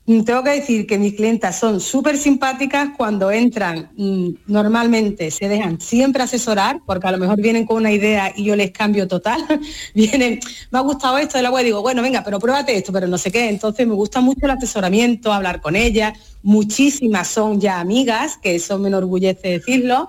Tengo 0.08 0.42
que 0.42 0.52
decir 0.52 0.86
que 0.86 0.98
mis 0.98 1.12
clientas 1.12 1.58
son 1.58 1.80
súper 1.80 2.16
simpáticas 2.16 2.92
cuando 2.96 3.30
entran, 3.30 3.90
mm, 3.94 4.28
normalmente 4.46 5.30
se 5.30 5.48
dejan 5.48 5.82
siempre 5.82 6.22
asesorar, 6.22 6.80
porque 6.86 7.08
a 7.08 7.12
lo 7.12 7.18
mejor 7.18 7.38
vienen 7.42 7.66
con 7.66 7.76
una 7.76 7.92
idea 7.92 8.32
y 8.34 8.44
yo 8.44 8.56
les 8.56 8.70
cambio 8.70 9.06
total. 9.06 9.44
vienen, 9.94 10.40
me 10.70 10.78
ha 10.78 10.80
gustado 10.80 11.18
esto 11.18 11.36
de 11.36 11.42
la 11.42 11.50
web, 11.50 11.62
digo, 11.62 11.82
bueno, 11.82 12.00
venga, 12.00 12.24
pero 12.24 12.38
pruébate 12.38 12.74
esto, 12.74 12.90
pero 12.90 13.06
no 13.06 13.18
sé 13.18 13.30
qué. 13.30 13.50
Entonces 13.50 13.86
me 13.86 13.92
gusta 13.92 14.22
mucho 14.22 14.46
el 14.46 14.52
asesoramiento, 14.52 15.30
hablar 15.30 15.60
con 15.60 15.76
ellas. 15.76 16.18
Muchísimas 16.42 17.28
son 17.28 17.60
ya 17.60 17.78
amigas, 17.78 18.38
que 18.38 18.54
eso 18.54 18.78
me 18.78 18.88
enorgullece 18.88 19.48
decirlo. 19.48 20.08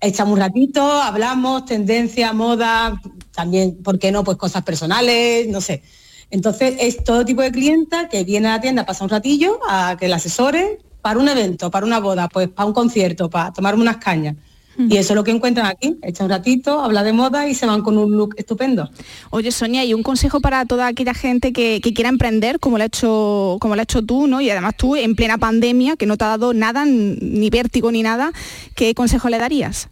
Echamos 0.00 0.34
un 0.34 0.38
ratito, 0.38 0.80
hablamos, 0.80 1.64
tendencia, 1.64 2.32
moda, 2.32 3.00
también, 3.34 3.82
¿por 3.82 3.98
qué 3.98 4.12
no? 4.12 4.22
Pues 4.22 4.36
cosas 4.36 4.62
personales, 4.62 5.48
no 5.48 5.60
sé. 5.60 5.82
Entonces 6.30 6.76
es 6.80 7.02
todo 7.04 7.24
tipo 7.24 7.42
de 7.42 7.50
clienta 7.50 8.08
que 8.08 8.24
viene 8.24 8.48
a 8.48 8.52
la 8.52 8.60
tienda, 8.60 8.84
pasa 8.84 9.04
un 9.04 9.10
ratillo 9.10 9.58
a 9.68 9.96
que 9.98 10.08
la 10.08 10.16
asesore 10.16 10.78
para 11.00 11.18
un 11.18 11.28
evento, 11.28 11.70
para 11.70 11.86
una 11.86 12.00
boda, 12.00 12.28
pues 12.28 12.48
para 12.48 12.66
un 12.66 12.74
concierto, 12.74 13.30
para 13.30 13.52
tomarme 13.52 13.82
unas 13.82 13.96
cañas. 13.96 14.36
Y 14.78 14.96
eso 14.96 15.12
es 15.12 15.16
lo 15.16 15.24
que 15.24 15.32
encuentran 15.32 15.66
aquí, 15.66 15.98
echa 16.02 16.22
un 16.22 16.30
ratito, 16.30 16.80
habla 16.80 17.02
de 17.02 17.12
moda 17.12 17.48
y 17.48 17.54
se 17.54 17.66
van 17.66 17.82
con 17.82 17.98
un 17.98 18.16
look 18.16 18.36
estupendo. 18.36 18.88
Oye, 19.30 19.50
Sonia, 19.50 19.84
y 19.84 19.92
un 19.92 20.04
consejo 20.04 20.40
para 20.40 20.66
toda 20.66 20.86
aquella 20.86 21.14
gente 21.14 21.52
que, 21.52 21.80
que 21.82 21.92
quiera 21.92 22.08
emprender, 22.08 22.60
como 22.60 22.78
lo, 22.78 22.84
ha 22.84 22.86
hecho, 22.86 23.56
como 23.60 23.74
lo 23.74 23.80
ha 23.80 23.82
hecho 23.82 24.02
tú, 24.02 24.28
¿no? 24.28 24.40
Y 24.40 24.50
además 24.50 24.76
tú, 24.76 24.94
en 24.94 25.16
plena 25.16 25.36
pandemia, 25.36 25.96
que 25.96 26.06
no 26.06 26.16
te 26.16 26.24
ha 26.26 26.28
dado 26.28 26.54
nada, 26.54 26.84
ni 26.86 27.50
vértigo 27.50 27.90
ni 27.90 28.02
nada, 28.02 28.30
¿qué 28.76 28.94
consejo 28.94 29.28
le 29.28 29.38
darías? 29.38 29.88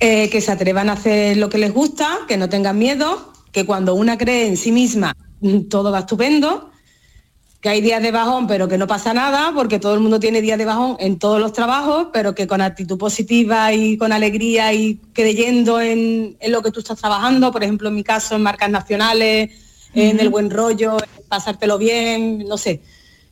Eh, 0.00 0.30
que 0.30 0.40
se 0.40 0.52
atrevan 0.52 0.88
a 0.88 0.94
hacer 0.94 1.36
lo 1.36 1.50
que 1.50 1.58
les 1.58 1.74
gusta, 1.74 2.20
que 2.26 2.38
no 2.38 2.48
tengan 2.48 2.78
miedo, 2.78 3.34
que 3.56 3.64
cuando 3.64 3.94
una 3.94 4.18
cree 4.18 4.48
en 4.48 4.58
sí 4.58 4.70
misma 4.70 5.16
todo 5.70 5.90
va 5.90 6.00
estupendo, 6.00 6.70
que 7.62 7.70
hay 7.70 7.80
días 7.80 8.02
de 8.02 8.10
bajón 8.10 8.46
pero 8.46 8.68
que 8.68 8.76
no 8.76 8.86
pasa 8.86 9.14
nada, 9.14 9.52
porque 9.54 9.78
todo 9.78 9.94
el 9.94 10.00
mundo 10.00 10.20
tiene 10.20 10.42
días 10.42 10.58
de 10.58 10.66
bajón 10.66 10.98
en 11.00 11.18
todos 11.18 11.40
los 11.40 11.54
trabajos, 11.54 12.08
pero 12.12 12.34
que 12.34 12.46
con 12.46 12.60
actitud 12.60 12.98
positiva 12.98 13.72
y 13.72 13.96
con 13.96 14.12
alegría 14.12 14.74
y 14.74 15.00
creyendo 15.14 15.80
en, 15.80 16.36
en 16.38 16.52
lo 16.52 16.60
que 16.60 16.70
tú 16.70 16.80
estás 16.80 16.98
trabajando, 16.98 17.50
por 17.50 17.64
ejemplo 17.64 17.88
en 17.88 17.94
mi 17.94 18.04
caso 18.04 18.36
en 18.36 18.42
marcas 18.42 18.68
nacionales, 18.68 19.52
en 19.94 20.20
el 20.20 20.28
buen 20.28 20.50
rollo, 20.50 20.98
en 20.98 21.26
pasártelo 21.26 21.78
bien, 21.78 22.44
no 22.46 22.58
sé. 22.58 22.82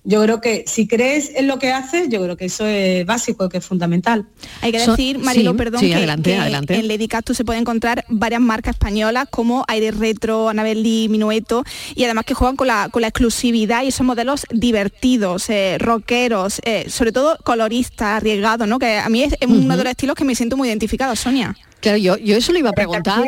Yo 0.07 0.23
creo 0.23 0.43
que 0.43 0.65
si 0.67 0.87
crees 0.87 1.31
en 1.35 1.47
lo 1.47 1.59
que 1.59 1.73
haces, 1.73 2.11
yo 2.11 2.23
creo 2.23 2.37
que 2.37 2.45
eso 2.45 2.67
es 2.67 3.07
básico, 3.07 3.49
que 3.49 3.57
es 3.59 3.65
fundamental. 3.65 4.27
Hay 4.61 4.71
que 4.71 4.79
decir, 4.79 5.19
Marilo, 5.19 5.53
sí, 5.53 5.57
perdón, 5.57 5.81
sí, 5.81 5.89
que, 5.89 5.95
adelante, 5.95 6.31
que 6.31 6.37
adelante. 6.37 6.75
en 6.75 6.89
Lady 6.89 7.09
Cactus 7.09 7.39
se 7.39 7.45
puede 7.45 7.59
encontrar 7.59 8.05
varias 8.11 8.43
marcas 8.43 8.75
españolas 8.75 9.27
como 9.31 9.65
Aire 9.67 9.93
Retro, 9.93 10.51
Anabelli, 10.51 11.09
Minueto, 11.09 11.65
y 11.95 12.05
además 12.05 12.27
que 12.27 12.35
juegan 12.35 12.57
con 12.57 12.67
la, 12.67 12.91
con 12.91 13.01
la 13.01 13.09
exclusividad 13.09 13.83
y 13.83 13.89
esos 13.89 14.05
modelos 14.05 14.45
divertidos, 14.51 15.49
eh, 15.49 15.79
rockeros, 15.79 16.61
eh, 16.65 16.85
sobre 16.91 17.11
todo 17.11 17.39
coloristas, 17.43 18.19
arriesgados, 18.19 18.69
¿no? 18.69 18.79
Que 18.79 18.99
a 18.99 19.09
mí 19.09 19.23
es 19.23 19.35
uno 19.47 19.57
Ujú. 19.57 19.69
de 19.69 19.85
los 19.85 19.91
estilos 19.91 20.17
que 20.17 20.25
me 20.25 20.35
siento 20.35 20.59
muy 20.59 20.69
identificado, 20.69 21.17
Sonia. 21.17 21.57
Claro, 21.81 21.97
yo, 21.97 22.19
yo 22.19 22.37
eso 22.37 22.53
le 22.55 22.59
iba 22.59 22.71
a 22.71 22.75
preguntar. 22.75 23.23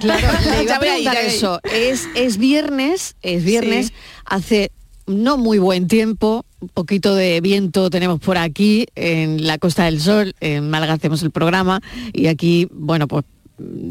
Claro, 0.00 0.28
le 0.56 0.62
iba 0.62 0.76
a 0.76 0.80
preguntar 0.80 1.16
eso. 1.18 1.60
Es, 1.64 2.08
es 2.14 2.38
viernes, 2.38 3.16
es 3.20 3.44
viernes, 3.44 3.92
hace 4.24 4.70
no 5.10 5.36
muy 5.36 5.58
buen 5.58 5.86
tiempo, 5.88 6.44
un 6.60 6.68
poquito 6.68 7.14
de 7.14 7.40
viento 7.40 7.90
tenemos 7.90 8.20
por 8.20 8.38
aquí, 8.38 8.86
en 8.94 9.46
la 9.46 9.58
Costa 9.58 9.84
del 9.84 10.00
Sol, 10.00 10.34
en 10.40 10.70
Málaga 10.70 10.94
hacemos 10.94 11.22
el 11.22 11.30
programa 11.30 11.80
y 12.12 12.26
aquí, 12.28 12.68
bueno, 12.72 13.06
pues 13.08 13.24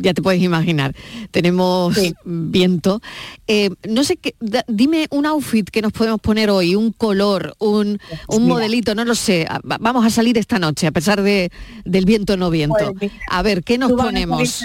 ya 0.02 0.16
te 0.16 0.24
puedes 0.24 0.42
imaginar, 0.42 0.96
tenemos 1.30 1.96
viento. 2.26 3.02
Eh, 3.46 3.70
no 3.88 4.04
sé, 4.04 4.18
qué, 4.18 4.34
da- 4.40 4.66
dime 4.68 5.06
un 5.12 5.28
outfit 5.28 5.70
que 5.70 5.84
nos 5.84 5.92
podemos 5.94 6.20
poner 6.20 6.50
hoy, 6.50 6.74
un 6.74 6.92
color, 6.92 7.54
un, 7.60 8.00
un 8.30 8.44
Mira. 8.44 8.56
modelito, 8.56 8.96
no 8.96 9.06
lo 9.06 9.14
sé. 9.14 9.46
Vamos 9.80 10.04
a 10.06 10.10
salir 10.10 10.40
esta 10.40 10.58
noche, 10.58 10.88
a 10.88 10.92
pesar 10.92 11.22
de, 11.22 11.52
del 11.86 12.06
viento 12.06 12.36
no 12.36 12.50
viento. 12.50 12.94
Pues 12.98 13.12
a 13.30 13.44
ver, 13.44 13.64
¿qué 13.64 13.78
nos 13.78 13.92
ponemos? 13.92 14.64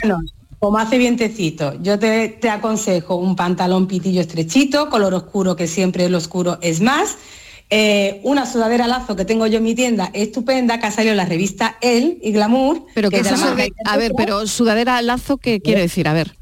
Como 0.64 0.78
hace 0.78 0.96
vientecito, 0.96 1.74
yo 1.82 1.98
te, 1.98 2.26
te 2.40 2.48
aconsejo 2.48 3.16
un 3.16 3.36
pantalón 3.36 3.86
pitillo 3.86 4.22
estrechito, 4.22 4.88
color 4.88 5.12
oscuro, 5.12 5.56
que 5.56 5.66
siempre 5.66 6.06
el 6.06 6.14
oscuro 6.14 6.56
es 6.62 6.80
más. 6.80 7.18
eh, 7.68 8.20
una 8.22 8.46
sudadera 8.46 8.86
lazo 8.86 9.14
que 9.14 9.26
tengo 9.26 9.46
yo 9.46 9.58
en 9.58 9.64
mi 9.64 9.74
tienda, 9.74 10.10
estupenda, 10.14 10.80
que 10.80 10.86
ha 10.86 10.90
salido 10.90 11.10
en 11.12 11.18
la 11.18 11.26
revista 11.26 11.76
El 11.82 12.18
y 12.22 12.32
Glamour. 12.32 12.86
Pero 12.94 13.10
que 13.10 13.18
eso 13.18 13.54
de, 13.54 13.72
a 13.84 13.96
ver, 13.98 14.12
pero 14.16 14.46
sudadera 14.46 15.02
lazo, 15.02 15.36
¿qué 15.36 15.60
quiere 15.60 15.82
decir? 15.82 16.08
A 16.08 16.14
ver. 16.14 16.34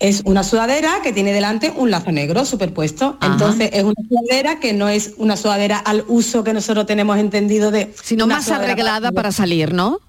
Es 0.00 0.22
una 0.24 0.42
sudadera 0.42 1.00
que 1.04 1.12
tiene 1.12 1.32
delante 1.32 1.72
un 1.76 1.92
lazo 1.92 2.10
negro 2.10 2.44
superpuesto. 2.44 3.16
Ajá. 3.20 3.34
Entonces 3.34 3.70
es 3.72 3.84
una 3.84 3.94
sudadera 4.08 4.58
que 4.58 4.72
no 4.72 4.88
es 4.88 5.14
una 5.16 5.36
sudadera 5.36 5.78
al 5.78 6.04
uso 6.08 6.42
que 6.42 6.52
nosotros 6.52 6.86
tenemos 6.86 7.18
entendido 7.18 7.70
de... 7.70 7.94
Sino 8.02 8.26
más 8.26 8.50
arreglada 8.50 9.12
para 9.12 9.30
salir, 9.30 9.72
¿no? 9.72 10.00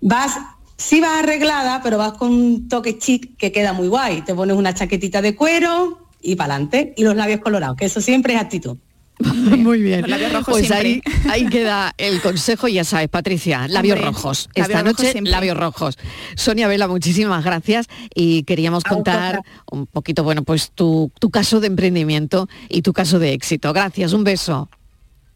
Vas, 0.00 0.36
sí 0.76 1.00
vas 1.00 1.22
arreglada, 1.22 1.80
pero 1.82 1.98
vas 1.98 2.12
con 2.14 2.30
un 2.32 2.68
toque 2.68 2.98
chic 2.98 3.36
que 3.36 3.52
queda 3.52 3.72
muy 3.72 3.88
guay. 3.88 4.22
Te 4.22 4.34
pones 4.34 4.56
una 4.56 4.74
chaquetita 4.74 5.22
de 5.22 5.34
cuero 5.34 6.08
y 6.22 6.36
para 6.36 6.54
adelante. 6.54 6.94
Y 6.96 7.04
los 7.04 7.16
labios 7.16 7.40
colorados, 7.40 7.76
que 7.76 7.84
eso 7.86 8.00
siempre 8.00 8.34
es 8.34 8.40
actitud. 8.40 8.76
Muy 9.20 9.80
bien. 9.80 10.00
Los 10.00 10.10
labios 10.10 10.32
rojos 10.32 10.52
Pues 10.54 10.66
siempre. 10.66 11.00
ahí, 11.28 11.44
ahí 11.44 11.46
queda 11.48 11.94
el 11.98 12.20
consejo, 12.20 12.66
ya 12.66 12.82
sabes, 12.82 13.08
Patricia, 13.08 13.68
labios 13.68 13.94
Hombre, 13.96 14.10
rojos. 14.10 14.48
labios 14.56 14.68
Esta 14.68 14.82
rojos 14.82 14.98
noche, 14.98 15.12
siempre. 15.12 15.30
labios 15.30 15.56
rojos. 15.56 15.98
Sonia 16.34 16.66
Vela, 16.66 16.88
muchísimas 16.88 17.44
gracias 17.44 17.86
y 18.12 18.42
queríamos 18.42 18.82
contar 18.82 19.42
un 19.70 19.86
poquito, 19.86 20.24
bueno, 20.24 20.42
pues 20.42 20.72
tu, 20.74 21.12
tu 21.20 21.30
caso 21.30 21.60
de 21.60 21.68
emprendimiento 21.68 22.48
y 22.68 22.82
tu 22.82 22.92
caso 22.92 23.20
de 23.20 23.34
éxito. 23.34 23.72
Gracias, 23.72 24.12
un 24.14 24.24
beso. 24.24 24.68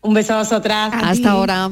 Un 0.00 0.12
beso 0.12 0.34
a 0.34 0.38
vosotras. 0.38 0.90
Hasta 1.00 1.30
ahora. 1.30 1.70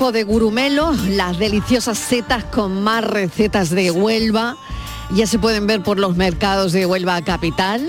De 0.00 0.24
gurumelo, 0.24 0.92
las 1.10 1.38
deliciosas 1.38 1.98
setas 1.98 2.42
con 2.44 2.82
más 2.82 3.04
recetas 3.04 3.68
de 3.68 3.90
Huelva. 3.90 4.56
Ya 5.14 5.26
se 5.26 5.38
pueden 5.38 5.66
ver 5.66 5.82
por 5.82 5.98
los 5.98 6.16
mercados 6.16 6.72
de 6.72 6.86
Huelva 6.86 7.20
Capital. 7.20 7.86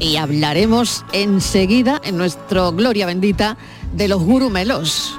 Y 0.00 0.16
hablaremos 0.16 1.04
enseguida 1.12 2.00
en 2.04 2.16
nuestro 2.16 2.72
Gloria 2.72 3.04
Bendita 3.04 3.58
de 3.92 4.08
los 4.08 4.22
gurumelos. 4.22 5.18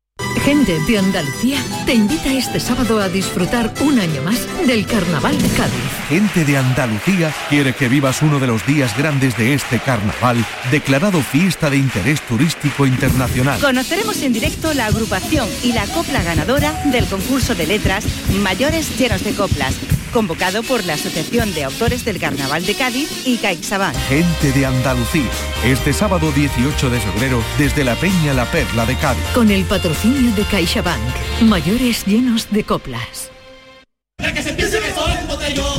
Gente 0.43 0.79
de 0.87 0.97
Andalucía 0.97 1.59
te 1.85 1.93
invita 1.93 2.33
este 2.33 2.59
sábado 2.59 2.99
a 2.99 3.09
disfrutar 3.09 3.71
un 3.81 3.99
año 3.99 4.23
más 4.23 4.47
del 4.65 4.87
Carnaval 4.87 5.39
de 5.39 5.47
Cádiz. 5.49 5.73
Gente 6.09 6.43
de 6.45 6.57
Andalucía 6.57 7.31
quiere 7.47 7.75
que 7.75 7.87
vivas 7.87 8.23
uno 8.23 8.39
de 8.39 8.47
los 8.47 8.65
días 8.65 8.97
grandes 8.97 9.37
de 9.37 9.53
este 9.53 9.79
carnaval, 9.79 10.43
declarado 10.71 11.21
fiesta 11.21 11.69
de 11.69 11.77
interés 11.77 12.21
turístico 12.21 12.87
internacional. 12.87 13.59
Conoceremos 13.61 14.23
en 14.23 14.33
directo 14.33 14.73
la 14.73 14.87
agrupación 14.87 15.47
y 15.61 15.73
la 15.73 15.85
copla 15.85 16.23
ganadora 16.23 16.71
del 16.85 17.05
concurso 17.05 17.53
de 17.53 17.67
letras 17.67 18.03
Mayores 18.41 18.97
Llenos 18.97 19.23
de 19.23 19.33
Coplas, 19.33 19.75
convocado 20.11 20.63
por 20.63 20.85
la 20.85 20.93
Asociación 20.93 21.53
de 21.53 21.63
Autores 21.63 22.05
del 22.05 22.19
Carnaval 22.19 22.65
de 22.65 22.75
Cádiz 22.75 23.25
y 23.25 23.37
CaixaBank. 23.37 23.95
Gente 24.09 24.51
de 24.51 24.65
Andalucía, 24.65 25.29
este 25.65 25.93
sábado 25.93 26.31
18 26.31 26.89
de 26.89 26.99
febrero, 26.99 27.41
desde 27.57 27.83
la 27.83 27.95
Peña 27.95 28.33
La 28.33 28.45
Perla 28.51 28.85
de 28.85 28.95
Cádiz. 28.97 29.23
Con 29.33 29.49
el 29.49 29.63
patrocinio 29.65 30.31
de 30.35 30.43
CaixaBank. 30.43 31.41
Mayores 31.41 32.05
llenos 32.05 32.49
de 32.51 32.63
coplas. 32.63 33.31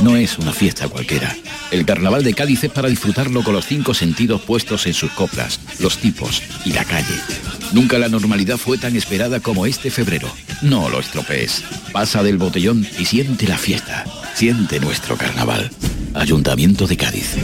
No 0.01 0.17
es 0.17 0.37
una 0.37 0.51
fiesta 0.51 0.87
cualquiera. 0.87 1.35
El 1.71 1.85
carnaval 1.85 2.23
de 2.23 2.33
Cádiz 2.33 2.63
es 2.63 2.71
para 2.71 2.89
disfrutarlo 2.89 3.43
con 3.43 3.53
los 3.53 3.65
cinco 3.65 3.93
sentidos 3.93 4.41
puestos 4.41 4.85
en 4.85 4.93
sus 4.93 5.11
coplas, 5.11 5.59
los 5.79 5.97
tipos 5.97 6.41
y 6.65 6.73
la 6.73 6.83
calle. 6.83 7.15
Nunca 7.71 7.97
la 7.97 8.09
normalidad 8.09 8.57
fue 8.57 8.77
tan 8.77 8.95
esperada 8.95 9.39
como 9.39 9.65
este 9.65 9.89
febrero. 9.89 10.29
No 10.61 10.89
lo 10.89 10.99
estropees. 10.99 11.63
Pasa 11.91 12.21
del 12.21 12.37
botellón 12.37 12.87
y 12.99 13.05
siente 13.05 13.47
la 13.47 13.57
fiesta. 13.57 14.05
Siente 14.35 14.79
nuestro 14.79 15.17
carnaval. 15.17 15.71
Ayuntamiento 16.13 16.85
de 16.85 16.97
Cádiz. 16.97 17.35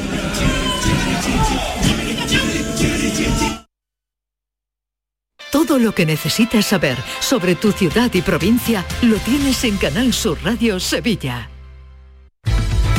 Todo 5.52 5.80
lo 5.80 5.96
que 5.96 6.06
necesitas 6.06 6.66
saber 6.66 6.98
sobre 7.20 7.56
tu 7.56 7.72
ciudad 7.72 8.12
y 8.14 8.22
provincia 8.22 8.86
lo 9.02 9.18
tienes 9.18 9.64
en 9.64 9.78
Canal 9.78 10.14
Sur 10.14 10.38
Radio 10.44 10.80
Sevilla. 10.80 11.50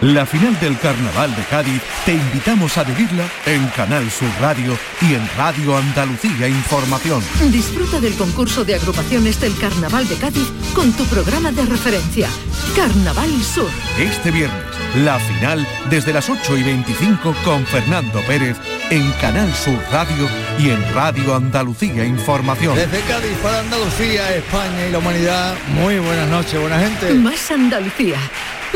La 0.00 0.26
final 0.26 0.58
del 0.60 0.78
Carnaval 0.78 1.34
de 1.34 1.42
Cádiz 1.44 1.80
te 2.04 2.12
invitamos 2.12 2.76
a 2.76 2.84
vivirla 2.84 3.24
en 3.46 3.66
Canal 3.68 4.10
Sur 4.10 4.28
Radio 4.40 4.76
y 5.00 5.14
en 5.14 5.28
Radio 5.36 5.76
Andalucía 5.76 6.46
Información. 6.48 7.22
Disfruta 7.50 8.00
del 8.00 8.14
concurso 8.14 8.64
de 8.64 8.74
agrupaciones 8.74 9.40
del 9.40 9.56
Carnaval 9.56 10.06
de 10.08 10.16
Cádiz 10.16 10.46
con 10.74 10.92
tu 10.92 11.04
programa 11.04 11.52
de 11.52 11.64
referencia, 11.64 12.28
Carnaval 12.76 13.30
Sur. 13.42 13.70
Este 13.98 14.30
viernes, 14.30 14.62
la 14.96 15.18
final 15.18 15.66
desde 15.88 16.12
las 16.12 16.28
8 16.28 16.58
y 16.58 16.62
25 16.62 17.34
con 17.44 17.64
Fernando 17.64 18.20
Pérez 18.26 18.58
en 18.90 19.10
Canal 19.12 19.52
Sur 19.54 19.78
Radio 19.90 20.28
y 20.58 20.70
en 20.70 20.94
Radio 20.94 21.36
Andalucía 21.36 22.04
Información. 22.04 22.76
Desde 22.76 23.00
Cádiz 23.02 23.36
para 23.42 23.60
Andalucía, 23.60 24.36
España 24.36 24.86
y 24.86 24.92
la 24.92 24.98
humanidad, 24.98 25.54
muy 25.68 25.98
buenas 25.98 26.28
noches, 26.28 26.60
buena 26.60 26.78
gente. 26.78 27.14
Más 27.14 27.50
Andalucía, 27.50 28.18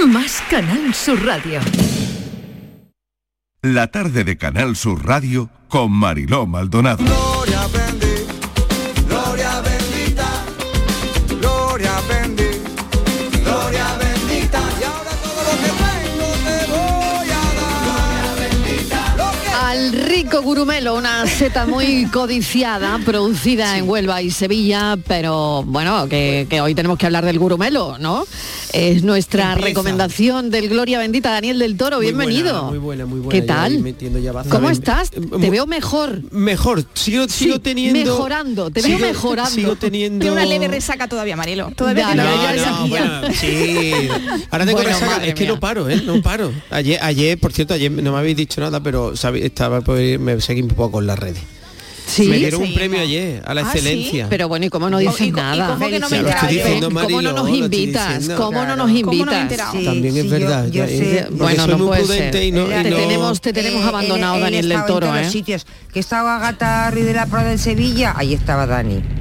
más 0.07 0.43
Canal 0.49 0.95
Sur 0.95 1.25
Radio. 1.25 1.61
La 3.63 3.89
tarde 3.89 4.23
de 4.23 4.37
Canal 4.37 4.77
Sur 4.77 5.05
Radio 5.05 5.51
con 5.69 5.91
Mariló 5.91 6.47
Maldonado. 6.47 7.05
Gurumelo, 20.49 20.95
una 20.97 21.27
seta 21.27 21.67
muy 21.67 22.07
codiciada, 22.13 22.99
producida 23.05 23.77
en 23.77 23.87
Huelva 23.87 24.23
y 24.23 24.31
Sevilla, 24.31 24.97
pero 25.07 25.63
bueno, 25.67 26.09
que, 26.09 26.47
que 26.49 26.63
hoy 26.63 26.75
tenemos 26.75 26.97
que 26.97 27.05
hablar 27.05 27.27
del 27.27 27.39
gurumelo, 27.39 27.99
¿no? 27.99 28.25
Es 28.73 29.03
nuestra 29.03 29.53
Empieza. 29.53 29.69
recomendación 29.69 30.51
del 30.51 30.71
Gloria 30.71 30.99
Bendita, 31.01 31.31
Daniel 31.33 31.59
del 31.59 31.77
Toro, 31.77 31.97
Muy 31.99 32.07
bienvenido. 32.07 32.53
buena, 32.55 32.69
muy 32.71 32.79
buena, 32.79 33.07
muy 33.07 33.21
buena. 33.21 33.41
¿Qué 33.41 33.47
tal? 33.47 33.95
ya. 34.23 34.33
¿Cómo 34.51 34.69
ver, 34.69 34.73
estás? 34.73 35.11
eh, 35.15 35.21
Te 35.39 35.51
veo 35.51 35.67
mejor. 35.67 36.23
Mejor, 36.33 36.83
sigo, 36.95 37.29
sigo 37.29 37.55
Sí, 37.57 37.61
teniendo... 37.61 37.99
mejorando, 37.99 38.71
te 38.71 38.81
veo 38.81 38.99
mejorando. 38.99 39.51
Sigo 39.51 39.77
teniendo... 39.77 40.21
Tiene 40.23 40.33
una 40.33 40.47
leve 40.47 40.69
resaca 40.69 41.09
todavía, 41.09 41.37
Marilo. 41.37 41.71
Todavía 41.77 42.09
bueno, 42.89 43.23
sí. 43.35 43.93
Ahora 44.51 44.65
tengo 44.65 44.79
Bueno, 44.81 44.99
resaca. 44.99 45.27
Es 45.27 45.35
que 45.35 45.45
mía. 45.45 45.53
no 45.53 45.61
paro, 45.61 45.89
¿eh? 45.91 46.01
No 46.05 46.23
paro. 46.23 46.53
Ayer, 46.71 46.99
ayer, 47.03 47.39
por 47.39 47.53
cierto, 47.53 47.75
ayer 47.75 47.91
no 47.91 48.13
me 48.13 48.19
habéis 48.19 48.37
dicho 48.37 48.61
nada, 48.63 48.83
pero 48.83 49.15
que 50.39 50.47
seguimos 50.47 50.75
poco 50.75 51.01
en 51.01 51.07
las 51.07 51.19
redes. 51.19 51.43
Sí, 52.07 52.27
me 52.27 52.39
dieron 52.39 52.63
un 52.63 52.73
premio 52.73 53.01
ayer 53.01 53.43
a 53.45 53.53
la 53.53 53.61
ah, 53.61 53.65
excelencia. 53.65 54.29
Pero 54.31 54.49
bueno, 54.49 54.65
¿y 54.65 54.71
cómo 54.71 54.89
no 54.89 54.99
dices 54.99 55.31
nada? 55.31 55.75
¿Cómo, 55.75 55.91
no, 55.91 55.99
nos 55.99 56.13
invitas? 56.13 58.25
Claro, 58.25 58.41
¿Cómo 58.41 58.65
no 58.65 58.77
nos 58.77 58.91
invitas? 58.91 59.73
También 59.85 60.17
es 60.17 60.31
verdad. 60.31 60.69
Bueno, 61.33 61.67
no 61.67 61.87
puede 61.87 62.07
ser. 62.07 62.43
Y 62.43 62.53
no, 62.53 62.65
te, 62.65 62.85
tenemos, 62.85 63.41
te 63.41 63.53
tenemos 63.53 63.83
eh, 63.83 63.85
eh, 63.85 63.89
abandonado, 63.89 64.39
eh, 64.39 64.41
Daniel 64.41 64.69
del 64.69 64.85
Toro. 64.87 65.15
En 65.15 65.23
los 65.23 65.33
sitios. 65.33 65.67
Que 65.93 66.01
estaba 66.01 66.39
Gata 66.39 66.91
Ruiz 66.91 67.05
de 67.05 67.13
la 67.13 67.27
Prada 67.27 67.53
en 67.53 67.59
Sevilla, 67.59 68.15
ahí 68.17 68.33
estaba 68.33 68.67
Dani. 68.67 69.18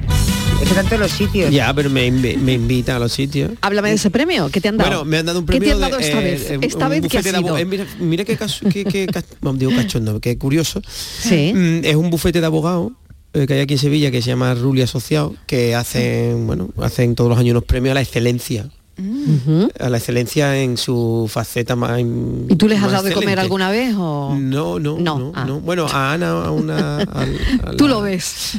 Eso 0.60 0.74
tanto 0.74 0.98
los 0.98 1.12
sitios. 1.12 1.50
Ya, 1.50 1.72
pero 1.72 1.88
me, 1.88 2.10
me, 2.10 2.52
invita 2.52 2.96
a 2.96 2.98
los 2.98 3.12
sitios. 3.12 3.52
Háblame 3.60 3.90
de 3.90 3.94
ese 3.94 4.10
premio. 4.10 4.48
¿Qué 4.50 4.60
te 4.60 4.68
han 4.68 4.76
dado? 4.76 4.90
Bueno, 4.90 5.04
me 5.04 5.18
han 5.18 5.26
dado 5.26 5.38
un 5.38 5.46
premio. 5.46 5.78
¿Qué 5.78 5.96
te 5.96 6.02
esta 6.02 6.20
eh, 6.20 6.24
vez? 6.24 6.50
Eh, 6.50 6.58
esta 6.62 6.88
vez 6.88 7.06
que 7.08 7.18
ha 7.18 7.22
sido. 7.22 7.56
Eh, 7.56 7.64
mira, 8.00 8.24
qué 8.24 8.36
caso, 8.36 8.66
qué, 8.70 8.84
qué 8.84 9.06
digo 9.54 9.70
cachondo, 9.74 10.20
qué 10.20 10.36
curioso. 10.36 10.82
Sí. 10.86 11.52
Mm, 11.54 11.84
es 11.84 11.96
un 11.96 12.10
bufete 12.10 12.40
de 12.40 12.46
abogados 12.46 12.92
eh, 13.34 13.46
que 13.46 13.54
hay 13.54 13.60
aquí 13.60 13.74
en 13.74 13.78
Sevilla 13.78 14.10
que 14.10 14.20
se 14.20 14.28
llama 14.28 14.54
Ruli 14.54 14.82
Asociado, 14.82 15.34
que 15.46 15.74
hacen, 15.74 16.46
bueno, 16.46 16.70
hacen 16.78 17.14
todos 17.14 17.30
los 17.30 17.38
años 17.38 17.52
unos 17.52 17.64
premios 17.64 17.92
a 17.92 17.94
la 17.94 18.02
excelencia 18.02 18.68
Mm. 18.98 19.66
A 19.78 19.88
la 19.88 19.98
excelencia 19.98 20.60
en 20.60 20.76
su 20.76 21.30
faceta 21.32 21.76
más 21.76 22.00
¿Y 22.00 22.56
tú 22.56 22.66
les 22.66 22.82
has 22.82 22.90
dado 22.90 23.04
de 23.04 23.12
comer 23.12 23.38
alguna 23.38 23.70
vez 23.70 23.94
o 23.96 24.36
no 24.36 24.80
no 24.80 24.98
no, 24.98 25.32
ah. 25.36 25.46
bueno 25.62 25.86
a 25.86 26.12
Ana 26.14 26.30
a 26.30 26.50
una 26.50 27.06
tú 27.78 27.86
lo 27.86 28.00
ves 28.00 28.58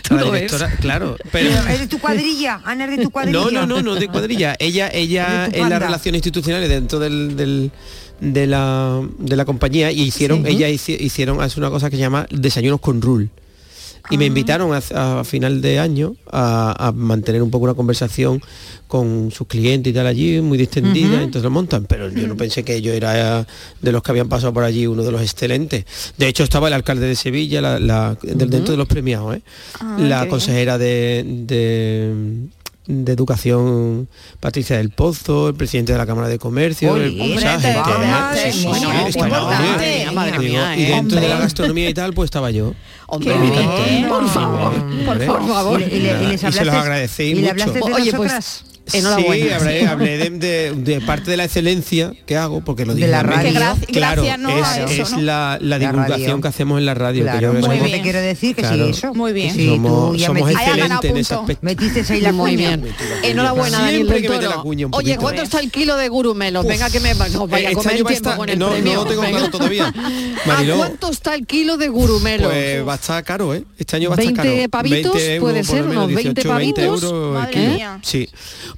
claro 0.80 1.18
pero... 1.32 1.50
es 1.50 1.80
de 1.80 1.88
tu 1.88 2.00
cuadrilla 2.00 2.62
Ana 2.64 2.86
es 2.86 2.92
de 2.92 3.04
tu 3.04 3.12
cuadrilla 3.12 3.38
no 3.38 3.52
no 3.52 3.66
no 3.66 3.82
no 3.82 3.96
de 3.96 4.08
cuadrilla. 4.08 4.56
Ella 4.60 4.90
ella 4.92 5.48
en 5.52 5.70
las 5.70 5.82
relaciones 5.82 6.20
institucionales 6.20 6.70
dentro 6.70 7.00
del, 7.00 7.36
del 7.36 7.72
de 8.20 8.48
la, 8.48 9.02
de 9.18 9.36
la 9.36 9.46
compañía 9.46 9.92
y 9.92 10.02
hicieron 10.02 10.46
ella 10.46 10.68
hicieron 10.70 11.42
hace 11.42 11.60
una 11.60 11.70
cosa 11.70 11.90
que 11.90 11.96
se 11.96 12.02
llama 12.02 12.28
desayunos 12.32 12.80
con 12.80 13.02
rule 13.02 13.30
y 14.10 14.18
me 14.18 14.26
ah. 14.26 14.28
invitaron 14.28 14.72
a, 14.74 15.24
final 15.24 15.62
de 15.62 15.80
año 15.80 16.16
a, 16.32 16.92
mantener 16.96 17.44
un 17.44 17.52
poco 17.52 17.66
una 17.66 17.74
conversación 17.74 18.42
con 18.88 19.30
sus 19.32 19.48
clientes 19.48 19.92
y 19.92 19.94
tal 19.94 20.08
allí, 20.08 20.42
muy 20.42 20.58
distendida, 20.58 21.22
entonces 21.22 21.44
lo 21.44 21.52
montan, 21.52 21.86
pero 21.86 22.10
yo 22.10 22.28
no 22.28 22.34
mm. 22.34 22.38
pensé 22.38 22.64
que 22.64 22.82
yo 22.82 22.92
era 22.92 23.46
de 23.82 23.92
los 23.92 24.02
que 24.02 24.12
habían 24.12 24.28
pasado 24.28 24.52
por 24.52 24.64
allí 24.64 24.88
uno 24.88 25.04
de 25.04 25.12
los 25.12 25.22
excelentes. 25.22 25.86
De 26.18 26.28
hecho 26.28 26.44
estaba 26.44 26.70
el 26.70 26.74
alcalde 26.74 27.06
de 27.06 27.16
Sevilla, 27.16 27.62
la, 27.62 27.80
la, 27.80 28.18
uh 28.22 28.28
dentro 28.28 28.72
de 28.72 28.78
los 28.78 28.88
premiados, 28.88 29.36
¿eh? 29.36 29.42
ah, 29.80 29.98
la 30.00 30.28
consejera 30.28 30.80
de 30.80 31.24
de 32.90 33.14
Educación, 33.14 34.10
Patricia 34.40 34.78
del 34.78 34.90
Pozo, 34.90 35.50
el 35.50 35.54
presidente 35.54 35.92
de 35.92 36.00
la 36.00 36.08
Cámara 36.08 36.28
de 36.28 36.40
Comercio, 36.40 36.96
el. 36.96 37.22
Este, 37.22 37.76
y 40.76 40.86
dentro 40.86 41.22
de 41.22 41.30
la 41.30 41.38
gastronomía 41.38 41.90
y 41.90 41.94
tal, 41.94 42.14
pues 42.14 42.26
estaba 42.26 42.50
yo. 42.50 42.74
Hombre, 43.06 43.36
por 44.10 44.28
favor, 44.28 44.74
por 45.06 45.48
favor. 45.48 45.82
Y, 45.82 46.00
les 46.00 46.44
hablaste, 46.44 46.48
y 46.48 46.52
se 46.52 46.66
los 46.66 46.74
agradecí 46.76 47.36
mucho. 47.36 47.96
Oye, 47.96 48.12
pues 48.14 48.64
enhorabuena. 48.94 49.46
Sí, 49.46 49.52
hablé, 49.52 49.88
hablé 49.88 50.18
de, 50.18 50.30
de, 50.30 50.74
de, 50.76 51.02
parte 51.02 51.32
de 51.32 51.38
la 51.38 51.46
excelencia 51.46 52.14
que 52.26 52.38
hago, 52.38 52.62
porque 52.62 52.86
lo 52.86 52.94
digo. 52.94 53.06
De 53.06 53.12
la 53.12 53.24
radio. 53.24 53.60
Claro, 53.92 54.24
no 54.38 54.50
es, 54.50 54.92
eso, 54.92 55.04
es 55.04 55.12
¿no? 55.12 55.22
la, 55.22 55.58
la, 55.62 55.80
divulgación 55.80 56.38
la 56.38 56.42
que 56.42 56.48
hacemos 56.48 56.80
en 56.80 56.86
la 56.86 56.94
radio. 56.94 57.24
Claro, 57.24 57.54
que 57.54 57.62
yo 57.62 57.68
muy 57.68 57.78
bien. 57.80 57.92
te 57.92 58.02
quiero 58.02 58.20
decir 58.20 58.56
que 58.56 58.62
claro, 58.62 58.86
sí, 58.86 58.92
eso. 58.92 59.14
Muy 59.14 59.34
bien. 59.34 59.54
Sí, 59.54 59.68
somos, 59.68 60.12
tú 60.12 60.16
ya 60.16 60.28
somos 60.28 60.44
metiste, 60.44 60.70
excelentes 60.70 61.12
en 61.12 61.18
ese 61.18 61.34
aspecto. 61.34 61.66
Metiste 61.66 62.14
ahí 62.14 62.22
la 62.22 62.32
muy. 62.32 62.56
Bien. 62.56 62.84
Enhorabuena, 63.24 63.80
Daniel 63.80 64.08
la 64.42 64.62
Oye, 64.92 65.18
¿cuánto 65.18 65.42
¿eh? 65.42 65.46
está 65.46 65.60
el 65.60 65.72
kilo 65.72 65.96
de 65.96 66.10
gurumelo? 66.10 66.64
Venga, 66.64 66.90
que 66.90 67.00
me 67.00 67.14
vaya 67.14 67.28
este 67.28 67.68
a 67.68 67.74
comer 67.74 68.04
tiempo 68.04 68.36
con 68.36 68.50
el 68.50 68.58
premio. 68.58 68.94
No, 68.94 69.06
tengo 69.06 69.22
claro 69.22 69.50
todavía. 69.50 69.94
¿Cuánto 70.78 71.10
está 71.10 71.36
el 71.36 71.46
kilo 71.46 71.78
de 71.78 71.90
gurumelo? 71.90 72.50
Pues 72.50 72.88
va 72.88 72.94
a 72.94 72.96
estar 72.96 73.24
caro, 73.24 73.54
¿eh? 73.54 73.64
Este 73.78 73.96
año 73.96 74.10
va 74.10 74.16
a 74.16 74.20
estar 74.20 74.36
caro. 74.36 74.50
20 74.50 74.70
pavitos, 74.70 75.22
puede 75.40 75.64
ser, 75.64 75.84
unos 75.84 76.14
20 76.14 76.44
pavitos. 76.44 77.14
Madre 77.14 77.68
mía. 77.68 78.00
Sí 78.02 78.30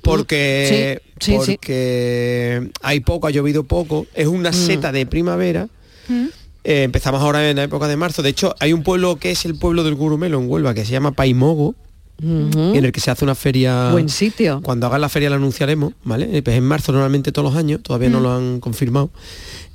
porque, 0.01 1.01
porque 1.19 2.69
hay 2.81 2.99
poco, 3.01 3.27
ha 3.27 3.31
llovido 3.31 3.63
poco, 3.63 4.07
es 4.13 4.27
una 4.27 4.51
mm. 4.51 4.53
seta 4.53 4.91
de 4.91 5.05
primavera. 5.05 5.67
Mm. 6.07 6.27
Eh, 6.63 6.83
empezamos 6.83 7.21
ahora 7.21 7.49
en 7.49 7.57
la 7.57 7.63
época 7.63 7.87
de 7.87 7.97
marzo. 7.97 8.21
De 8.21 8.29
hecho, 8.29 8.55
hay 8.59 8.73
un 8.73 8.83
pueblo 8.83 9.15
que 9.17 9.31
es 9.31 9.45
el 9.45 9.55
pueblo 9.55 9.83
del 9.83 9.95
gurumelo 9.95 10.39
en 10.39 10.49
Huelva, 10.49 10.73
que 10.73 10.85
se 10.85 10.91
llama 10.91 11.11
Paimogo, 11.11 11.75
Uh 12.23 12.49
-huh. 12.51 12.77
en 12.77 12.85
el 12.85 12.91
que 12.91 12.99
se 12.99 13.09
hace 13.09 13.25
una 13.25 13.33
feria. 13.33 13.89
Buen 13.91 14.07
sitio. 14.07 14.61
Cuando 14.61 14.85
hagan 14.85 15.01
la 15.01 15.09
feria 15.09 15.31
la 15.31 15.37
anunciaremos, 15.37 15.93
¿vale? 16.03 16.29
Eh, 16.37 16.43
pues 16.43 16.55
en 16.55 16.63
marzo 16.63 16.91
normalmente 16.91 17.31
todos 17.31 17.51
los 17.51 17.57
años, 17.57 17.81
todavía 17.81 18.09
no 18.09 18.19
mm. 18.19 18.23
lo 18.23 18.31
han 18.31 18.59
confirmado. 18.59 19.09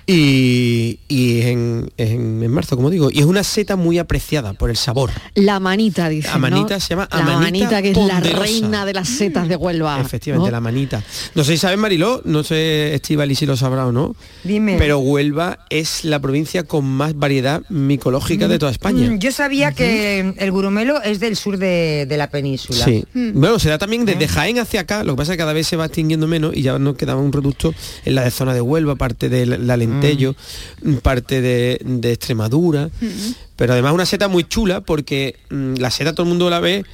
Y, 0.09 1.01
y 1.09 1.41
en, 1.43 1.91
en, 1.97 2.41
en, 2.41 2.51
marzo, 2.53 2.77
como 2.77 2.91
digo. 2.91 3.11
Y 3.11 3.19
es 3.19 3.25
una 3.25 3.43
seta 3.43 3.75
muy 3.75 3.99
apreciada 3.99 4.53
por 4.53 4.71
el 4.71 4.77
sabor. 4.77 5.11
La 5.35 5.59
manita, 5.59 6.09
dice. 6.09 6.29
La 6.29 6.39
manita 6.39 6.79
se 6.79 6.91
llama 6.91 7.09
La 7.11 7.19
amanita 7.19 7.41
manita 7.41 7.83
que 7.83 7.91
es 7.91 7.97
la 7.97 8.21
reina 8.21 8.87
de 8.87 8.95
las 8.95 9.09
setas 9.09 9.49
de 9.49 9.57
Huelva. 9.57 10.01
Efectivamente, 10.05 10.53
la 10.53 10.61
manita. 10.61 11.03
No 11.35 11.43
sé 11.43 11.53
si 11.53 11.59
sabes, 11.59 11.77
Mariló, 11.79 12.23
no 12.25 12.45
sé, 12.45 12.95
Estivali, 12.95 13.35
si 13.35 13.47
lo 13.47 13.57
sabrá 13.57 13.85
o 13.85 13.91
no. 13.91 14.15
Dime. 14.45 14.77
Pero 14.79 15.01
Huelva 15.01 15.67
es 15.71 16.05
la 16.05 16.21
provincia 16.21 16.63
con 16.63 16.85
más 16.85 17.19
variedad 17.19 17.63
micológica 17.69 18.47
de 18.47 18.57
mm. 18.57 18.59
toda 18.59 18.71
España. 18.71 19.11
Mm, 19.11 19.19
yo 19.19 19.33
sabía 19.33 19.73
que 19.73 20.35
el 20.39 20.51
gurumelo 20.53 21.03
es 21.03 21.19
del 21.19 21.35
sur 21.35 21.59
de, 21.59 22.07
de 22.09 22.17
la 22.17 22.31
península. 22.31 22.85
Sí. 22.85 23.05
Mm. 23.13 23.41
Bueno, 23.41 23.59
será 23.59 23.79
también 23.79 24.05
desde 24.05 24.27
¿Eh? 24.27 24.29
Jaén 24.29 24.61
hacia 24.61 24.83
acá. 24.83 25.03
Lo 25.03 25.15
que 25.15 25.17
pasa 25.17 25.33
es 25.33 25.37
que 25.37 25.43
cada 25.43 25.53
vez 25.53 25.67
se 25.67 25.75
va 25.75 25.87
extinguiendo 25.87 26.29
menos 26.29 26.55
y 26.55 26.63
ya 26.63 26.79
nos 26.79 26.95
quedaba 26.95 27.21
un 27.21 27.33
producto 27.33 27.75
en 28.05 28.15
la 28.15 28.31
zona 28.31 28.55
de 28.55 28.61
Huelva, 28.61 28.93
aparte 28.93 29.29
de 29.29 29.47
la, 29.47 29.59
la 29.59 29.77
Centello, 30.01 30.35
mm. 30.83 30.95
parte 30.97 31.41
de, 31.41 31.81
de 31.85 32.13
Extremadura. 32.13 32.91
Mm. 33.01 33.07
Pero 33.57 33.73
además 33.73 33.93
una 33.93 34.07
seta 34.07 34.29
muy 34.29 34.45
chula 34.45 34.81
porque 34.81 35.37
mm, 35.51 35.75
la 35.77 35.91
seta 35.91 36.13
todo 36.13 36.23
el 36.25 36.29
mundo 36.29 36.51
la 36.51 36.61
ve 36.61 36.85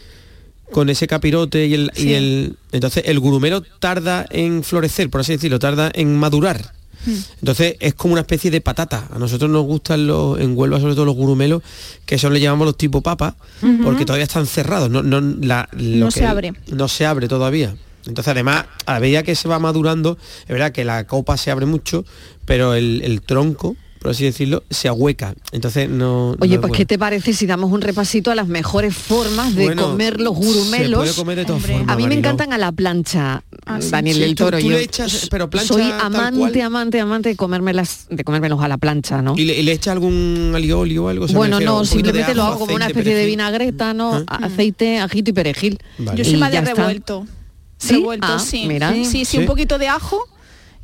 con 0.70 0.88
ese 0.88 1.06
capirote 1.06 1.66
y 1.66 1.74
el, 1.74 1.92
y 1.96 2.12
el... 2.14 2.56
Entonces 2.72 3.04
el 3.06 3.20
gurumero 3.20 3.60
tarda 3.60 4.26
en 4.30 4.64
florecer, 4.64 5.10
por 5.10 5.20
así 5.20 5.32
decirlo, 5.32 5.58
tarda 5.58 5.90
en 5.94 6.16
madurar. 6.18 6.72
Mm. 7.04 7.14
Entonces 7.40 7.76
es 7.80 7.94
como 7.94 8.12
una 8.12 8.22
especie 8.22 8.50
de 8.50 8.60
patata. 8.60 9.08
A 9.12 9.18
nosotros 9.18 9.50
nos 9.50 9.64
gustan 9.64 10.06
los, 10.06 10.40
en 10.40 10.56
Huelva 10.56 10.80
sobre 10.80 10.94
todo 10.94 11.04
los 11.04 11.16
gurumelos, 11.16 11.62
que 12.06 12.16
eso 12.16 12.30
le 12.30 12.40
llamamos 12.40 12.66
los 12.66 12.76
tipo 12.76 13.00
papa 13.00 13.36
porque 13.82 14.04
todavía 14.04 14.24
están 14.24 14.46
cerrados. 14.46 14.90
No, 14.90 15.02
no, 15.02 15.20
la, 15.20 15.68
no 15.72 16.10
se 16.10 16.26
abre. 16.26 16.54
No 16.68 16.88
se 16.88 17.06
abre 17.06 17.28
todavía. 17.28 17.74
Entonces, 18.06 18.32
además, 18.32 18.66
a 18.86 19.00
medida 19.00 19.22
que 19.22 19.34
se 19.34 19.48
va 19.48 19.58
madurando, 19.58 20.18
es 20.42 20.48
verdad 20.48 20.72
que 20.72 20.84
la 20.84 21.06
copa 21.06 21.36
se 21.36 21.50
abre 21.50 21.66
mucho, 21.66 22.04
pero 22.44 22.74
el, 22.74 23.22
tronco, 23.24 23.76
por 24.00 24.10
así 24.10 24.24
decirlo, 24.24 24.64
se 24.68 24.88
ahueca. 24.88 25.34
Entonces 25.52 25.88
no. 25.88 26.36
Oye, 26.40 26.58
pues 26.58 26.72
¿qué 26.72 26.84
te 26.84 26.98
parece 26.98 27.32
si 27.32 27.46
damos 27.46 27.70
un 27.70 27.80
repasito 27.80 28.32
a 28.32 28.34
las 28.34 28.48
mejores 28.48 28.96
formas 28.96 29.54
de 29.54 29.76
comer 29.76 30.20
los 30.20 30.34
gurumelos? 30.34 31.22
A 31.86 31.96
mí 31.96 32.08
me 32.08 32.14
encantan 32.14 32.52
a 32.52 32.58
la 32.58 32.72
plancha, 32.72 33.44
ah, 33.66 33.78
Daniel 33.80 34.16
sí, 34.16 34.22
del 34.22 34.34
Toro. 34.34 34.58
Tú, 34.58 34.64
yo 34.64 34.70
le 34.70 34.82
echas, 34.82 35.28
pero 35.30 35.48
plancha 35.48 35.72
soy 35.72 35.82
amante, 35.82 36.62
amante, 36.62 37.00
amante 37.00 37.28
de 37.28 37.36
comérmelas, 37.36 38.06
de 38.10 38.24
comérmelos 38.24 38.60
a 38.60 38.66
la 38.66 38.78
plancha, 38.78 39.22
¿no? 39.22 39.34
¿Y 39.36 39.44
le, 39.44 39.60
y 39.60 39.70
echa 39.70 39.92
algún 39.92 40.52
alioli 40.54 40.98
o 40.98 41.08
algo? 41.08 41.28
Bueno, 41.28 41.60
no, 41.60 41.84
simplemente 41.84 42.34
lo 42.34 42.42
hago 42.42 42.58
como 42.58 42.74
una 42.74 42.88
especie 42.88 43.14
de 43.14 43.26
vinagreta, 43.26 43.94
¿no? 43.94 44.24
Ah. 44.26 44.40
Aceite, 44.46 44.98
ajito 44.98 45.30
y 45.30 45.32
perejil. 45.32 45.78
Yo 46.16 46.24
soy 46.24 46.38
más 46.38 46.50
de 46.50 46.60
revuelto. 46.62 47.24
¿Sí? 47.82 47.94
revuelto, 47.94 48.26
ah, 48.28 48.38
sí. 48.38 48.66
Mira. 48.66 48.92
Sí, 49.04 49.24
sí, 49.24 49.38
un 49.38 49.46
poquito 49.46 49.78
de 49.78 49.88
ajo 49.88 50.28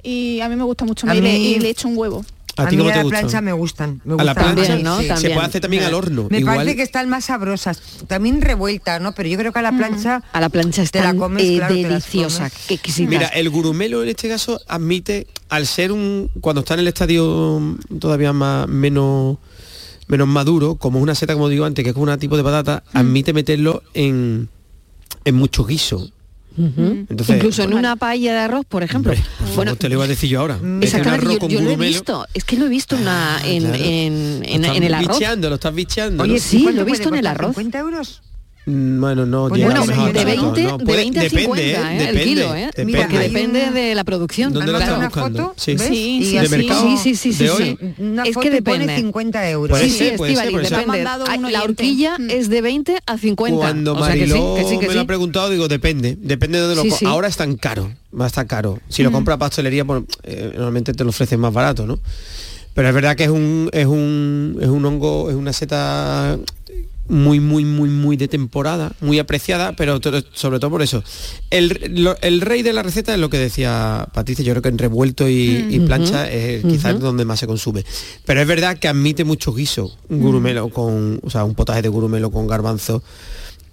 y 0.03 0.40
a 0.40 0.49
mí 0.49 0.57
me 0.57 0.64
gusta 0.64 0.84
mucho. 0.84 1.07
Mí... 1.07 1.16
Y 1.18 1.59
le 1.61 1.70
echo 1.70 1.88
un 1.88 1.96
huevo. 1.96 2.24
A, 2.57 2.64
a 2.64 2.72
la 2.72 3.05
plancha 3.05 3.40
me 3.40 3.53
gustan. 3.53 4.01
Me 4.05 4.20
a 4.20 4.24
la 4.24 4.34
plancha, 4.34 4.76
¿no? 4.78 5.01
Se 5.01 5.30
puede 5.30 5.46
hacer 5.46 5.61
también 5.61 5.84
al 5.84 5.94
horno. 5.94 6.26
Me 6.28 6.40
parece 6.44 6.74
que 6.74 6.82
están 6.82 7.09
más 7.09 7.26
sabrosas. 7.26 7.80
También 8.09 8.40
revueltas, 8.40 9.01
¿no? 9.01 9.12
Pero 9.14 9.28
yo 9.28 9.38
creo 9.38 9.53
que 9.53 9.61
a 9.61 9.62
la 9.62 9.70
mm. 9.70 9.78
plancha... 9.78 10.18
Mm. 10.18 10.22
A 10.32 10.40
la 10.40 10.49
plancha 10.49 10.82
está 10.82 11.12
la 11.12 11.26
eh, 11.38 11.61
deliciosa. 11.68 12.51
Qué. 12.66 12.80
Mira, 13.07 13.28
el 13.28 13.49
gurumelo 13.49 14.03
en 14.03 14.09
este 14.09 14.28
caso 14.28 14.61
admite, 14.66 15.28
al 15.49 15.68
ser 15.68 15.92
un... 15.92 16.30
Cuando 16.40 16.61
está 16.61 16.74
en 16.74 16.80
el 16.80 16.88
estadio 16.88 17.76
todavía 18.01 18.32
más 18.32 18.66
menos 18.66 19.38
menos 20.09 20.26
maduro, 20.26 20.76
como 20.76 21.01
una 21.01 21.14
seta, 21.14 21.34
como 21.34 21.51
digo 21.51 21.66
antes, 21.66 21.84
que 21.84 21.90
es 21.90 21.94
como 21.94 22.11
un 22.11 22.18
tipo 22.18 22.36
de 22.36 22.42
patata, 22.42 22.82
mm. 22.92 22.96
admite 22.96 23.32
meterlo 23.32 23.82
en, 23.94 24.49
en 25.24 25.34
mucho 25.36 25.64
guiso 25.64 26.11
Incluso 26.59 27.62
en 27.62 27.74
una 27.74 27.96
paella 27.96 28.32
de 28.32 28.38
arroz, 28.38 28.66
por 28.66 28.82
ejemplo. 28.82 29.12
Bueno, 29.54 29.76
te 29.76 29.88
lo 29.88 29.94
iba 29.94 30.04
a 30.04 30.09
decir 30.09 30.28
yo 30.28 30.40
ahora. 30.40 30.59
Exactamente, 30.80 31.38
yo, 31.40 31.48
yo 31.48 31.61
lo 31.61 31.70
he 31.70 31.76
visto. 31.76 32.26
Es 32.34 32.44
que 32.44 32.56
lo 32.56 32.66
he 32.66 32.68
visto 32.68 32.96
en, 32.96 33.09
ah, 33.09 33.40
el 33.44 33.66
arroz. 37.26 37.56
Mm, 38.68 39.00
bueno, 39.00 39.24
no, 39.24 39.48
pues 39.48 39.64
bueno, 39.64 39.86
mejor, 39.86 40.12
de 40.12 40.24
20, 40.26 40.62
no, 40.62 40.70
no. 40.72 40.78
Puede, 40.78 40.98
de 40.98 41.04
20 41.04 41.20
a 41.20 41.30
50, 41.30 41.62
eh, 41.62 41.70
¿eh? 41.70 41.72
depende, 41.72 42.08
el 42.10 42.22
kilo, 42.22 42.54
eh. 42.54 42.66
Depende. 42.66 42.98
Porque 42.98 43.18
depende 43.18 43.70
de 43.70 43.94
la 43.94 44.04
producción. 44.04 44.52
¿Dónde 44.52 44.72
claro. 44.72 44.98
una 44.98 45.08
foto? 45.10 45.54
Sí, 45.56 45.78
sí, 45.78 46.20
sí, 46.22 46.36
¿De 46.36 46.48
mercado? 46.50 46.82
sí, 46.82 46.96
sí, 46.98 47.14
sí, 47.14 47.32
sí, 47.32 47.44
de 47.44 47.50
hoy? 47.50 47.78
sí. 47.80 47.94
Una 48.02 48.24
es 48.24 48.34
foto 48.34 48.44
que 48.44 48.50
depende. 48.50 48.84
Pone 48.84 48.96
50 48.96 49.50
euros. 49.50 49.78
Sí, 49.78 49.88
sí, 49.88 49.98
ser, 49.98 50.16
puede 50.18 50.32
Estivali, 50.32 50.66
ser, 50.66 50.84
puede 50.84 50.98
depende. 51.00 51.24
Ah, 51.26 51.36
la 51.50 51.62
horquilla 51.62 52.18
mm. 52.18 52.28
es 52.28 52.50
de 52.50 52.60
20 52.60 52.98
a 53.06 53.16
50. 53.16 53.56
Cuando 53.56 53.94
o 53.94 54.04
sea, 54.04 54.14
que 54.14 54.26
sí, 54.26 54.32
que 54.32 54.64
sí, 54.68 54.78
que 54.78 54.88
me 54.88 54.94
lo 54.94 55.00
ha 55.00 55.06
preguntado, 55.06 55.48
digo, 55.48 55.66
depende. 55.68 56.18
Depende 56.20 56.60
de 56.60 56.74
dónde 56.74 56.90
lo 57.00 57.08
Ahora 57.08 57.28
es 57.28 57.38
tan 57.38 57.56
caro, 57.56 57.90
más 58.12 58.34
tan 58.34 58.46
caro. 58.46 58.80
Si 58.90 59.02
lo 59.02 59.08
mm. 59.08 59.14
compra 59.14 59.38
pastelería, 59.38 59.84
bueno, 59.84 60.04
eh, 60.24 60.50
normalmente 60.52 60.92
te 60.92 61.04
lo 61.04 61.10
ofrecen 61.10 61.40
más 61.40 61.54
barato, 61.54 61.86
¿no? 61.86 61.98
pero 62.74 62.90
es 62.90 62.94
verdad 62.94 63.16
que 63.16 63.24
es 63.24 63.30
un 63.30 63.68
es 63.72 63.86
un 63.86 64.56
es 64.60 64.68
un 64.68 64.84
hongo 64.84 65.30
es 65.30 65.34
una 65.34 65.52
seta 65.52 66.38
muy, 67.09 67.40
muy, 67.40 67.64
muy, 67.64 67.88
muy 67.88 68.16
de 68.16 68.28
temporada, 68.28 68.92
muy 69.00 69.18
apreciada, 69.18 69.72
pero 69.72 69.98
sobre 70.32 70.59
todo 70.61 70.70
por 70.70 70.82
eso. 70.82 71.02
El, 71.50 71.92
lo- 72.02 72.16
el 72.20 72.40
rey 72.40 72.62
de 72.62 72.72
la 72.72 72.82
receta 72.82 73.14
es 73.14 73.18
lo 73.20 73.30
que 73.30 73.38
decía 73.38 74.06
Patricia, 74.12 74.44
yo 74.44 74.52
creo 74.52 74.62
que 74.62 74.68
en 74.68 74.78
revuelto 74.78 75.28
y, 75.28 75.66
y 75.70 75.78
Mm. 75.80 75.86
plancha 75.86 76.30
es 76.30 76.64
quizás 76.64 77.00
donde 77.00 77.24
más 77.24 77.40
se 77.40 77.46
consume. 77.46 77.84
Pero 78.24 78.40
es 78.42 78.46
verdad 78.46 78.78
que 78.78 78.88
admite 78.88 79.24
mucho 79.24 79.52
guiso, 79.54 79.96
un 80.09 80.18
Mm. 80.18 80.22
gurumelo 80.22 80.68
con, 80.68 81.20
o 81.22 81.30
sea, 81.30 81.44
un 81.44 81.54
potaje 81.54 81.82
de 81.82 81.88
gurumelo 81.88 82.30
con 82.30 82.46
garbanzo. 82.46 83.02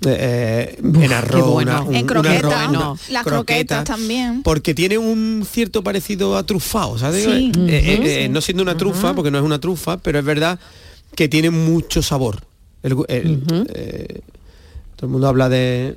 eh, 0.06 0.78
Uf, 0.84 1.04
en 1.04 1.14
arroz, 1.14 1.44
qué 1.46 1.50
bueno. 1.50 1.72
una- 1.72 1.82
un- 1.82 1.96
en 1.96 2.02
un 2.02 2.08
croquetas, 2.08 2.44
arroz, 2.54 2.70
una 2.70 2.80
las 3.10 3.24
croqueta, 3.24 3.24
croquetas 3.24 3.84
también. 3.86 4.44
porque 4.44 4.74
tiene 4.74 4.98
un 4.98 5.48
cierto 5.50 5.84
parecido 5.84 6.38
a 6.38 6.46
trufao, 6.46 6.98
¿sabes? 7.00 7.24
Sí. 7.24 7.52
Eh, 7.56 7.82
eh, 8.04 8.26
eh, 8.26 8.30
no 8.30 8.42
siendo 8.42 8.62
una 8.62 8.76
trufa, 8.78 9.14
porque 9.16 9.32
no 9.32 9.38
es 9.40 9.44
una 9.44 9.60
trufa, 9.60 9.98
pero 9.98 10.20
es 10.20 10.26
verdad 10.26 10.60
que 11.16 11.28
tiene 11.30 11.50
mucho 11.50 12.04
sabor. 12.04 12.42
El 12.86 13.44
eh, 13.70 14.22
todo 14.96 15.08
el 15.08 15.12
mundo 15.12 15.28
habla 15.28 15.50
de 15.50 15.96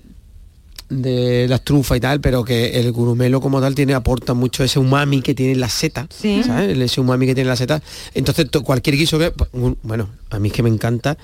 de 0.91 1.47
las 1.49 1.63
trufas 1.65 1.99
y 1.99 2.01
tal, 2.01 2.19
pero 2.23 2.43
que 2.45 2.81
el 2.81 2.91
gurumelo 2.93 3.43
como 3.43 3.61
tal 3.61 3.75
tiene 3.75 3.93
aporta 3.93 4.33
mucho 4.33 4.65
ese 4.65 4.79
umami 4.79 5.21
que 5.21 5.35
tiene 5.35 5.55
la 5.55 5.69
seta, 5.69 6.07
Sí. 6.11 6.43
¿sabes? 6.43 6.79
Ese 6.79 7.01
umami 7.03 7.27
que 7.27 7.35
tiene 7.35 7.49
la 7.51 7.57
seta. 7.57 7.83
Entonces 8.15 8.51
to- 8.51 8.63
cualquier 8.65 8.97
guiso 8.97 9.19
que 9.19 9.31
un- 9.53 9.77
bueno, 9.83 10.09
a 10.31 10.39
mí 10.39 10.49
es 10.49 10.55
que 10.55 10.63
me 10.63 10.71
encanta 10.71 11.19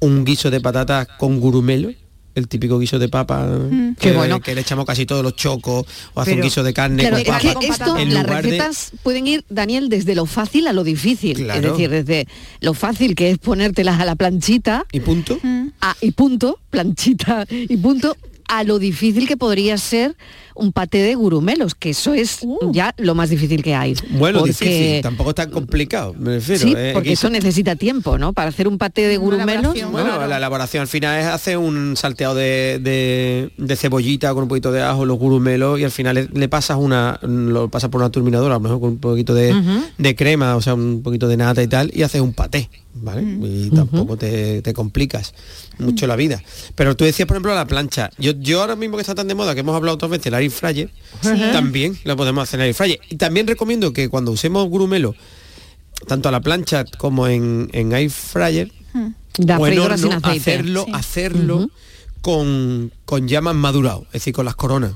un 0.00 0.24
guiso 0.24 0.50
de 0.50 0.62
patatas 0.62 1.08
con 1.18 1.40
gurumelo, 1.40 1.90
el 2.34 2.48
típico 2.48 2.78
guiso 2.78 2.98
de 2.98 3.08
papa 3.08 3.46
Mm. 3.46 3.94
que, 3.96 4.12
bueno. 4.12 4.40
que 4.40 4.54
le 4.54 4.62
echamos 4.62 4.84
casi 4.86 5.04
todos 5.06 5.22
los 5.22 5.36
chocos 5.36 5.86
o 6.14 6.20
hace 6.20 6.34
un 6.34 6.40
guiso 6.40 6.62
de 6.62 6.72
carne 6.72 7.02
Claro, 7.02 7.16
con 7.16 7.20
es 7.36 7.42
papa. 7.44 7.60
que 7.60 7.66
esto, 7.66 7.96
en 7.98 8.14
las 8.14 8.26
de- 8.26 8.32
recetas 8.42 8.92
pueden 9.02 9.26
ir, 9.26 9.44
Daniel, 9.48 9.88
desde 9.88 10.14
lo 10.14 10.26
fácil 10.26 10.66
a 10.66 10.72
lo 10.72 10.84
difícil. 10.84 11.48
Es 11.50 11.62
decir, 11.62 11.90
desde 11.90 12.26
lo 12.60 12.74
fácil 12.74 13.14
que 13.14 13.30
es 13.30 13.38
ponértelas 13.38 14.00
a 14.00 14.04
la 14.04 14.16
planchita. 14.16 14.86
Y 14.92 15.00
punto. 15.00 15.38
a- 15.80 15.96
y 16.00 16.12
punto, 16.12 16.58
planchita 16.70 17.46
y 17.50 17.76
punto, 17.76 18.16
a 18.48 18.64
lo 18.64 18.78
difícil 18.78 19.26
que 19.28 19.36
podría 19.36 19.78
ser 19.78 20.16
un 20.54 20.72
paté 20.72 20.98
de 20.98 21.14
gurumelos, 21.14 21.74
que 21.74 21.90
eso 21.90 22.14
es 22.14 22.40
ya 22.72 22.94
lo 22.98 23.14
más 23.14 23.30
difícil 23.30 23.62
que 23.62 23.74
hay. 23.74 23.94
Bueno, 24.10 24.40
Porque- 24.40 24.52
difícil, 24.52 25.02
tampoco 25.02 25.30
es 25.30 25.36
tan 25.36 25.50
complicado, 25.50 26.14
me 26.18 26.34
refiero. 26.34 26.62
Sí, 26.62 26.74
eh, 26.76 26.90
porque 26.94 27.12
eso 27.12 27.30
necesita 27.30 27.76
tiempo, 27.76 28.18
¿no? 28.18 28.32
Para 28.32 28.48
hacer 28.50 28.68
un 28.68 28.78
paté 28.78 29.08
de 29.08 29.16
gurumelos. 29.16 29.74
Bueno, 29.90 30.26
la 30.26 30.36
elaboración 30.36 30.82
al 30.82 30.88
final 30.88 31.18
es 31.20 31.26
hacer 31.26 31.58
un 31.58 31.96
salteado 31.96 32.34
de, 32.34 32.78
de- 32.82 33.50
de 33.56 33.76
cebollita 33.76 34.32
con 34.34 34.44
un 34.44 34.48
poquito 34.48 34.72
de 34.72 34.82
ajo, 34.82 35.04
los 35.04 35.18
gurumelos 35.18 35.78
y 35.80 35.84
al 35.84 35.90
final 35.90 36.14
le, 36.14 36.28
le 36.32 36.48
pasas 36.48 36.76
una, 36.78 37.18
lo 37.22 37.68
pasas 37.68 37.90
por 37.90 38.00
una 38.00 38.10
turminadora, 38.10 38.54
a 38.54 38.58
lo 38.58 38.62
mejor 38.62 38.80
con 38.80 38.90
un 38.90 38.98
poquito 38.98 39.34
de, 39.34 39.54
de 39.98 40.16
crema, 40.16 40.56
o 40.56 40.60
sea, 40.60 40.74
un 40.74 41.02
poquito 41.02 41.28
de 41.28 41.36
nata 41.36 41.62
y 41.62 41.66
tal, 41.68 41.90
y 41.94 42.02
haces 42.02 42.20
un 42.20 42.32
paté, 42.32 42.68
¿vale? 42.94 43.22
Y 43.22 43.70
tampoco 43.70 44.16
te, 44.16 44.62
te 44.62 44.72
complicas 44.72 45.34
mucho 45.78 46.06
la 46.06 46.16
vida. 46.16 46.42
Pero 46.74 46.94
tú 46.96 47.04
decías, 47.04 47.26
por 47.26 47.36
ejemplo, 47.36 47.54
la 47.54 47.66
plancha. 47.66 48.10
Yo, 48.18 48.32
yo 48.38 48.60
ahora 48.60 48.76
mismo 48.76 48.96
que 48.96 49.00
está 49.00 49.14
tan 49.14 49.26
de 49.28 49.34
moda, 49.34 49.54
que 49.54 49.60
hemos 49.60 49.74
hablado 49.74 49.94
otras 49.94 50.10
veces, 50.10 50.26
el 50.26 50.34
air 50.42 50.50
fryer, 50.50 50.90
Sí. 51.22 51.28
también 51.52 51.98
lo 52.04 52.16
podemos 52.16 52.42
hacer 52.42 52.60
en 52.60 52.66
air 52.66 52.74
fryer. 52.74 53.00
Y 53.10 53.16
también 53.16 53.46
recomiendo 53.46 53.92
que 53.92 54.08
cuando 54.08 54.30
usemos 54.32 54.68
gurumelo, 54.68 55.14
tanto 56.06 56.28
a 56.28 56.32
la 56.32 56.40
plancha 56.40 56.84
como 56.98 57.26
en, 57.28 57.68
en 57.72 57.92
air 57.92 58.10
fryer, 58.10 58.70
La 59.38 59.58
o 59.58 59.66
en 59.66 59.72
freidora 59.72 59.94
horno, 59.94 60.08
sin 60.08 60.12
aceite. 60.12 60.40
hacerlo, 60.50 60.84
Sí. 60.86 60.92
hacerlo 60.94 61.70
con, 62.20 62.92
con 63.04 63.28
llamas 63.28 63.54
madurado, 63.54 64.04
es 64.08 64.12
decir, 64.14 64.32
con 64.34 64.44
las 64.44 64.54
coronas. 64.56 64.92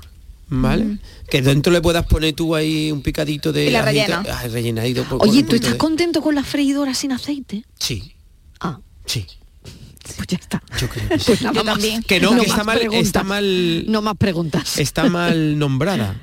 ¿Vale? 0.48 0.98
Que 1.28 1.42
dentro 1.42 1.72
le 1.72 1.80
puedas 1.80 2.06
poner 2.06 2.32
tú 2.32 2.54
ahí 2.54 2.92
un 2.92 3.02
picadito 3.02 3.52
de 3.52 3.66
Y 3.66 3.70
la 3.70 3.82
rellena. 3.82 4.22
rellenadito 4.48 5.02
por- 5.02 5.18
con 5.18 5.28
Oye, 5.28 5.42
¿tú 5.42 5.56
estás 5.56 5.72
de- 5.72 5.78
contento 5.78 6.22
con 6.22 6.36
la 6.36 6.44
freidora 6.44 6.94
sin 6.94 7.10
aceite? 7.10 7.64
Sí. 7.80 8.14
Ah. 8.60 8.78
Sí. 9.06 9.26
Pues 10.14 10.28
ya 10.28 10.36
está. 10.36 10.62
Yo 10.80 10.88
creo 10.88 11.08
que 11.08 11.18
sí. 11.18 11.24
Pues 11.26 11.42
nada 11.42 11.54
Yo 11.54 11.64
más. 11.64 11.74
también. 11.74 12.02
Que 12.02 12.20
no, 12.20 12.30
No 12.34 12.40
que 12.40 12.46
está 12.46 12.56
más 12.58 12.66
mal, 12.66 12.78
preguntas. 12.78 13.06
está 13.06 13.24
mal, 13.24 13.84
No 13.90 14.02
más 14.02 14.16
preguntas. 14.16 14.78
está 14.78 15.04
mal 15.08 15.58
nombrada. 15.58 16.16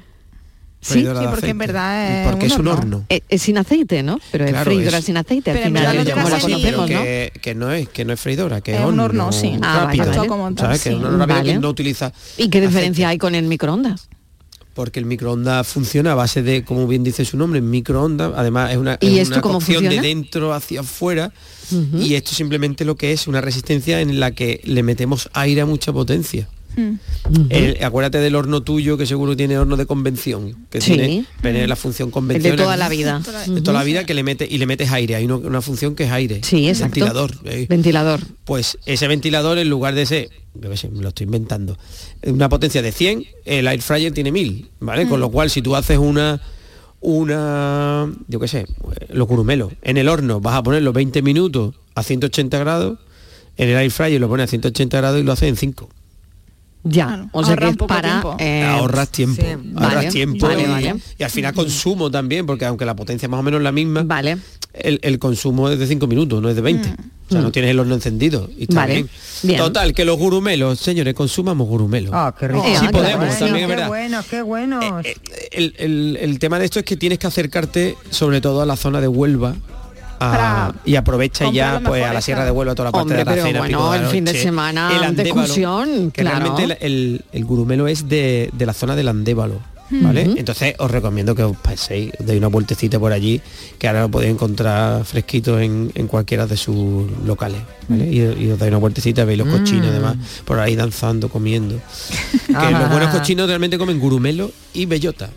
Sí, 0.85 1.05
porque 1.29 1.49
en 1.51 1.57
verdad 1.57 2.23
es 2.25 2.27
Porque 2.29 2.45
un 2.47 2.51
es 2.51 2.57
un 2.59 2.67
horno. 2.67 2.81
horno. 2.97 3.05
Es, 3.07 3.21
es 3.29 3.41
sin 3.41 3.57
aceite, 3.57 4.03
¿no? 4.03 4.19
Pero 4.33 4.45
Claro, 4.45 4.69
es 4.69 4.75
freidora 4.77 4.97
es- 4.97 5.05
sin 5.05 5.15
aceite. 5.15 5.53
Que, 5.53 7.31
que 7.41 7.55
no 7.55 7.71
es, 7.71 7.87
que 7.87 8.03
no 8.03 8.11
es 8.11 8.19
freidora, 8.19 8.59
que 8.59 8.73
es, 8.73 8.79
Es 8.81 8.85
un 8.85 8.99
horno, 8.99 9.27
horno, 9.27 9.31
sí. 9.31 9.53
Ah, 9.61 9.85
vale, 9.85 9.97
rápido. 10.03 10.17
vale. 10.17 10.27
como 10.27 10.53
tal, 10.53 10.65
¿Sabes? 10.65 10.81
Que 10.83 10.89
sí. 10.89 10.95
es 10.95 10.99
un 10.99 11.05
horno 11.05 11.19
rápido 11.19 11.37
Vale. 11.37 11.53
que 11.53 11.59
no 11.59 11.69
utiliza 11.69 12.11
¿Y 12.37 12.49
qué 12.49 12.59
diferencia 12.59 13.07
hay 13.07 13.17
con 13.17 13.33
el 13.33 13.45
microondas? 13.45 14.09
porque 14.73 14.99
el 14.99 15.05
microondas 15.05 15.67
funciona 15.67 16.13
a 16.13 16.15
base 16.15 16.41
de, 16.41 16.63
como 16.65 16.87
bien 16.87 17.03
dice 17.03 17.23
su 17.25 17.37
nombre, 17.37 17.61
microondas. 17.61 18.31
Además 18.35 18.71
es 18.71 18.77
una, 18.77 18.97
¿Y 19.01 19.19
es 19.19 19.21
esto 19.23 19.35
una 19.35 19.41
cómo 19.41 19.53
cocción 19.59 19.83
funciona? 19.83 20.01
de 20.01 20.07
dentro 20.07 20.51
hacia 20.51 20.79
afuera. 20.81 21.31
Y 21.99 22.15
esto 22.15 22.33
simplemente 22.33 22.85
lo 22.85 22.95
que 22.95 23.11
es 23.13 23.27
una 23.27 23.41
resistencia 23.41 24.01
en 24.01 24.19
la 24.19 24.31
que 24.31 24.61
le 24.63 24.83
metemos 24.83 25.29
aire 25.33 25.61
a 25.61 25.65
mucha 25.65 25.91
potencia. 25.93 26.47
Mm. 26.75 26.93
El- 27.49 27.83
acuérdate 27.83 28.17
del 28.17 28.33
horno 28.33 28.63
tuyo 28.63 28.97
que 28.97 29.05
seguro 29.05 29.37
tiene 29.37 29.59
horno 29.59 29.77
de 29.77 29.85
convención 29.85 30.55
que 30.71 30.81
Sí. 30.81 30.93
tiene, 30.95 31.25
tiene 31.39 31.67
la 31.67 31.75
función 31.75 32.09
convencional 32.09 32.57
toda 32.57 32.77
la 32.77 32.89
vida. 32.89 33.21
de 33.47 33.61
toda 33.61 33.77
la 33.77 33.83
vida 33.83 34.05
que 34.07 34.15
le 34.15 34.23
mete 34.23 34.47
y 34.49 34.57
le 34.57 34.65
metes 34.65 34.91
aire 34.91 35.15
hay 35.15 35.25
uno- 35.25 35.37
una 35.37 35.61
función 35.61 35.93
que 35.95 36.05
es 36.05 36.11
aire 36.11 36.41
Sí, 36.43 36.67
exacto. 36.67 36.95
ventilador 36.95 37.31
eh. 37.45 37.67
Ventilador. 37.69 38.21
pues 38.43 38.79
ese 38.87 39.07
ventilador 39.07 39.59
en 39.59 39.69
lugar 39.69 39.93
de 39.93 40.07
sé, 40.07 40.29
me 40.59 41.01
lo 41.03 41.09
estoy 41.09 41.25
inventando 41.25 41.77
una 42.25 42.49
potencia 42.49 42.81
de 42.81 42.91
100 42.91 43.23
el 43.45 43.67
air 43.67 43.81
fryer 43.83 44.11
tiene 44.11 44.31
1000 44.31 44.69
vale 44.79 45.07
con 45.07 45.19
lo 45.19 45.29
cual 45.29 45.51
si 45.51 45.61
tú 45.61 45.75
haces 45.75 45.99
una 45.99 46.41
una 47.03 48.11
yo 48.27 48.39
qué 48.39 48.47
sé 48.47 48.65
los 49.09 49.27
gurumelos 49.27 49.73
en 49.81 49.97
el 49.97 50.07
horno 50.07 50.39
vas 50.39 50.55
a 50.55 50.63
ponerlo 50.63 50.93
20 50.93 51.21
minutos 51.21 51.75
a 51.95 52.01
180 52.01 52.57
grados 52.59 52.97
en 53.57 53.69
el 53.69 53.75
air 53.75 53.91
fryer 53.91 54.19
lo 54.19 54.29
pones 54.29 54.45
a 54.45 54.47
180 54.47 54.97
grados 54.97 55.19
y 55.19 55.23
lo 55.23 55.33
haces 55.33 55.49
en 55.49 55.57
5 55.57 55.89
Ya, 56.85 57.27
o 57.31 57.43
sea 57.45 57.55
que 57.55 57.69
es 57.69 57.77
para... 57.77 58.09
tiempo. 58.21 58.35
eh, 58.39 58.63
ahorras 58.63 59.09
tiempo 59.09 59.41
sí. 59.41 59.47
ahorras 59.75 59.93
Vale, 59.95 60.11
tiempo 60.11 60.47
vale, 60.47 60.63
y, 60.63 60.65
vale. 60.67 60.95
y 61.17 61.23
al 61.23 61.29
final 61.29 61.53
consumo 61.53 62.11
también 62.11 62.45
porque 62.45 62.65
aunque 62.65 62.83
la 62.85 62.93
potencia 62.95 63.25
es 63.25 63.29
más 63.29 63.39
o 63.39 63.43
menos 63.43 63.61
la 63.61 63.71
misma 63.71 64.03
vale 64.05 64.37
el, 64.73 64.99
el 65.01 65.17
consumo 65.17 65.69
es 65.69 65.79
de 65.79 65.87
5 65.87 66.07
minutos 66.07 66.41
no 66.41 66.49
es 66.49 66.55
de 66.55 66.61
20 66.61 66.89
o 66.89 67.31
sea 67.31 67.39
no 67.41 67.51
tienes 67.53 67.71
el 67.71 67.79
horno 67.79 67.93
encendido 67.95 68.49
y 68.57 68.63
está 68.63 68.73
Mm. 68.73 68.75
Vale, 68.75 68.93
bien. 68.95 69.09
bien. 69.43 69.57
total 69.59 69.93
que 69.93 70.03
los 70.03 70.17
gurumelos 70.17 70.77
señores 70.79 71.13
consumamos 71.13 71.67
gurumelos 71.69 72.11
Ah, 72.13 72.35
qué 72.37 72.49
rico. 72.49 72.63
Sí 72.65 72.85
Ah, 72.85 72.89
podemos 72.91 73.27
bueno. 73.27 73.39
también 73.39 73.71
es 73.71 73.77
qué 73.77 73.87
bueno, 73.87 74.23
qué 74.29 74.41
bueno. 74.41 75.01
el, 75.53 75.73
el- 75.77 76.17
el 76.19 76.39
tema 76.39 76.59
de 76.59 76.65
esto 76.65 76.79
es 76.79 76.85
que 76.85 76.97
tienes 76.97 77.17
que 77.17 77.27
acercarte 77.27 77.95
sobre 78.09 78.41
todo 78.41 78.61
a 78.61 78.65
la 78.65 78.75
zona 78.75 78.99
de 78.99 79.07
Huelva 79.07 79.55
a- 80.29 80.31
Para 80.31 80.75
y 80.85 80.95
aprovecha 80.95 81.51
ya 81.51 81.81
pues 81.83 82.03
a 82.03 82.13
la 82.13 82.21
Sierra 82.21 82.45
de. 82.45 82.51
Huelva 82.51 82.75
toda 82.75 82.89
la 82.89 82.91
parte 82.91 83.01
Hombre, 83.03 83.17
de 83.19 83.25
pero 83.25 83.41
Aracena, 83.41 83.59
bueno, 83.59 83.77
Pico 83.79 83.91
de 83.91 83.97
la 83.99 84.03
el 84.05 84.09
fin 84.11 84.25
de 84.25 84.33
semana 84.41 84.91
el 84.93 84.99
de 85.01 85.05
Andévalo, 85.07 85.41
excursión, 85.41 86.11
que 86.11 86.21
claro. 86.21 86.39
realmente 86.39 86.63
el, 86.63 86.91
el, 86.93 87.25
el 87.31 87.45
gurumelo 87.45 87.87
es 87.87 88.07
de, 88.07 88.49
de 88.53 88.65
la 88.65 88.73
zona 88.73 88.95
del 88.95 89.07
Andévalo 89.07 89.59
¿Vale? 89.95 90.21
Entonces 90.37 90.73
os 90.79 90.89
recomiendo 90.89 91.35
que 91.35 91.43
os 91.43 91.55
paséis, 91.55 92.11
deis 92.17 92.39
una 92.39 92.47
vueltecita 92.47 92.97
por 92.99 93.11
allí, 93.11 93.39
que 93.77 93.87
ahora 93.87 94.01
lo 94.01 94.09
podéis 94.09 94.31
encontrar 94.33 95.03
fresquito 95.05 95.59
en, 95.59 95.91
en 95.93 96.07
cualquiera 96.07 96.47
de 96.47 96.57
sus 96.57 97.05
locales. 97.27 97.61
¿vale? 97.89 98.07
Y, 98.11 98.17
y 98.21 98.49
os 98.49 98.57
dais 98.57 98.69
una 98.71 98.79
vueltecita, 98.79 99.23
veis 99.23 99.37
los 99.37 99.47
cochinos 99.47 99.85
Mm. 99.85 99.89
además, 99.89 100.15
por 100.45 100.59
ahí 100.59 100.75
danzando, 100.75 101.29
comiendo. 101.29 101.79
que 102.47 102.71
los 102.71 102.89
buenos 102.89 103.09
cochinos 103.13 103.45
realmente 103.47 103.77
comen 103.77 103.99
gurumelo 103.99 104.49
y 104.73 104.87
bellota. 104.87 105.29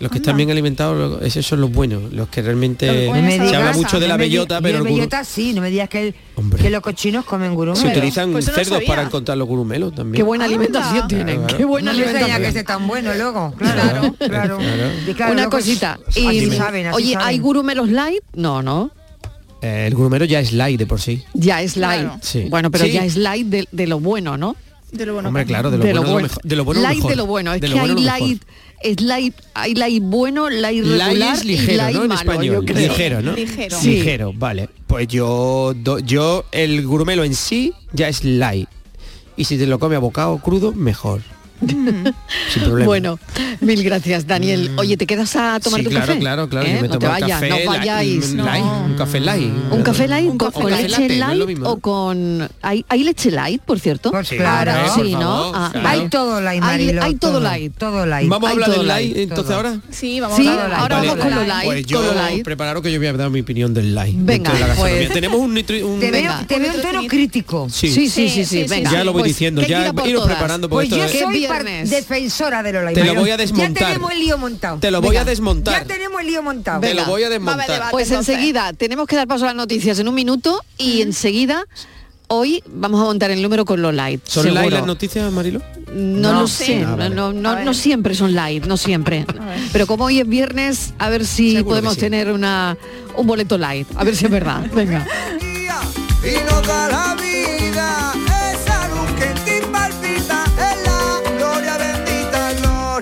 Los 0.00 0.12
que 0.12 0.18
están 0.18 0.36
bien 0.36 0.48
alimentados, 0.48 1.20
esos 1.22 1.44
son 1.44 1.60
los 1.60 1.72
buenos, 1.72 2.12
los 2.12 2.28
que 2.28 2.40
realmente 2.40 2.86
Los 2.86 3.06
buenos 3.08 3.48
se 3.50 3.56
habla 3.56 3.72
mucho 3.72 3.98
de 3.98 4.06
la 4.06 4.16
bellota, 4.16 4.60
pero 4.60 4.84
bellota 4.84 5.24
sí, 5.24 5.52
no 5.52 5.60
me 5.60 5.70
digas 5.70 5.88
que, 5.88 6.08
el- 6.08 6.14
que 6.56 6.70
los 6.70 6.82
cochinos 6.82 7.24
comen 7.24 7.52
gurumelo. 7.56 7.82
se 7.84 7.88
utilizan 7.88 8.30
Pues 8.30 8.46
no 8.46 8.54
cerdos 8.54 8.84
para 8.86 9.02
encontrar 9.02 9.36
los 9.36 9.48
gurumelos 9.48 9.92
también. 9.96 10.14
Qué 10.14 10.22
buena 10.22 10.44
alimentación 10.44 10.94
Anda. 11.02 11.08
tienen, 11.08 11.38
Claro, 11.40 11.56
qué 11.58 11.64
buena 11.64 11.92
no 11.92 11.98
que 12.38 12.46
esté 12.48 12.62
tan 12.62 12.86
bueno 12.86 13.12
luego. 13.14 13.52
Claro, 13.58 14.14
claro. 14.18 14.58
Y 15.04 15.14
claro, 15.14 15.32
Una 15.32 15.42
luego- 15.42 15.50
cosita. 15.50 15.98
Así 16.06 16.20
y, 16.20 16.50
saben, 16.52 16.86
así 16.86 16.96
oye, 16.96 17.12
saben. 17.14 17.26
¿hay 17.28 17.38
gurumelos 17.40 17.88
light? 17.88 18.22
No, 18.34 18.62
no. 18.62 18.92
Eh, 19.62 19.86
el 19.88 19.94
gurumelo 19.96 20.24
ya 20.26 20.38
es 20.38 20.52
light 20.52 20.78
de 20.78 20.86
por 20.86 21.00
sí. 21.00 21.24
Ya 21.34 21.60
es 21.60 21.76
light. 21.76 22.02
Claro. 22.02 22.20
Sí. 22.22 22.46
Bueno, 22.48 22.70
pero 22.70 22.84
Sí. 22.84 22.92
ya 22.92 23.04
es 23.04 23.16
light 23.16 23.48
de, 23.48 23.66
de 23.72 23.86
lo 23.88 23.98
bueno, 23.98 24.36
¿no? 24.36 24.54
De 24.92 25.04
lo 25.06 25.12
bueno 25.14 25.28
Hombre, 25.28 25.44
claro, 25.44 25.70
de 25.70 25.78
lo 25.78 25.84
de 25.84 25.92
bueno, 25.92 26.00
lo 26.00 26.02
de 26.02 26.06
lo 26.06 26.12
bueno. 26.12 26.28
mejor. 26.28 26.42
De 26.44 26.56
lo 26.56 26.64
bueno, 26.64 26.80
lo 26.80 26.86
light 26.88 26.96
mejor. 26.98 27.10
de 27.10 27.16
lo 27.16 27.26
bueno. 27.26 27.54
Es 27.54 27.60
De 27.60 27.68
lo 27.68 27.74
que 27.74 27.80
bueno, 27.80 27.94
hay 27.98 28.04
light, 28.20 28.42
es 28.82 29.00
light, 29.02 29.34
hay 29.54 29.74
light 29.74 30.02
bueno, 30.02 30.48
light 30.50 30.82
regular 30.84 31.14
Light 31.14 31.34
es 31.36 31.44
y 31.44 31.48
ligero, 31.48 31.76
light 31.76 31.96
¿no? 31.96 32.02
En 32.02 32.08
malo, 32.08 32.20
español. 32.20 32.54
yo 32.54 32.64
creo. 32.64 32.88
Ligero, 32.88 33.22
¿no? 33.22 33.32
Ligero. 33.34 33.78
Sí. 33.80 33.90
Ligero, 33.90 34.32
vale. 34.34 34.68
Pues 34.86 35.08
yo, 35.08 35.74
do- 35.76 35.98
yo, 35.98 36.46
el 36.52 36.86
gurumelo 36.86 37.24
en 37.24 37.34
sí 37.34 37.72
ya 37.92 38.08
es 38.08 38.24
light. 38.24 38.68
Y 39.36 39.44
si 39.44 39.58
te 39.58 39.66
lo 39.66 39.78
come 39.78 39.94
a 39.96 39.98
bocado 39.98 40.38
crudo, 40.38 40.72
mejor. 40.72 41.20
Sin 41.60 42.62
problema. 42.64 42.84
Bueno, 42.86 43.18
Mil 43.60 43.82
gracias, 43.82 44.26
Daniel. 44.26 44.70
Oye, 44.78 44.96
¿te 44.96 45.06
quedas 45.06 45.34
a 45.36 45.58
tomar 45.60 45.80
Sí, 45.80 45.84
tu 45.84 45.90
claro, 45.90 46.06
café? 46.06 46.18
claro, 46.20 46.48
claro. 46.48 46.66
¿Eh? 46.66 46.74
Yo 46.76 46.82
me 46.82 46.88
no 46.88 46.98
te 46.98 47.06
vayas, 47.06 47.30
café, 47.30 47.48
no 47.48 47.56
light, 47.56 47.66
vayáis. 47.68 48.30
un 48.30 48.36
no. 48.36 48.44
light, 48.44 48.64
un 48.64 48.94
café 48.94 49.20
light. 49.20 49.52
¿Un 49.70 49.82
café 49.82 50.08
light 50.08 50.28
con, 50.36 50.38
café 50.38 50.70
leche 50.70 50.88
latte, 50.88 51.16
light 51.16 51.58
¿no? 51.58 51.70
o 51.70 51.78
con... 51.78 52.48
¿Hay, 52.62 52.84
hay 52.88 53.04
leche 53.04 53.30
light, 53.30 53.60
por 53.62 53.80
cierto? 53.80 54.10
Pues 54.10 54.28
claro. 54.28 54.72
Sí, 54.94 55.00
Por 55.00 55.10
¿no? 55.10 55.18
favor, 55.20 55.52
Ah, 55.54 55.68
claro. 55.72 55.84
vale. 55.88 56.02
Hay 56.02 56.08
todo 56.08 56.40
light, 56.40 56.62
Hay- 56.62 56.68
Mariló, 56.70 57.02
Hay, 57.02 57.14
todo 57.16 57.30
todo, 57.32 57.40
light. 57.40 57.72
todo 57.76 58.06
light. 58.06 58.28
Vamos 58.28 58.46
a 58.46 58.50
Hay 58.50 58.54
hablar 58.54 58.70
del 58.78 58.86
light, 58.86 59.14
light, 59.16 59.28
entonces 59.30 59.54
ahora. 59.54 59.80
Sí, 59.90 60.20
vamos 60.20 60.36
Sí, 60.36 60.46
a 60.46 60.52
hablar. 60.64 60.74
ahora 60.80 60.96
vamos 60.98 61.16
con 61.16 61.34
lo 61.34 61.44
light. 61.44 61.64
Pues 61.64 61.86
yo, 61.86 62.02
con 62.02 62.42
prepararos 62.42 62.82
que 62.82 62.92
yo 62.92 62.98
voy 62.98 63.06
a 63.08 63.12
dar 63.14 63.30
mi 63.30 63.40
opinión 63.40 63.74
del 63.74 63.94
light. 63.94 64.14
Venga, 64.18 64.52
pues- 64.76 65.08
Tenemos 65.12 65.38
un, 65.40 65.56
un- 65.56 65.64
Te 66.00 66.10
veo, 66.10 66.32
un 66.38 66.46
tono 66.82 67.06
crítico. 67.08 67.68
Sí. 67.70 67.88
Sí, 67.90 68.08
sí, 68.08 68.28
sí, 68.28 68.44
sí, 68.44 68.64
venga. 68.68 68.90
Ya 68.92 69.04
lo 69.04 69.12
voy 69.12 69.22
Pues, 69.22 69.30
diciendo, 69.32 69.60
¿qué 69.62 69.68
ya 69.68 69.92
iros 70.06 70.26
preparando 70.26 70.68
porque 70.68 70.88
Pues 70.88 71.14
esto 71.14 71.30
viernes. 71.52 71.90
defensora 71.90 72.62
de 72.62 72.72
lo 72.72 72.82
light. 72.82 72.96
Te 72.98 73.04
lo 73.04 73.14
voy 73.14 73.30
a 73.30 73.36
desmontar. 73.36 73.82
Ya 73.82 73.86
tenemos 73.88 74.12
el 74.12 74.18
lío 74.20 74.38
montado. 74.38 74.78
Te 74.78 74.90
lo 74.90 75.00
voy 75.00 75.10
Venga. 75.10 75.22
a 75.22 75.24
desmontar. 75.24 75.80
Ya 75.82 75.84
tenemos 75.94 76.20
el 76.20 76.26
lío 76.26 76.42
montado. 76.42 76.80
Te 76.80 76.94
lo 76.94 77.04
voy 77.06 77.22
a 77.24 77.28
desmontar. 77.28 77.90
Pues 77.90 78.10
enseguida, 78.10 78.72
tenemos 78.72 79.06
que 79.06 79.16
dar 79.16 79.26
paso 79.26 79.44
a 79.44 79.48
las 79.48 79.56
noticias 79.56 79.98
en 79.98 80.08
un 80.08 80.14
minuto 80.14 80.62
y 80.76 81.02
enseguida, 81.02 81.64
hoy 82.28 82.62
vamos 82.66 83.00
a 83.00 83.04
montar 83.04 83.30
el 83.30 83.40
número 83.42 83.64
con 83.64 83.80
lo 83.82 83.90
light. 83.92 84.20
¿Son 84.24 84.42
seguro. 84.42 84.62
light 84.62 84.72
las 84.74 84.86
noticias, 84.86 85.32
Marilo? 85.32 85.60
No, 85.94 86.32
No. 86.34 86.40
lo 86.42 86.46
sé, 86.48 86.84
Ah, 86.86 86.94
vale. 86.96 87.14
no, 87.14 87.32
no, 87.32 87.60
no 87.64 87.72
siempre 87.74 88.14
son 88.14 88.34
light, 88.34 88.66
no 88.66 88.76
siempre. 88.76 89.24
Pero 89.72 89.86
como 89.86 90.04
hoy 90.04 90.20
es 90.20 90.28
viernes, 90.28 90.92
a 90.98 91.08
ver 91.08 91.24
si 91.26 91.52
Seguro 91.52 91.70
podemos 91.70 91.94
sí. 91.94 92.00
tener 92.00 92.30
una, 92.30 92.76
un 93.16 93.26
boleto 93.26 93.56
light, 93.56 93.88
a 93.96 94.04
ver 94.04 94.14
si 94.14 94.26
es 94.26 94.30
verdad. 94.30 94.66
Venga. 94.74 95.06
y 95.40 96.44
nos 96.52 96.66
da 96.66 96.88
la 96.88 97.16
vida. 97.20 98.07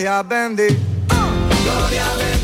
Gloria 0.06 0.22
bendita. 0.22 2.35